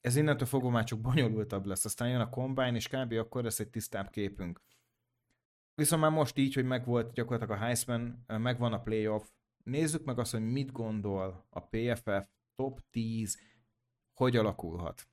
[0.00, 1.84] Ez innentől fogva már csak bonyolultabb lesz.
[1.84, 3.12] Aztán jön a combine, és kb.
[3.12, 4.60] akkor lesz egy tisztább képünk.
[5.74, 9.28] Viszont már most így, hogy megvolt gyakorlatilag a Heisman, megvan a playoff,
[9.64, 13.40] nézzük meg azt, hogy mit gondol a PFF top 10,
[14.14, 15.08] hogy alakulhat.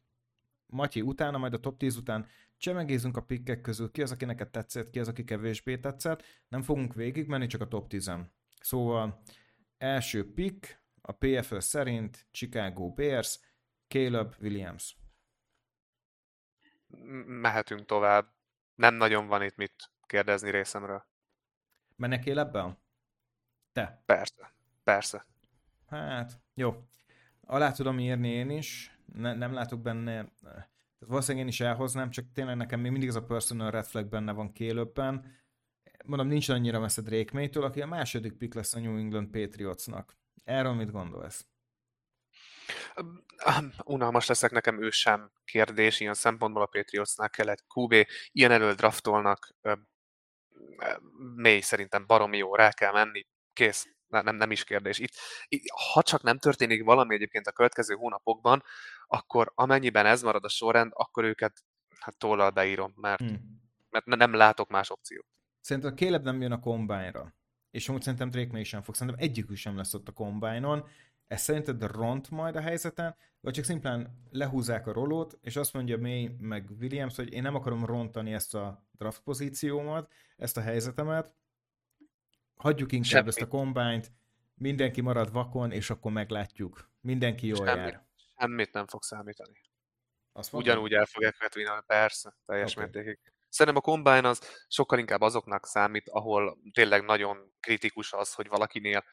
[0.66, 2.28] Matyi, utána, majd a top 10 után
[2.64, 6.24] csemegézünk a pikkek közül, ki az, aki neked tetszett, ki az, aki kevésbé tetszett.
[6.48, 8.12] Nem fogunk végigmenni, csak a top 10
[8.62, 9.22] Szóval
[9.78, 13.40] első pick a PFL szerint Chicago Bears,
[13.88, 14.98] Caleb Williams.
[17.26, 18.34] Mehetünk tovább.
[18.76, 21.06] Nem nagyon van itt mit kérdezni részemről.
[21.96, 22.78] Mennek Calebben?
[23.72, 24.04] Te?
[24.06, 24.54] Persze.
[24.84, 25.26] Persze.
[25.88, 26.88] Hát, jó.
[27.42, 28.98] Alá tudom írni én is.
[29.06, 30.32] Ne, nem látok benne
[31.08, 34.32] valószínűleg én is elhoznám, csak tényleg nekem még mindig ez a personal red flag benne
[34.32, 35.42] van kélőbben.
[36.06, 40.18] Mondom, nincs annyira messze Drake May-től, aki a második pick lesz a New England Patriotsnak.
[40.44, 41.48] Erről mit gondolsz?
[43.86, 49.56] Unalmas leszek nekem ő sem kérdés, ilyen szempontból a Patriotsnál kellett QB, ilyen elől draftolnak,
[51.36, 53.88] mély szerintem baromi jó, rá kell menni, kész
[54.22, 55.00] nem, nem is kérdés.
[55.00, 55.14] Itt,
[55.48, 58.64] itt, ha csak nem történik valami egyébként a következő hónapokban,
[59.14, 61.64] akkor amennyiben ez marad a sorrend, akkor őket
[62.00, 63.62] hát tollal beírom, mert, hmm.
[63.90, 65.26] mert nem látok más opciót.
[65.62, 67.34] Szerintem a Caleb nem jön a kombányra.
[67.72, 68.96] És amúgy szerintem Drake May sem fog.
[68.96, 70.88] Szerintem egyikük sem lesz ott a kombájnon.
[71.28, 75.98] Ez szerinted ront majd a helyzeten, vagy csak szimplán lehúzzák a rolót, és azt mondja
[75.98, 81.34] May meg Williams, hogy én nem akarom rontani ezt a draft pozíciómat, ezt a helyzetemet,
[82.56, 83.28] hagyjuk inkább Semmi.
[83.28, 84.12] ezt a kombányt,
[84.56, 86.90] mindenki marad vakon, és akkor meglátjuk.
[87.02, 87.80] Mindenki jól Semmi.
[87.80, 88.06] jár.
[88.44, 89.62] Semmit nem fog számítani.
[90.32, 92.84] Azt Ugyanúgy el fogják vetni, persze, teljes okay.
[92.84, 93.20] mértékig.
[93.50, 99.04] Szerintem a combine az sokkal inkább azoknak számít, ahol tényleg nagyon kritikus az, hogy valakinél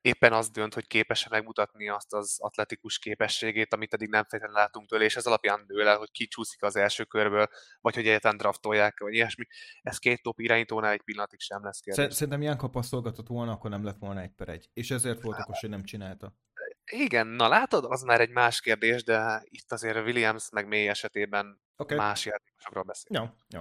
[0.00, 4.88] éppen az dönt, hogy képes megmutatni azt az atletikus képességét, amit eddig nem feltétlenül látunk
[4.88, 7.48] tőle, és ez alapján dől el, hogy ki csúszik az első körből,
[7.80, 9.44] vagy hogy egyáltalán draftolják, vagy ilyesmi.
[9.82, 12.14] Ez két top irányítónál egy pillanatig sem lesz kérdés.
[12.14, 14.70] Szerintem Jánka passzolgatott volna, akkor nem lett volna egy per egy.
[14.72, 16.34] És ezért volt okos, hogy nem csinálta.
[16.90, 21.60] Igen, na látod, az már egy más kérdés, de itt azért Williams meg mély esetében
[21.76, 21.96] okay.
[21.96, 23.20] más játékosokról beszél.
[23.20, 23.60] Jó, jó.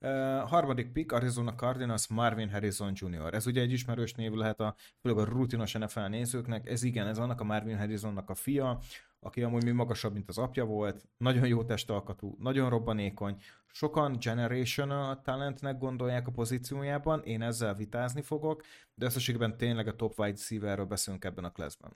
[0.00, 3.34] Uh, harmadik pick, Arizona Cardinals, Marvin Harrison Jr.
[3.34, 6.68] Ez ugye egy ismerős név lehet a, főleg a rutinos NFL nézőknek.
[6.68, 8.78] Ez igen, ez annak a Marvin Harrisonnak a fia,
[9.20, 13.36] aki amúgy mi magasabb, mint az apja volt, nagyon jó testalkatú, nagyon robbanékony.
[13.66, 18.62] Sokan generational talentnek gondolják a pozíciójában, én ezzel vitázni fogok,
[18.94, 21.92] de összességében tényleg a top wide receiverről beszélünk ebben a classben.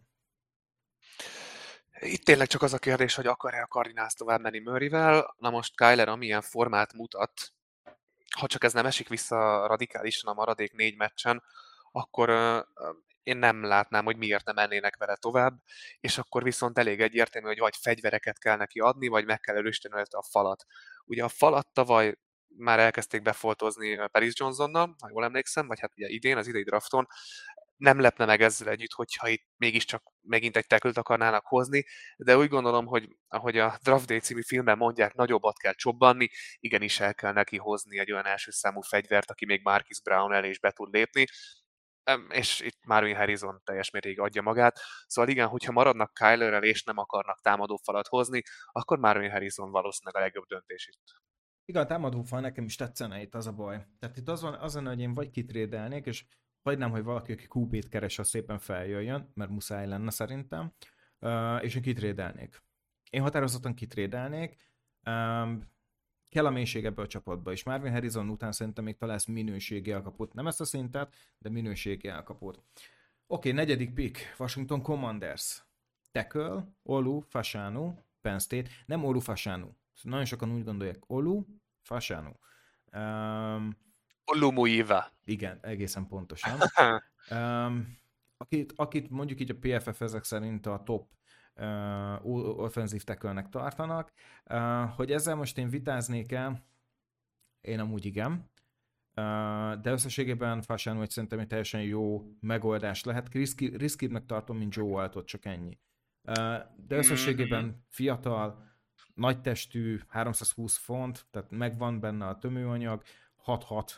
[2.04, 5.34] Itt tényleg csak az a kérdés, hogy akar-e a Cardinals tovább menni Murrayvel.
[5.38, 7.52] Na most Kyler, amilyen formát mutat,
[8.38, 11.42] ha csak ez nem esik vissza radikálisan a maradék négy meccsen,
[11.92, 12.30] akkor
[13.22, 15.54] én nem látnám, hogy miért nem mennének vele tovább,
[16.00, 20.02] és akkor viszont elég egyértelmű, hogy vagy fegyvereket kell neki adni, vagy meg kell erősíteni
[20.10, 20.64] a falat.
[21.04, 22.14] Ugye a falat tavaly
[22.56, 27.06] már elkezdték befoltozni Paris Johnsonnal, ha jól emlékszem, vagy hát ugye idén, az idei drafton,
[27.82, 31.84] nem lepne meg ezzel együtt, hogyha itt mégiscsak megint egy tekült akarnának hozni,
[32.16, 36.28] de úgy gondolom, hogy ahogy a Draft Day című filmben mondják, nagyobbat kell csobbanni,
[36.58, 40.48] igenis el kell neki hozni egy olyan első számú fegyvert, aki még Marcus Brown elé
[40.48, 41.24] is be tud lépni,
[42.28, 44.80] és itt Marvin Harrison teljes mértékig adja magát.
[45.06, 50.24] Szóval igen, hogyha maradnak Kylerrel és nem akarnak támadófalat hozni, akkor Marvin Harrison valószínűleg a
[50.24, 51.20] legjobb döntés itt.
[51.64, 53.86] Igen, a támadófal nekem is tetszene itt az a baj.
[53.98, 56.24] Tehát itt az van, az van, hogy én vagy kitrédelnék, és
[56.62, 60.72] hagynám, hogy valaki, aki QB-t keres, az szépen feljöjjön, mert muszáj lenne szerintem,
[61.18, 62.62] uh, és én kitrédelnék.
[63.10, 64.56] Én határozottan kitrédelnék,
[65.06, 65.70] um,
[66.28, 70.32] kell a mélység ebbe a csapatba, és Marvin Harrison után szerintem még találsz minőségi elkapott.
[70.32, 72.56] Nem ezt a szintet, de minőségi elkapott.
[72.56, 72.64] Oké,
[73.26, 75.64] okay, negyedik pick, Washington Commanders.
[76.10, 78.70] Tackle, Olu, Fasanu, Penn State.
[78.86, 79.68] Nem Olu, Fasanu.
[80.02, 81.44] Nagyon sokan úgy gondolják, Olu,
[81.80, 82.30] Fasanu.
[82.92, 83.76] Um,
[84.24, 85.12] Olu Muiva.
[85.24, 86.58] Igen, egészen pontosan.
[87.30, 87.98] um,
[88.36, 91.10] akit, akit mondjuk így a PFF ezek szerint a top
[91.56, 92.26] uh,
[92.60, 94.12] offenzív tackle tartanak.
[94.50, 96.66] Uh, hogy ezzel most én vitáznék el,
[97.60, 98.50] én amúgy igen,
[99.14, 103.32] uh, de összességében Fasánó egy szerintem egy teljesen jó megoldás lehet.
[103.32, 105.78] Riski, riskidnek tartom, mint Joe Waltot, csak ennyi.
[106.22, 106.34] Uh,
[106.86, 108.70] de összességében fiatal,
[109.14, 113.02] nagy testű, 320 font, tehát megvan benne a tömőanyag,
[113.46, 113.90] 6-6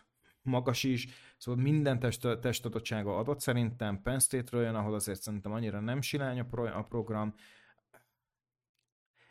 [0.45, 5.80] magas is, szóval minden test, testadottsága adott szerintem, Penn State-ről jön, ahol azért szerintem annyira
[5.80, 7.34] nem silány a, pro, a program.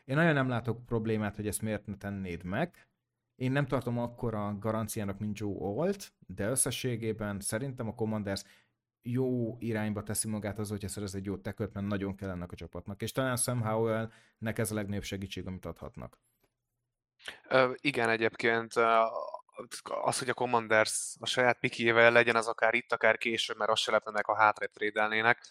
[0.05, 2.87] Én nagyon nem látok problémát, hogy ezt miért ne tennéd meg.
[3.35, 8.43] Én nem tartom akkora garanciának, mint Joe Olt, de összességében szerintem a Commanders
[9.01, 12.55] jó irányba teszi magát az, hogyha szerez egy jó teköt, mert nagyon kell ennek a
[12.55, 13.01] csapatnak.
[13.01, 16.17] És talán Sam Howell-nek ez a legnagyobb segítség, amit adhatnak.
[17.49, 18.73] Ö, igen, egyébként
[19.83, 23.81] az, hogy a Commanders a saját pikével legyen, az akár itt, akár később, mert azt
[23.81, 25.47] se lepnenek, a hátrébb trédelnének.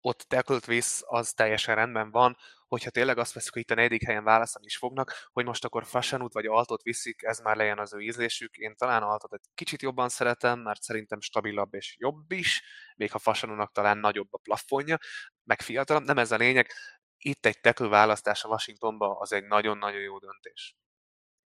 [0.00, 2.36] Ott tackle visz, az teljesen rendben van,
[2.68, 5.86] hogyha tényleg azt veszük, hogy itt a negyedik helyen választani is fognak, hogy most akkor
[5.86, 8.56] Fashanut vagy Altot viszik, ez már legyen az ő ízlésük.
[8.56, 12.62] Én talán Altot egy kicsit jobban szeretem, mert szerintem stabilabb és jobb is,
[12.96, 14.98] még ha Fashanunak talán nagyobb a plafonja,
[15.44, 16.72] meg fiatalabb, nem ez a lényeg.
[17.16, 20.76] Itt egy tackle választás a Washingtonba az egy nagyon-nagyon jó döntés.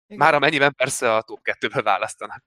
[0.07, 0.17] Igen.
[0.17, 2.43] Már amennyiben persze a top 2 választanak.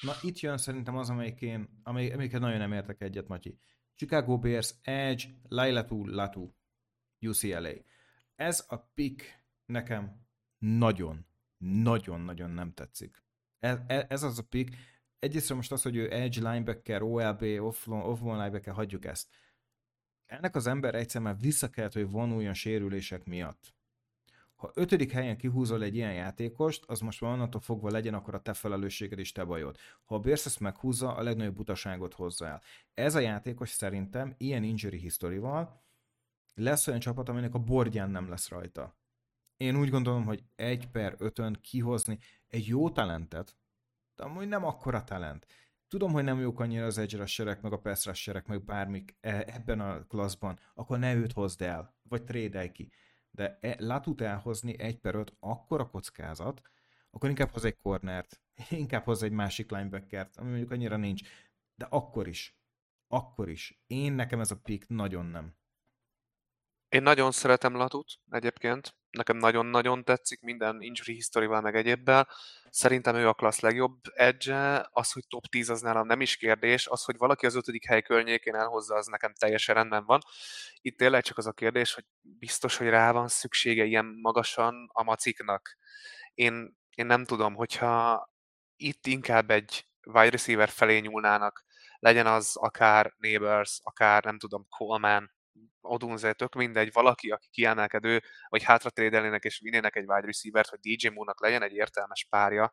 [0.00, 3.58] Na itt jön szerintem az, amelyik én, amelyik, amelyiket nagyon nem értek egyet, Matyi.
[3.94, 6.52] Chicago Bears, Edge, Lailatu, Latu,
[7.20, 7.72] UCLA.
[8.34, 10.26] Ez a pick nekem
[10.58, 11.26] nagyon,
[11.58, 13.24] nagyon-nagyon nem tetszik.
[13.58, 14.76] Ez, e, ez az a pick.
[15.18, 19.28] Egyrészt most az, hogy ő edge linebacker, OLB, off-ball linebacker, hagyjuk ezt.
[20.26, 23.74] Ennek az ember egyszer már vissza kellett, hogy vonuljon sérülések miatt
[24.60, 28.42] ha ötödik helyen kihúzol egy ilyen játékost, az most már onnantól fogva legyen, akkor a
[28.42, 29.76] te felelősséged is te bajod.
[30.04, 32.62] Ha a Bears ezt meghúzza, a legnagyobb butaságot hozza el.
[32.94, 35.82] Ez a játékos szerintem ilyen injury history-val
[36.54, 38.98] lesz olyan csapat, aminek a bordján nem lesz rajta.
[39.56, 43.56] Én úgy gondolom, hogy egy per ötön kihozni egy jó talentet,
[44.16, 45.46] de amúgy nem akkora talent.
[45.88, 49.44] Tudom, hogy nem jók annyira az edge rusherek, meg a pass rusherek, meg bármik e,
[49.46, 52.92] ebben a klasszban, akkor ne őt hozd el, vagy trédelj ki
[53.30, 56.62] de e, Latut elhozni egy per öt akkora kockázat,
[57.10, 58.40] akkor inkább hoz egy cornert,
[58.70, 61.28] inkább hoz egy másik linebackert, ami mondjuk annyira nincs,
[61.74, 62.58] de akkor is,
[63.08, 63.82] akkor is.
[63.86, 65.54] Én nekem ez a pick nagyon nem.
[66.88, 72.28] Én nagyon szeretem Latut egyébként, nekem nagyon-nagyon tetszik minden injury history meg egyébbel.
[72.70, 76.86] Szerintem ő a klassz legjobb edge az, hogy top 10 az nálam nem is kérdés,
[76.86, 80.20] az, hogy valaki az ötödik hely környékén elhozza, az nekem teljesen rendben van.
[80.80, 85.02] Itt tényleg csak az a kérdés, hogy biztos, hogy rá van szüksége ilyen magasan a
[85.02, 85.76] maciknak.
[86.34, 88.28] Én, én nem tudom, hogyha
[88.76, 91.64] itt inkább egy wide receiver felé nyúlnának,
[91.98, 95.32] legyen az akár Neighbors, akár nem tudom, Coleman,
[95.80, 100.78] Odunze, tök mindegy, valaki, aki kiemelkedő, vagy hátra trédelnének és vinnének egy wide receiver hogy
[100.78, 102.72] DJ Moore-nak legyen egy értelmes párja,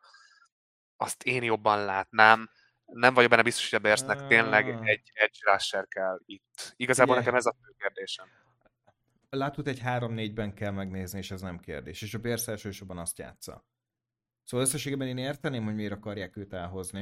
[0.96, 2.50] azt én jobban látnám.
[2.84, 6.74] Nem vagyok benne biztos, hogy a Bearsnek tényleg egy edge rusher kell itt.
[6.76, 7.24] Igazából yeah.
[7.24, 8.28] nekem ez a fő kérdésem.
[9.30, 12.02] Látod, egy 3-4-ben kell megnézni, és ez nem kérdés.
[12.02, 13.66] És a Bears elsősorban azt játsza.
[14.44, 17.00] Szóval összességében én érteném, hogy miért akarják őt elhozni.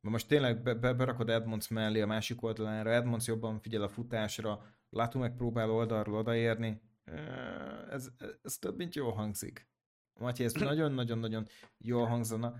[0.00, 3.88] De most tényleg be, be, berakod Edmonds mellé a másik oldalára, Edmonds jobban figyel a
[3.88, 6.82] futásra, látunk meg próbál oldalról odaérni.
[7.90, 8.08] Ez,
[8.42, 9.68] ez több, mint jól hangzik.
[10.20, 11.46] Matyi, ez nagyon-nagyon-nagyon
[11.78, 12.54] jól hangzana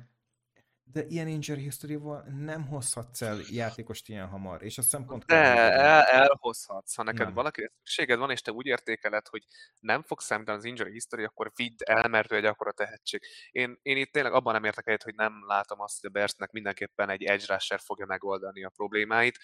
[0.84, 1.98] de ilyen injury history
[2.38, 5.24] nem hozhatsz el játékost ilyen hamar, és a szempont...
[5.24, 7.34] De el, elhozhatsz, ha neked nem.
[7.34, 9.44] valaki szükséged van, és te úgy értékeled, hogy
[9.78, 13.22] nem fog számítani az injury history, akkor vidd el, mert ő egy akkora tehetség.
[13.50, 16.50] Én, én itt tényleg abban nem értek egyet, hogy nem látom azt, hogy a Berstnek
[16.50, 19.38] mindenképpen egy edge rusher fogja megoldani a problémáit.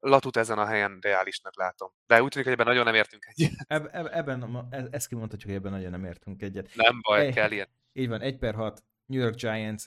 [0.00, 1.90] Latut ezen a helyen reálisnak látom.
[2.06, 3.52] De úgy tűnik, hogy ebben nagyon nem értünk egyet.
[3.66, 6.74] Eb, eb, ebben, e, ezt kimondhatjuk, hogy ebben nagyon nem értünk egyet.
[6.74, 7.68] Nem baj, egy, kell ilyen.
[7.92, 9.84] Így van, 1 per 6, New York Giants,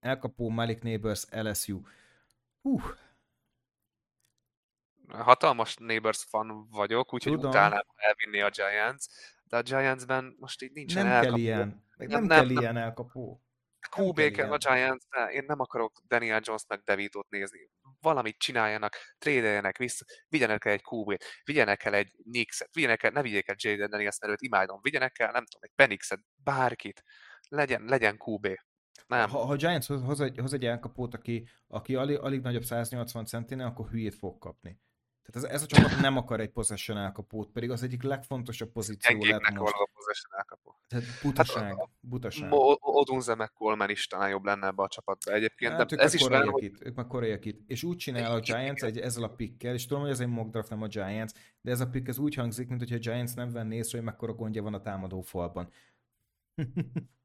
[0.00, 1.80] elkapó Malik Neighbors, LSU.
[2.62, 2.80] Hú.
[5.08, 9.04] Hatalmas Neighbors fan vagyok, úgyhogy utálnám elvinni a Giants,
[9.44, 11.32] de a Giantsben most így nincsen nem elkapó.
[11.32, 11.84] Kell ilyen.
[11.96, 13.42] Nem, nem, nem kell nem, ilyen elkapó.
[13.96, 17.70] QB kell a giants én nem akarok Daniel Jones meg Devitot nézni.
[18.02, 23.22] Valamit csináljanak, trédeljenek vissza, vigyenek el egy QB-t, vigyenek el egy Nixet, vigyenek el, ne
[23.22, 27.02] vigyék el Jaden Daniels, mert őt imádom, vigyenek el, nem tudom, egy Penixet, bárkit,
[27.48, 28.46] legyen, legyen QB.
[29.06, 29.28] Nem.
[29.28, 33.24] Ha, ha Giants hoz, hoz, egy, hoz egy elkapót, aki, aki alig, alig nagyobb 180
[33.24, 34.80] centinél, akkor hülyét fog kapni.
[35.22, 39.24] Tehát ez, ez a csapat nem akar egy possession elkapót, pedig az egyik legfontosabb pozíció
[39.24, 39.72] lehet most.
[39.72, 40.76] a possession elkapó.
[40.88, 41.62] Tehát butaság.
[41.62, 42.48] Hát, butaság.
[42.80, 45.72] Odunze meg Coleman is talán jobb lenne ebbe a csapatba egyébként.
[45.72, 46.72] Hát, de ez is olyan, hogy...
[46.80, 47.60] ők meg koreaiak itt.
[47.66, 50.50] És úgy csinál a Giants egy, ezzel a pickkel, és tudom, hogy ez egy mock
[50.50, 53.34] draft, nem a Giants, de ez a pick ez úgy hangzik, mint hogyha a Giants
[53.34, 55.68] nem venné észre, hogy mekkora gondja van a támadó falban.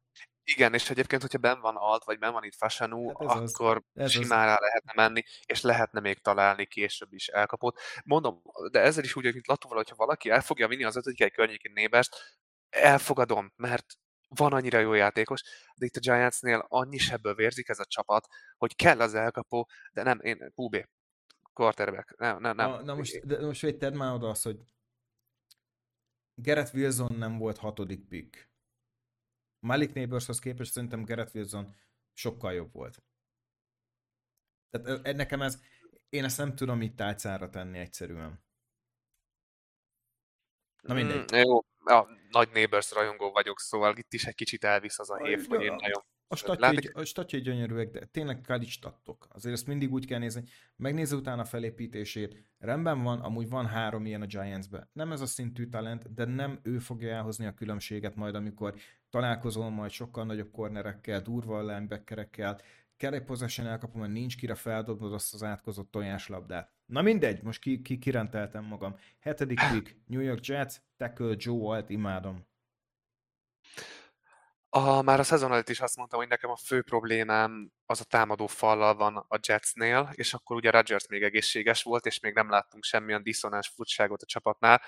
[0.55, 4.11] Igen, és egyébként, hogyha ben van alt, vagy ben van itt Fasanu, hát akkor az,
[4.11, 7.79] simán rá lehetne menni, és lehetne még találni később is elkapott.
[8.03, 8.41] Mondom,
[8.71, 11.71] de ezzel is úgy, hogy mint Latúval, hogyha valaki el fogja vinni az ötödik környékén
[11.75, 13.85] nébest, elfogadom, mert
[14.27, 15.41] van annyira jó játékos,
[15.75, 20.03] de itt a Giantsnél annyi sebből vérzik ez a csapat, hogy kell az elkapó, de
[20.03, 20.85] nem, én QB,
[21.53, 22.69] quarterback, nem, nem, nem.
[22.69, 24.59] Na, na most, de most védted már oda az, hogy
[26.33, 28.49] Gerett Wilson nem volt hatodik pick.
[29.59, 31.75] Malik Neighborshoz képest szerintem Garrett Wilson
[32.13, 33.03] sokkal jobb volt.
[34.69, 35.61] Tehát nekem ez,
[36.09, 38.45] én ezt nem tudom itt tálcára tenni egyszerűen.
[40.81, 41.35] Na mindegy.
[41.35, 45.17] Mm, jó, a nagy Neighbors rajongó vagyok, szóval itt is egy kicsit elvisz az a
[45.17, 46.03] hív, hogy én nagyon...
[46.29, 49.27] A statjai, a statjai gyönyörűek, de tényleg college stattok.
[49.29, 50.43] Azért ezt mindig úgy kell nézni.
[50.75, 52.45] Megnézze utána a felépítését.
[52.57, 54.89] Rendben van, amúgy van három ilyen a Giants-be.
[54.93, 58.75] Nem ez a szintű talent, de nem ő fogja elhozni a különbséget majd, amikor
[59.09, 62.61] találkozol majd sokkal nagyobb kornerekkel, durva linebackerekkel,
[63.25, 66.71] possession elkapom, mert nincs kire feldobnod azt az átkozott tojáslabdát.
[66.85, 68.95] Na mindegy, most ki, ki kirenteltem magam.
[69.19, 72.45] Hetedik pick, New York Jets, tackle Joe Alt, imádom.
[74.69, 78.03] A, már a szezon előtt is azt mondtam, hogy nekem a fő problémám az a
[78.03, 82.49] támadó fallal van a Jetsnél, és akkor ugye Rodgers még egészséges volt, és még nem
[82.49, 84.81] láttunk semmilyen diszonáns furcságot a csapatnál.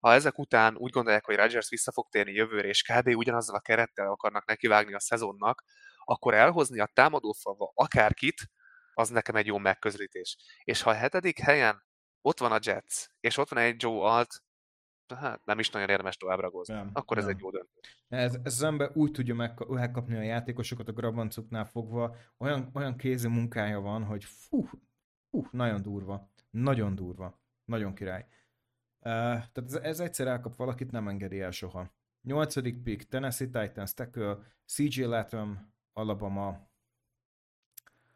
[0.00, 3.06] Ha ezek után úgy gondolják, hogy Rodgers vissza fog térni jövőre, és kb.
[3.06, 5.62] ugyanazzal a kerettel akarnak nekivágni a szezonnak,
[6.04, 8.50] akkor elhozni a támadó falva akárkit,
[8.92, 10.36] az nekem egy jó megközelítés.
[10.64, 11.84] És ha a hetedik helyen
[12.20, 14.44] ott van a Jets, és ott van egy Joe Alt,
[15.14, 16.52] hát nem is nagyon érdemes tovább.
[16.66, 17.26] Nem, Akkor nem.
[17.26, 18.04] ez egy jó döntés.
[18.08, 19.34] Ez, ez az ember úgy tudja
[19.68, 24.68] megkapni a játékosokat a grabancuknál fogva, olyan, olyan kézi munkája van, hogy fú,
[25.30, 26.30] fú, nagyon durva.
[26.50, 27.40] Nagyon durva.
[27.64, 28.26] Nagyon király.
[29.06, 31.90] Tehát ez, egyszer elkap valakit, nem engedi el soha.
[32.22, 36.68] Nyolcadik pick, Tennessee Titans, tackle, CJ Latham, Alabama.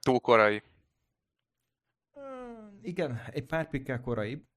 [0.01, 0.63] Túl korai.
[2.83, 4.49] Igen, egy pár pikkel korai.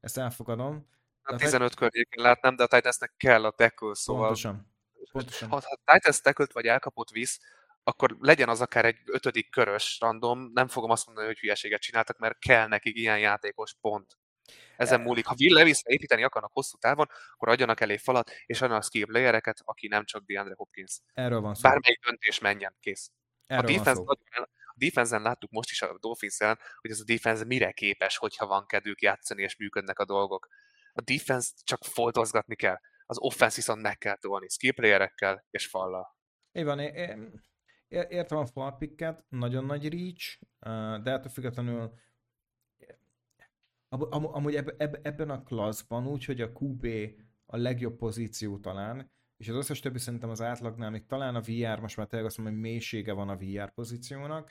[0.00, 0.88] Ezt elfogadom.
[1.22, 4.22] A 15 környékén látnám, de a Titansnek kell a tackle, szóval...
[4.22, 4.74] Pontosan.
[5.12, 5.48] Pontosan.
[5.48, 7.40] Ha, ha Titans tackle vagy elkapott visz,
[7.82, 12.18] akkor legyen az akár egy ötödik körös random, nem fogom azt mondani, hogy hülyeséget csináltak,
[12.18, 14.18] mert kell nekik ilyen játékos pont.
[14.76, 15.26] Ezen e- múlik.
[15.26, 19.58] Ha Will levis építeni akarnak hosszú távon, akkor adjanak elé falat, és adjanak skill playereket,
[19.64, 21.00] aki nem csak DeAndre Hopkins.
[21.14, 21.60] Erről van szó.
[21.60, 23.10] Bármelyik döntés menjen, kész.
[23.46, 26.38] Erről a defense, nagyon, a defense-en láttuk most is a dolphins
[26.80, 30.48] hogy ez a defense mire képes, hogyha van kedvük játszani, és működnek a dolgok
[30.96, 36.16] a defense csak foltozgatni kell, az offense viszont meg kell tolni, skillplayerekkel és fallal.
[36.52, 37.42] Így én,
[37.88, 40.40] értem a falpikket, nagyon nagy reach,
[41.02, 41.92] de ettől függetlenül
[44.10, 44.54] amúgy
[45.02, 46.86] ebben a klasszban úgy, hogy a QB
[47.46, 51.80] a legjobb pozíció talán, és az összes többi szerintem az átlagnál, még talán a VR,
[51.80, 54.50] most már tényleg azt mondom, hogy mélysége van a VR pozíciónak,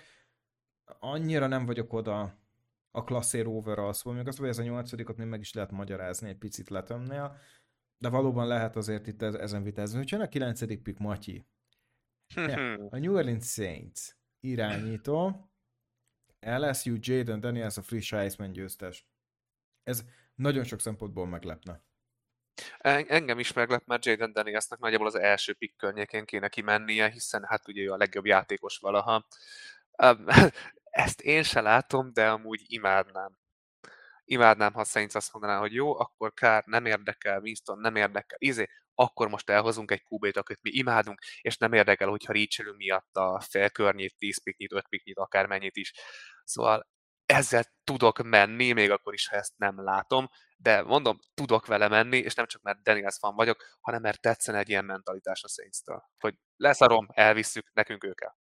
[1.00, 2.40] annyira nem vagyok oda
[2.92, 6.30] a klasszér overall, szóval még azt, hogy ez a nyolcadikot még meg is lehet magyarázni
[6.30, 7.38] egy picit letömnél,
[7.98, 9.98] de valóban lehet azért itt ezen vitázni.
[9.98, 11.46] Hogy a kilencedik pick Matyi.
[12.90, 15.50] a New Orleans Saints irányító,
[16.40, 19.08] LSU Jaden Daniels a friss Heisman győztes.
[19.86, 20.04] Ez
[20.36, 21.82] nagyon sok szempontból meglepne.
[23.08, 27.68] Engem is meglep, mert Jaden Danielsnek nagyjából az első pick környékén kéne kimennie, hiszen hát
[27.68, 29.28] ugye ő a legjobb játékos valaha.
[30.84, 33.38] Ezt én se látom, de amúgy imádnám.
[34.24, 38.68] Imádnám, ha Saints azt mondaná, hogy jó, akkor kár, nem érdekel, Winston nem érdekel, izé,
[38.96, 43.40] akkor most elhozunk egy QB-t, akit mi imádunk, és nem érdekel, hogyha reach miatt a
[43.40, 45.94] félkörnyét, 10 piknyit, 5 piknyit, akármennyit is.
[46.44, 46.88] Szóval
[47.26, 52.18] ezzel tudok menni, még akkor is, ha ezt nem látom, de mondom, tudok vele menni,
[52.18, 56.04] és nem csak mert Daniels fan vagyok, hanem mert tetszen egy ilyen mentalitás a Saints-től,
[56.20, 58.38] hogy leszarom, elvisszük, nekünk ők el.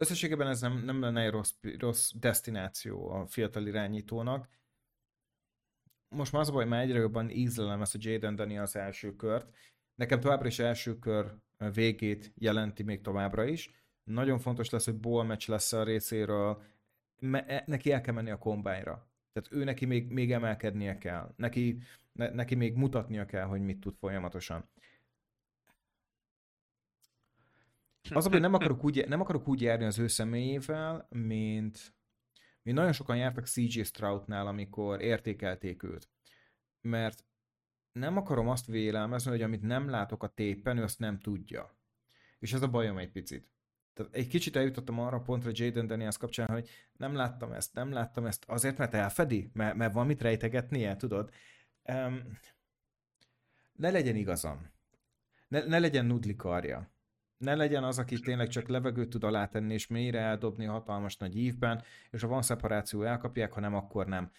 [0.00, 4.48] Összességében ez nem, nem lenne egy rossz, rossz destináció a fiatal irányítónak.
[6.08, 9.50] Most már az a baj, mert egyre jobban ízlelem ezt a Jaden Daniels első kört.
[9.94, 11.34] Nekem továbbra is első kör
[11.72, 13.70] végét jelenti még továbbra is.
[14.04, 16.62] Nagyon fontos lesz, hogy ball match lesz a részéről,
[17.18, 19.10] me, neki el kell menni a kombányra.
[19.32, 21.34] Tehát ő neki még, még emelkednie kell.
[21.36, 21.78] Neki,
[22.12, 24.70] ne, neki még mutatnia kell, hogy mit tud folyamatosan.
[28.10, 31.94] Az, hogy nem akarok úgy, nem akarok úgy járni az ő személyével, mint,
[32.62, 36.08] mint nagyon sokan jártak CJ Stroudnál, amikor értékelték őt.
[36.80, 37.24] Mert
[37.92, 41.76] nem akarom azt vélelmezni, hogy amit nem látok a tépen, ő azt nem tudja.
[42.38, 43.55] És ez a bajom egy picit.
[43.96, 47.92] Tehát egy kicsit eljutottam arra a pontra Jaden Daniels kapcsán, hogy nem láttam ezt, nem
[47.92, 51.30] láttam ezt, azért, mert elfedi, mert, mert van mit rejtegetnie, tudod?
[51.82, 52.38] Um,
[53.72, 54.70] ne legyen igazam.
[55.48, 56.90] Ne, ne legyen nudli karja.
[57.38, 61.82] Ne legyen az, aki tényleg csak levegőt tud alátenni, és mélyre eldobni hatalmas nagy ívben,
[62.10, 64.30] és ha van szeparáció, elkapják, ha nem, akkor nem.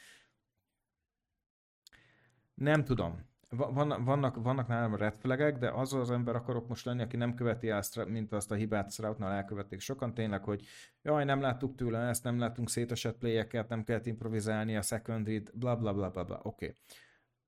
[2.53, 3.25] Nem tudom.
[3.49, 7.69] Van, vannak, vannak nálam red de az az ember akarok most lenni, aki nem követi
[7.69, 10.65] el, mint azt a hibát Stroutnál elkövették sokan tényleg, hogy
[11.01, 15.75] jaj, nem láttuk tőle ezt, nem láttunk szétesett playeket, nem kellett improvizálni a secondary bla
[15.75, 16.39] bla bla bla, bla.
[16.43, 16.65] oké.
[16.65, 16.77] Okay.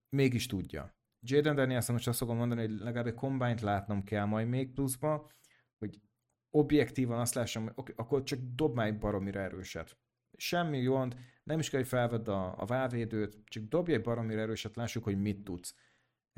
[0.10, 0.94] Mégis tudja.
[1.22, 5.30] Jaden Danielson most azt fogom mondani, hogy legalább egy combine látnom kell majd még pluszba,
[5.78, 6.02] hogy
[6.50, 9.98] objektívan azt lássam, hogy okay, akkor csak dob már egy baromira erőset.
[10.38, 14.76] Semmi gond, nem is kell, hogy felvedd a, a válvédőt, csak dobj egy baromira erőset,
[14.76, 15.76] lássuk, hogy mit tudsz.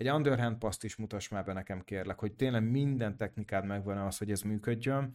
[0.01, 4.17] Egy underhand paszt is mutass már be nekem, kérlek, hogy tényleg minden technikád megvan az,
[4.17, 5.13] hogy ez működjön.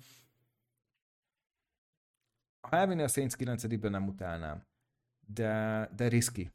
[2.60, 4.66] Ha elvinni a Saints 9 nem utálnám,
[5.26, 6.50] de, de riski.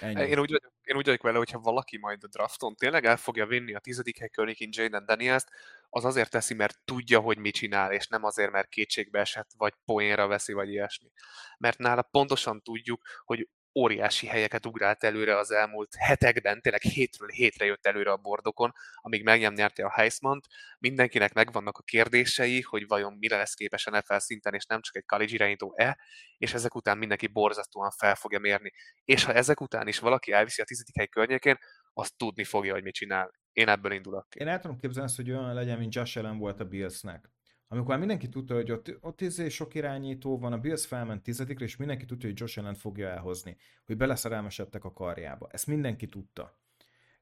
[0.00, 0.20] Ennyi.
[0.20, 3.46] Én úgy vagyok én úgy vagyok vele, hogyha valaki majd a drafton tényleg el fogja
[3.46, 5.44] vinni a tizedik hely környékén Jaden daniels
[5.90, 9.74] az azért teszi, mert tudja, hogy mit csinál, és nem azért, mert kétségbe esett, vagy
[9.84, 11.10] poénra veszi, vagy ilyesmi.
[11.58, 13.48] Mert nála pontosan tudjuk, hogy
[13.78, 19.22] óriási helyeket ugrált előre az elmúlt hetekben, tényleg hétről hétre jött előre a bordokon, amíg
[19.22, 20.46] meg nem nyerte a Heismant.
[20.78, 24.96] Mindenkinek megvannak a kérdései, hogy vajon mire lesz képes a NFL szinten, és nem csak
[24.96, 25.98] egy college irányító-e,
[26.38, 28.72] és ezek után mindenki borzasztóan fel fogja mérni.
[29.04, 31.58] És ha ezek után is valaki elviszi a tizedik hely környékén,
[31.92, 33.30] azt tudni fogja, hogy mit csinál.
[33.52, 34.34] Én ebből indulok.
[34.34, 37.30] Én el tudom képzelni hogy olyan legyen, mint Josh Allen volt a Billsnek
[37.68, 41.64] amikor már mindenki tudta, hogy ott, ott izé sok irányító van, a Bills felment tizedikre,
[41.64, 45.48] és mindenki tudta, hogy Josh Allen fogja elhozni, hogy beleszerelmesedtek a karjába.
[45.50, 46.58] Ezt mindenki tudta.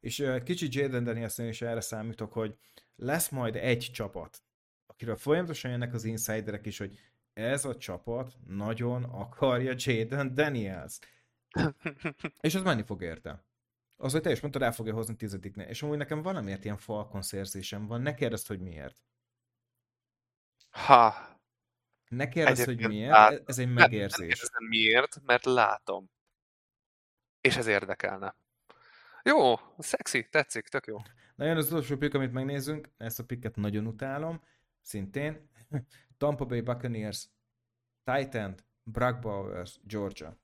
[0.01, 2.59] És uh, kicsit Jaden daniels is erre számítok, hogy
[2.97, 4.43] lesz majd egy csapat,
[4.87, 6.99] akiről folyamatosan jönnek az insiderek is, hogy
[7.33, 10.99] ez a csapat nagyon akarja Jaden Daniels.
[12.41, 13.45] és az menni fog érte.
[13.97, 15.67] Az, hogy te is mondtad, el fogja hozni tizediknél.
[15.67, 18.01] És amúgy nekem valamiért ilyen falkon szerzésem van.
[18.01, 19.03] Ne kérdezd, hogy miért.
[20.77, 21.15] Ha.
[22.09, 23.43] Ne kérdezz, hogy miért, lát...
[23.47, 24.41] ez egy megérzés.
[24.41, 26.11] Nem, nem miért, mert látom.
[27.41, 28.37] És ez érdekelne.
[29.23, 30.97] Jó, szexi, tetszik, tök jó.
[31.35, 34.43] Na jön az utolsó pick, amit megnézzünk, ezt a picket nagyon utálom,
[34.81, 35.51] szintén.
[36.19, 37.29] Tampa Bay Buccaneers,
[38.05, 40.39] Titan, Brock Bowers, Georgia.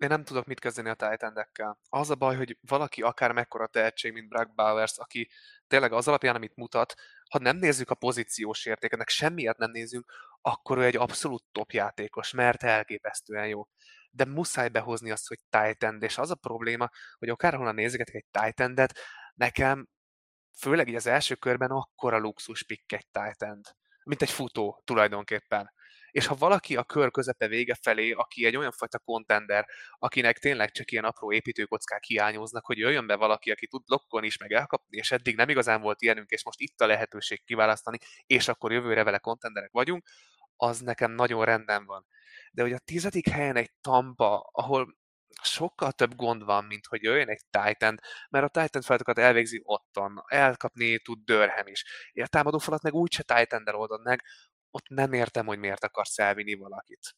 [0.00, 1.46] Én nem tudok mit kezdeni a titan
[1.88, 5.30] Az a baj, hogy valaki akár mekkora tehetség, mint Brock Bowers, aki
[5.66, 6.94] tényleg az alapján, amit mutat,
[7.30, 12.32] ha nem nézzük a pozíciós értékenek, semmiért nem nézzünk, akkor ő egy abszolút top játékos,
[12.32, 13.68] mert elképesztően jó.
[14.10, 18.86] De muszáj behozni azt, hogy Titan, és az a probléma, hogy akárhonnan nézegetek egy titan
[19.34, 19.88] nekem
[20.58, 23.60] főleg így az első körben akkora luxus pick egy titan
[24.04, 25.72] mint egy futó tulajdonképpen.
[26.10, 29.66] És ha valaki a kör közepe vége felé, aki egy olyan fajta contender,
[29.98, 34.36] akinek tényleg csak ilyen apró építőkockák hiányoznak, hogy jöjjön be valaki, aki tud blokkolni is,
[34.36, 38.48] meg elkapni, és eddig nem igazán volt ilyenünk, és most itt a lehetőség kiválasztani, és
[38.48, 40.08] akkor jövőre vele contenderek vagyunk,
[40.56, 42.06] az nekem nagyon rendben van.
[42.52, 44.98] De hogy a tizedik helyen egy Tampa, ahol
[45.42, 48.00] sokkal több gond van, mint hogy jöjjön egy Titan,
[48.30, 51.84] mert a Titan feladatokat elvégzi ottan, elkapni tud Dörhem is.
[52.14, 54.22] a támadó falat meg úgyse Titan-del oldod meg,
[54.70, 57.14] ott nem értem, hogy miért akarsz elvinni valakit.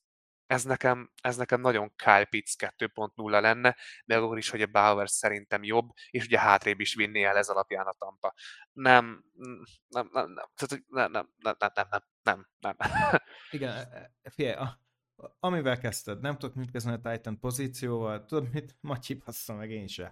[0.47, 5.09] Ez nekem, ez nekem nagyon Kyle Pitts 2.0 lenne, de akkor is, hogy a Bauer
[5.09, 8.35] szerintem jobb, és ugye hátrébb is vinné el ez alapján a Tampa.
[8.73, 11.87] Nem, mm, nem, nem, nem, tehát, nem, nem, nem, nem,
[12.23, 13.21] nem, nem, nem.
[13.51, 14.81] Igen, e, e, figyelj, a,
[15.41, 18.77] amivel kezdted, nem tudok mit kezdeni a Titan pozícióval, tudod mit?
[18.81, 20.03] Matyi bassza meg én se.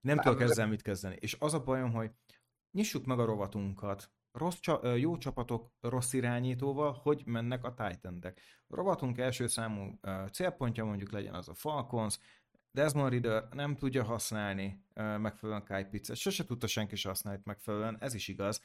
[0.00, 1.16] Nem, nem tudok ezzel mit kezdeni.
[1.20, 2.10] És az a bajom, hogy
[2.70, 4.58] nyissuk meg a rovatunkat, Rossz,
[4.96, 8.40] jó csapatok rossz irányítóval, hogy mennek a Titan-ek.
[8.66, 9.98] A rovatunk első számú
[10.32, 12.18] célpontja mondjuk legyen az a Falcons,
[12.72, 18.14] Desmond Reader nem tudja használni megfelelően Kai Pizzet, sose tudta senki sem használni megfelelően, ez
[18.14, 18.60] is igaz.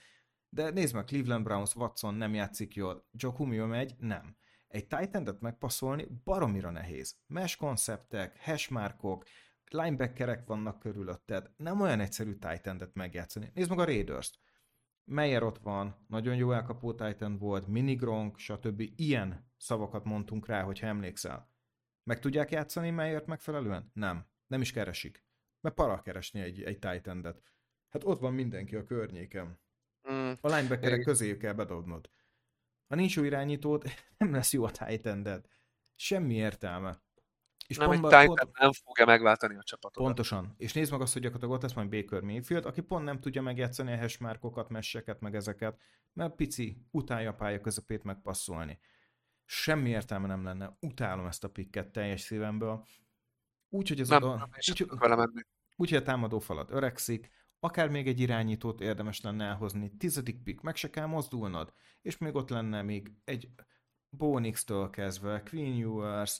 [0.49, 4.37] De nézd meg, Cleveland Browns, Watson nem játszik jól, Joe Humio megy, nem
[4.67, 7.15] egy titan megpasszolni baromira nehéz.
[7.27, 9.23] Mesh konceptek, hashmarkok,
[9.69, 11.51] linebackerek vannak körülötted.
[11.57, 13.51] Nem olyan egyszerű titan megjátszani.
[13.53, 14.39] Nézd meg a Raiders-t.
[15.05, 18.83] Meyer ott van, nagyon jó elkapó Titan volt, Minigronk, stb.
[18.95, 21.53] Ilyen szavakat mondtunk rá, hogyha emlékszel.
[22.03, 23.91] Meg tudják játszani Meyert megfelelően?
[23.93, 24.25] Nem.
[24.47, 25.23] Nem is keresik.
[25.61, 27.41] Mert para keresni egy, egy titan -et.
[27.89, 29.59] Hát ott van mindenki a környéken.
[30.11, 30.31] Mm.
[30.41, 32.09] A linebackerek közé kell bedobnod.
[32.87, 33.83] Ha nincs jó irányítód,
[34.17, 35.45] nem lesz jó a titan
[35.95, 37.03] Semmi értelme.
[37.67, 40.03] És nem, pontban, egy Titan nem fogja megváltani a csapatot.
[40.03, 40.53] Pontosan.
[40.57, 43.41] És nézd meg azt, hogy gyakorlatilag ott lesz majd Baker Mayfield, aki pont nem tudja
[43.41, 45.79] megjátszani a hashmarkokat, messeket, meg ezeket,
[46.13, 48.79] mert pici, utálja a pálya közepét megpasszolni.
[49.45, 50.77] Semmi értelme nem lenne.
[50.79, 52.85] Utálom ezt a pikket teljes szívemből.
[53.69, 54.35] Úgyhogy ez nem, a...
[54.35, 57.29] Nem, úgy, úgy, úgy, a támadó falat öregszik,
[57.65, 62.35] Akár még egy irányítót érdemes lenne elhozni, tizedik pick, meg se kell mozdulnod, és még
[62.35, 63.49] ott lenne még egy
[64.09, 66.39] Bonix-től kezdve, Queen Ewers,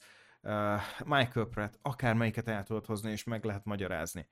[1.05, 4.27] Michael Pratt, akár melyiket el tudod hozni, és meg lehet magyarázni.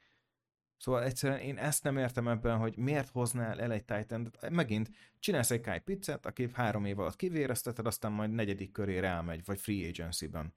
[0.77, 4.49] Szóval egyszerűen én ezt nem értem ebben, hogy miért hoznál el egy titan -t.
[4.49, 9.45] Megint csinálsz egy Kai Pizzet, aki három év alatt kivérezteted, aztán majd negyedik körére elmegy,
[9.45, 10.53] vagy free agency-ben.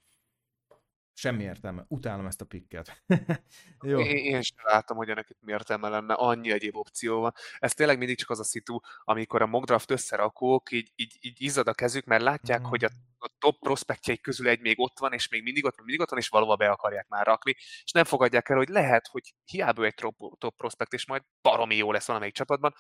[1.19, 1.85] Semmi értelme.
[1.89, 3.03] Utálom ezt a pikket.
[3.81, 4.01] Jó.
[4.01, 6.15] Én, én sem látom, hogy ennek mi értelme lenne.
[6.15, 7.33] Annyi egyéb opció van.
[7.59, 11.69] Ez tényleg mindig csak az a szitu, amikor a mockdraft összerakók, így, így, így izzad
[11.69, 12.65] a kezük, mert látják, mm.
[12.65, 16.01] hogy a, a top prospektjeik közül egy még ott van, és még mindig ott, mindig
[16.01, 19.35] ott van, és valóban be akarják már rakni, és nem fogadják el, hogy lehet, hogy
[19.45, 22.75] hiába egy top, top prospekt, és majd baromi jó lesz valamelyik csapatban,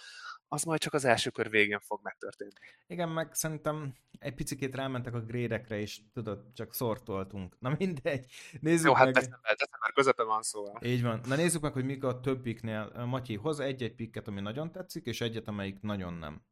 [0.48, 2.52] az majd csak az első kör végén fog megtörténni.
[2.86, 7.56] Igen, meg szerintem egy picit rámentek a grédekre, és tudod, csak szortoltunk.
[7.58, 8.26] Na mindegy,
[8.60, 9.14] nézzük Jó, hát meg.
[9.14, 10.80] december, december közepe van szóval.
[10.82, 11.20] Így van.
[11.26, 13.04] Na nézzük meg, hogy mik a több piknél.
[13.06, 16.44] Matyi, hoz egy-egy pikket, ami nagyon tetszik, és egyet, amelyik nagyon nem.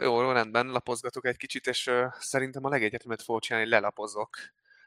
[0.00, 4.36] Jó, jó rendben, lapozgatok egy kicsit, és uh, szerintem a legegyetemet fogok csinálni, lelapozok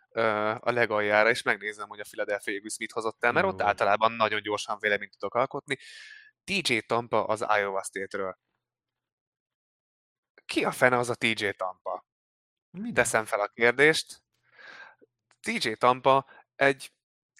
[0.10, 3.52] uh, a legaljára, és megnézem, hogy a Philadelphia Eagles mit hozott el, mert jó.
[3.52, 5.78] ott általában nagyon gyorsan véleményt tudok alkotni.
[6.44, 8.38] TJ Tampa az Iowa State-ről.
[10.46, 12.06] Ki a fene az a TJ Tampa?
[12.72, 14.22] Mi Teszem fel a kérdést.
[15.40, 16.26] TJ Tampa
[16.56, 16.92] egy,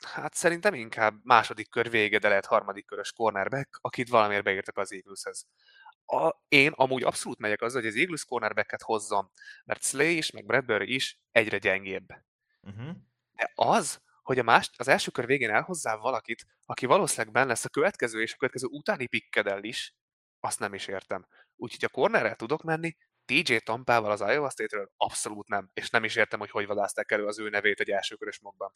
[0.08, 4.94] hát szerintem inkább második kör vége, de lehet harmadik körös cornerback, akit valamiért beírtak az
[4.94, 5.48] Eagleshez.
[6.12, 9.32] A, én amúgy abszolút megyek azzal, hogy az Eagles cornerbacket hozzam,
[9.66, 12.08] mert Slay is, meg Bradbury is egyre gyengébb.
[12.62, 12.96] Uh-huh.
[13.32, 17.66] De az, hogy a más, az első kör végén elhozzál valakit, aki valószínűleg benne lesz
[17.66, 19.96] a következő és a következő utáni pikkedel is,
[20.40, 21.28] azt nem is értem.
[21.56, 22.96] Úgyhogy a cornerrel tudok menni,
[23.26, 27.26] TJ Tampával az Iowa State-ről abszolút nem, és nem is értem, hogy hogy vadázták elő
[27.26, 28.72] az ő nevét egy elsőkörös mokban.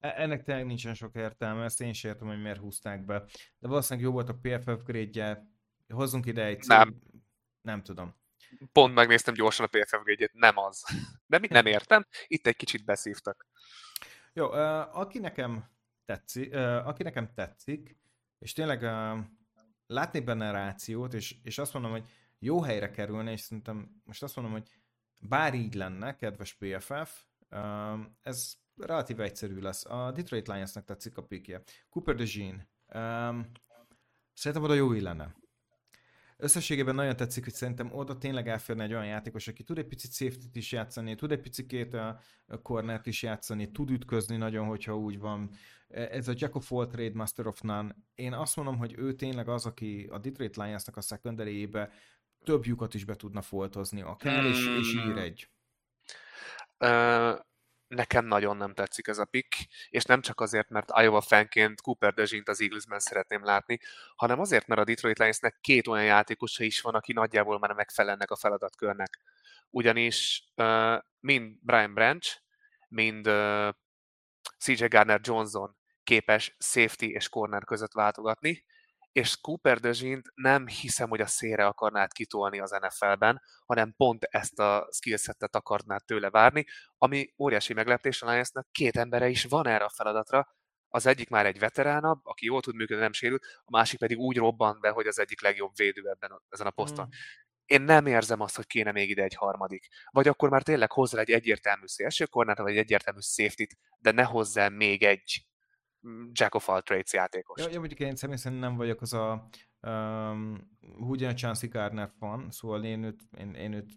[0.00, 3.24] E, ennek tényleg nincsen sok értelme, ezt én is értem, hogy miért húzták be.
[3.58, 5.51] De valószínűleg jó volt a PFF grade
[5.92, 6.66] hozzunk ide egy.
[6.66, 7.02] Nem.
[7.60, 8.20] Nem tudom.
[8.72, 10.84] Pont megnéztem gyorsan a PFF grade nem az.
[11.26, 13.46] De mit nem értem, itt egy kicsit beszívtak.
[14.32, 14.50] Jó,
[14.92, 15.70] aki nekem
[16.04, 16.54] tetszik,
[16.84, 17.96] aki nekem tetszik,
[18.38, 18.82] és tényleg
[19.86, 22.08] látni benne a rációt, és, és azt mondom, hogy
[22.38, 24.70] jó helyre kerülne, és szerintem most azt mondom, hogy
[25.20, 27.24] bár így lenne, kedves PFF,
[28.20, 29.84] ez relatív egyszerű lesz.
[29.84, 31.62] A Detroit Lionsnak tetszik a pikje.
[31.88, 32.68] Cooper de Jean.
[34.32, 35.34] Szerintem oda jó illene.
[36.42, 40.12] Összességében nagyon tetszik, hogy szerintem oda tényleg elférne egy olyan játékos, aki tud egy picit
[40.12, 42.20] safety is játszani, tud egy picit a
[42.62, 45.50] cornert is játszani, tud ütközni nagyon, hogyha úgy van.
[45.88, 47.96] Ez a Jack of all trade, master of none.
[48.14, 51.68] Én azt mondom, hogy ő tényleg az, aki a Detroit Lions-nak a secondary
[52.44, 55.48] több lyukat is be tudna foltozni, akár, és, és ír egy.
[56.78, 57.38] uh,
[57.94, 59.54] nekem nagyon nem tetszik ez a pick,
[59.88, 63.80] és nem csak azért, mert Iowa fanként Cooper DeJean az Eaglesben szeretném látni,
[64.16, 68.30] hanem azért, mert a Detroit Lionsnek két olyan játékosa is van, aki nagyjából már megfelelnek
[68.30, 69.18] a feladatkörnek.
[69.70, 70.44] Ugyanis
[71.20, 72.40] mind Brian Branch,
[72.88, 73.30] mind
[74.58, 78.64] CJ Garner Johnson képes safety és corner között váltogatni,
[79.12, 84.58] és Cooper DeJean nem hiszem, hogy a szélre akarnád kitolni az NFL-ben, hanem pont ezt
[84.58, 86.64] a skillsettet akarnád tőle várni,
[86.98, 90.48] ami óriási meglepés a Lionsnak, két embere is van erre a feladatra,
[90.88, 94.36] az egyik már egy veteránabb, aki jól tud működni, nem sérült, a másik pedig úgy
[94.36, 97.06] robban be, hogy az egyik legjobb védő ebben a, ezen a poszton.
[97.06, 97.10] Mm.
[97.64, 99.86] Én nem érzem azt, hogy kéne még ide egy harmadik.
[100.10, 103.64] Vagy akkor már tényleg hozzá egy egyértelmű szélső kornát, vagy egy egyértelmű safety
[103.98, 105.46] de ne hozzá még egy
[106.32, 107.60] jack of all trades játékos.
[107.60, 109.48] Ja, ja mondjuk én személy szerint nem vagyok az a
[109.80, 113.90] um, ugyan Chancey Garner fan, szóval én őt, én, én őt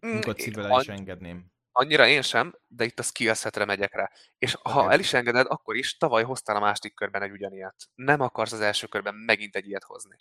[0.00, 1.50] nyugodt mm, szívvel el is engedném.
[1.74, 4.10] Annyira én sem, de itt a skillsetre megyek rá.
[4.38, 4.92] És ha okay.
[4.92, 7.90] el is engeded, akkor is tavaly hoztál a második körben egy ugyanilyet.
[7.94, 10.16] Nem akarsz az első körben megint egy ilyet hozni.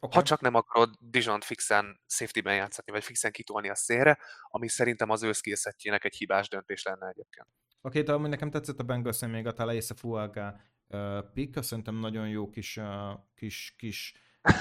[0.00, 0.20] Okay.
[0.20, 4.18] Ha csak nem akarod Dijon fixen safety-ben játszani, vagy fixen kitolni a szélre,
[4.48, 7.48] ami szerintem az ő skillsetjének egy hibás döntés lenne egyébként.
[7.86, 12.28] Oké, okay, ami nekem tetszett a bengals még a Talaisa Fuaga uh, pick, szerintem nagyon
[12.28, 14.14] jó kis, uh, kis, kis,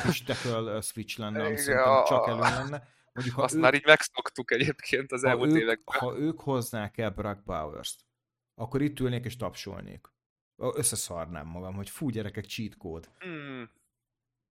[0.06, 2.88] kis tackle switch lenne, ami szerintem csak elő lenne.
[3.14, 6.00] Mondjuk, ha Azt ők, már így megszoktuk egyébként az elmúlt ők, években.
[6.00, 8.06] Ha ők hoznák el Brock Bowers-t,
[8.56, 10.08] akkor itt ülnék és tapsolnék.
[10.58, 13.08] Összeszarnám magam, hogy fú, gyerekek, cheat code.
[13.28, 13.64] Mm.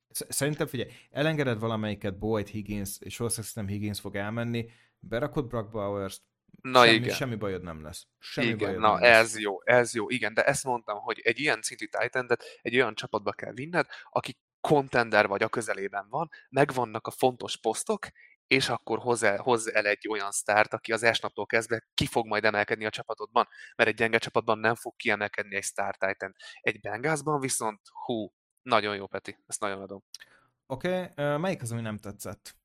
[0.08, 6.22] Szerintem figyelj, elengeded valamelyiket, Boyd, Higgins, és valószínűleg Higgins fog elmenni, berakod Brock Bowers-t,
[6.60, 7.14] Na semmi, igen.
[7.14, 8.06] Semmi bajod nem lesz.
[8.18, 9.42] Semmi igen, bajod na nem ez lesz.
[9.42, 12.26] jó, ez jó, igen, de ezt mondtam, hogy egy ilyen szintű titan
[12.62, 18.06] egy olyan csapatba kell vinned, aki contender vagy a közelében van, megvannak a fontos posztok,
[18.46, 22.26] és akkor hoz el, hoz el egy olyan sztárt, aki az esnaptól kezdve ki fog
[22.26, 26.34] majd emelkedni a csapatodban, mert egy gyenge csapatban nem fog kiemelkedni egy Star Titan.
[26.60, 28.32] Egy Bengalsban viszont, hú,
[28.62, 30.04] nagyon jó, Peti, ezt nagyon adom.
[30.66, 32.56] Oké, okay, melyik az, ami nem tetszett?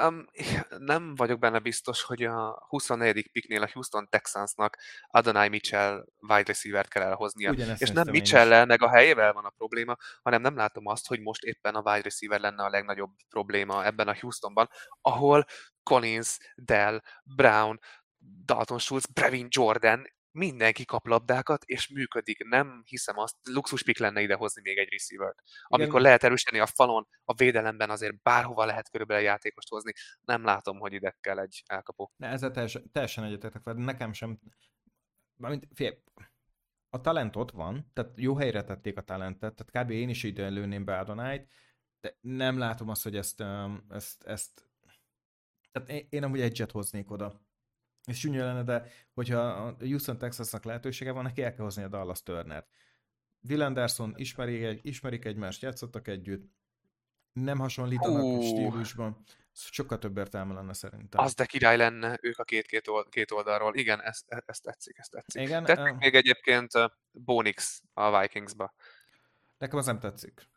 [0.00, 0.24] Um,
[0.92, 3.30] nem vagyok benne biztos, hogy a 24.
[3.32, 4.78] picknél a Houston Texansnak
[5.10, 7.50] Adonai Mitchell wide receiver kell elhoznia.
[7.50, 11.20] Ugyanezt és nem mitchell meg a helyével van a probléma, hanem nem látom azt, hogy
[11.20, 14.68] most éppen a wide receiver lenne a legnagyobb probléma ebben a Houstonban,
[15.00, 15.44] ahol
[15.82, 17.80] Collins, Dell, Brown,
[18.44, 22.44] Dalton Schultz, Brevin Jordan mindenki kap labdákat, és működik.
[22.44, 25.42] Nem hiszem azt, luxuspik lenne idehozni még egy receiver-t.
[25.62, 26.02] Amikor Igen.
[26.02, 29.92] lehet erősíteni a falon, a védelemben azért bárhova lehet körülbelül játékost hozni.
[30.20, 32.12] Nem látom, hogy ide kell egy elkapó.
[32.16, 34.38] Ne, ezzel teljesen, teljesen egyetetek fel, nekem sem.
[35.36, 36.02] Mármint, fél,
[36.90, 39.90] a talent ott van, tehát jó helyre tették a talentet, tehát kb.
[39.90, 41.48] én is ide lőném be Adonájt,
[42.00, 43.44] de nem látom azt, hogy ezt,
[43.88, 44.68] ezt, ezt
[45.72, 47.40] tehát én, én amúgy egyet hoznék oda
[48.06, 51.88] és csúnya lenne, de hogyha a Houston Texasnak lehetősége van, neki el kell hozni a
[51.88, 52.66] Dallas Turner-t.
[53.48, 56.52] Will Anderson ismerik, ismerik egymást, játszottak együtt,
[57.32, 58.44] nem hasonlítanak uh.
[58.44, 59.24] stílusban.
[59.52, 61.24] Sokkal több értelme lenne szerintem.
[61.24, 63.74] Az de király lenne, ők a két-két old, két oldalról.
[63.74, 65.42] Igen, ezt, ezt tetszik, ezt tetszik.
[65.42, 66.72] Igen, tetszik uh, még egyébként
[67.10, 68.74] Bonix a Vikingsba.
[69.58, 70.48] Nekem az nem tetszik.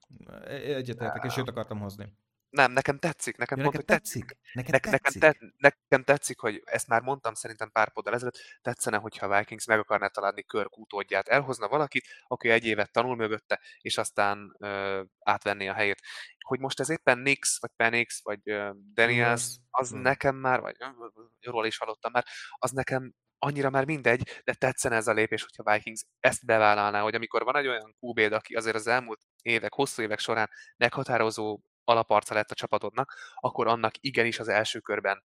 [0.47, 2.13] Egyetértek, és őt akartam hozni.
[2.53, 3.37] Nem, nekem tetszik.
[3.37, 4.37] Nekem, ja, neked tetszik?
[4.53, 5.21] Neked ne, tetszik?
[5.21, 9.37] Nekem, te, nekem tetszik, hogy ezt már mondtam szerintem pár poddal ezelőtt, tetszene, hogyha a
[9.37, 11.27] Vikings meg akarná találni Körk utódját.
[11.27, 16.01] Elhozna valakit, aki egy évet tanul mögötte, és aztán ö, átvenné a helyét.
[16.45, 20.01] Hogy most ez éppen Nix, vagy Penix, vagy ö, Daniels, az hmm.
[20.01, 20.75] nekem már, vagy
[21.39, 22.25] róla is hallottam már,
[22.57, 27.15] az nekem annyira már mindegy, de tetszene ez a lépés, hogyha Vikings ezt bevállalná, hogy
[27.15, 32.33] amikor van egy olyan qb aki azért az elmúlt évek, hosszú évek során meghatározó alaparca
[32.33, 35.23] lett a csapatodnak, akkor annak igenis az első körben,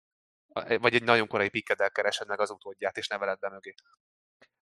[0.79, 3.73] vagy egy nagyon korai pikkeddel keresed meg az utódját, és neveled be mögé.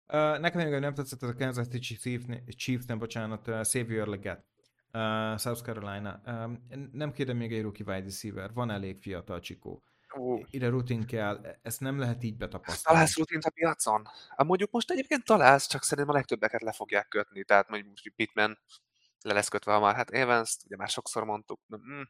[0.08, 2.26] Uh, nekem még nem tetszett ez a Kansas City Chiefs,
[2.56, 4.46] Chiefs nem bocsánat, uh, Xavier Leggett,
[4.92, 6.22] uh, South Carolina.
[6.26, 6.52] Uh,
[6.92, 9.84] nem kérdem még egy rookie wide receiver, van elég fiatal csikó.
[10.16, 10.42] Uh.
[10.50, 12.82] Ide rutin kell, ezt nem lehet így betapasztalni.
[12.84, 14.08] Találsz rutint a piacon?
[14.36, 17.44] Mondjuk most egyébként találsz, csak szerintem a legtöbbeket le fogják kötni.
[17.44, 18.60] Tehát mondjuk Pittman
[19.24, 21.60] le lesz kötve, ha már hát evans ugye már sokszor mondtuk.
[21.76, 22.02] Mm.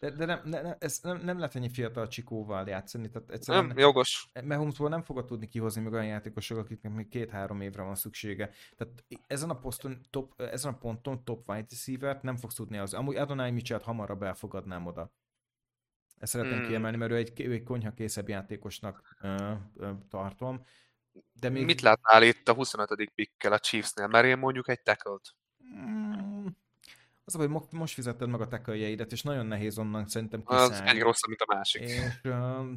[0.00, 3.10] De, de nem, ne, ez nem, nem lehet ennyi fiatal csikóval játszani.
[3.10, 4.28] Tehát egyszerűen nem, jogos.
[4.44, 8.50] Mahomesból nem fogod tudni kihozni meg olyan játékosok, akiknek még két-három évre van szüksége.
[8.76, 12.94] Tehát ezen a, poszton, top, ezen a ponton top wide receiver nem fogsz tudni az.
[12.94, 15.12] Amúgy Adonai Mitchell hamarabb elfogadnám oda.
[16.18, 16.68] Ezt szeretném hmm.
[16.68, 20.64] kiemelni, mert ő egy, ő egy konyhakészebb játékosnak ö, ö, tartom.
[21.32, 21.64] De még...
[21.64, 23.10] Mit látnál itt a 25.
[23.14, 24.06] pickkel a Chiefsnél?
[24.06, 25.34] Mert én mondjuk egy tackle-t.
[25.76, 26.46] Mm,
[27.24, 30.74] az, hogy most fizetted meg a teköljeidet, és nagyon nehéz onnan szerintem kiszállni.
[30.74, 31.82] Az egy rosszabb, mint a másik.
[31.82, 32.70] És, uh,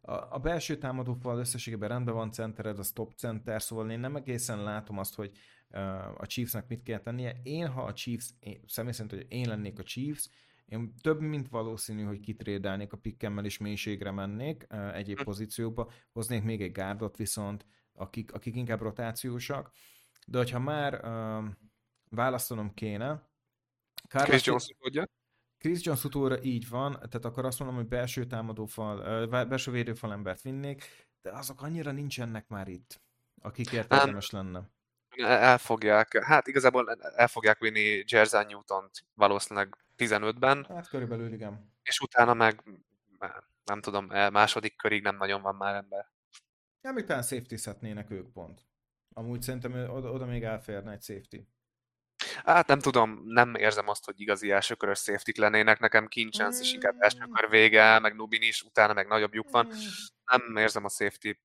[0.00, 4.62] a, a belső támadófal összességében rendben van centered, az top center, szóval én nem egészen
[4.62, 5.30] látom azt, hogy
[5.70, 7.40] uh, a Chiefsnek mit kell tennie.
[7.42, 10.28] Én, ha a Chiefs, én, személy szerint, hogy én lennék a Chiefs,
[10.66, 15.24] én több mint valószínű, hogy kitrédelnék a pikkemmel és mélységre mennék uh, egyéb hm.
[15.24, 19.70] pozícióba, hoznék még egy gárdot viszont, akik, akik inkább rotációsak,
[20.26, 21.44] de hogyha már uh,
[22.14, 23.28] választanom kéne,
[24.08, 25.04] Carlos Chris Jones tudja?
[25.58, 30.42] Chris Jones utóra így van, tehát akkor azt mondom, hogy belső támadófal, belső védőfal embert
[30.42, 30.84] vinnék,
[31.22, 33.00] de azok annyira nincsenek már itt,
[33.42, 34.72] akik értelmes lenne.
[35.16, 40.64] Elfogják, hát igazából elfogják vinni Jersey Newton-t valószínűleg 15-ben.
[40.68, 41.72] Hát körülbelül igen.
[41.82, 42.62] És utána meg
[43.64, 46.12] nem tudom, második körig nem nagyon van már ember.
[46.80, 47.54] Nem, még talán safety
[48.08, 48.66] ők pont.
[49.14, 51.36] Amúgy szerintem oda, oda még elférne egy safety.
[52.44, 55.78] Hát nem tudom, nem érzem azt, hogy igazi elsőkörös safety lennének.
[55.78, 59.68] Nekem Kinchance is inkább elsőkör vége, meg Nubin is, utána meg nagyobb lyuk van.
[60.24, 61.36] Nem érzem a safety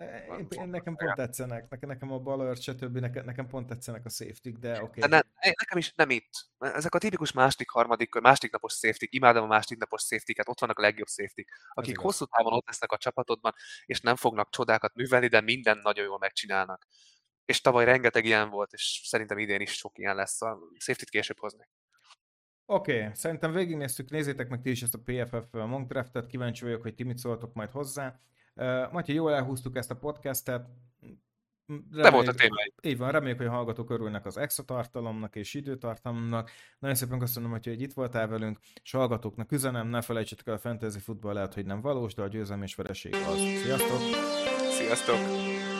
[0.00, 2.98] én, én nekem pont tetszenek, nekem, nekem a Ballard, stb.
[2.98, 4.82] Nekem, nekem pont tetszenek a safety de oké.
[4.82, 5.00] Okay.
[5.00, 5.20] De ne,
[5.58, 6.30] nekem is nem itt.
[6.58, 10.78] Ezek a tipikus második, harmadik, második napos safety imádom a második napos safety ott vannak
[10.78, 13.54] a legjobb safety akik hosszú távon ott lesznek a csapatodban,
[13.86, 16.86] és nem fognak csodákat művelni, de minden nagyon jól megcsinálnak.
[17.50, 20.42] És tavaly rengeteg ilyen volt, és szerintem idén is sok ilyen lesz.
[20.42, 21.68] A safety-t később hozni.
[22.66, 26.82] Oké, okay, szerintem végignéztük, nézzétek meg ti is ezt a PFF mock draftet, kíváncsi vagyok,
[26.82, 28.20] hogy ti mit szóltok majd hozzá.
[28.54, 30.66] Uh, Matyi, jól elhúztuk ezt a podcastet.
[31.90, 32.56] Nem volt a téma.
[32.82, 36.50] Így van, reméljük, hogy a hallgatók örülnek az extra tartalomnak és időtartalomnak.
[36.78, 40.98] Nagyon szépen köszönöm, hogy itt voltál velünk, és hallgatóknak üzenem, ne felejtsétek el, a fantasy
[40.98, 43.38] futball lehet, hogy nem valós, de a győzelem és vereség az.
[43.38, 44.00] Sziasztok!
[44.70, 45.79] Sziasztok!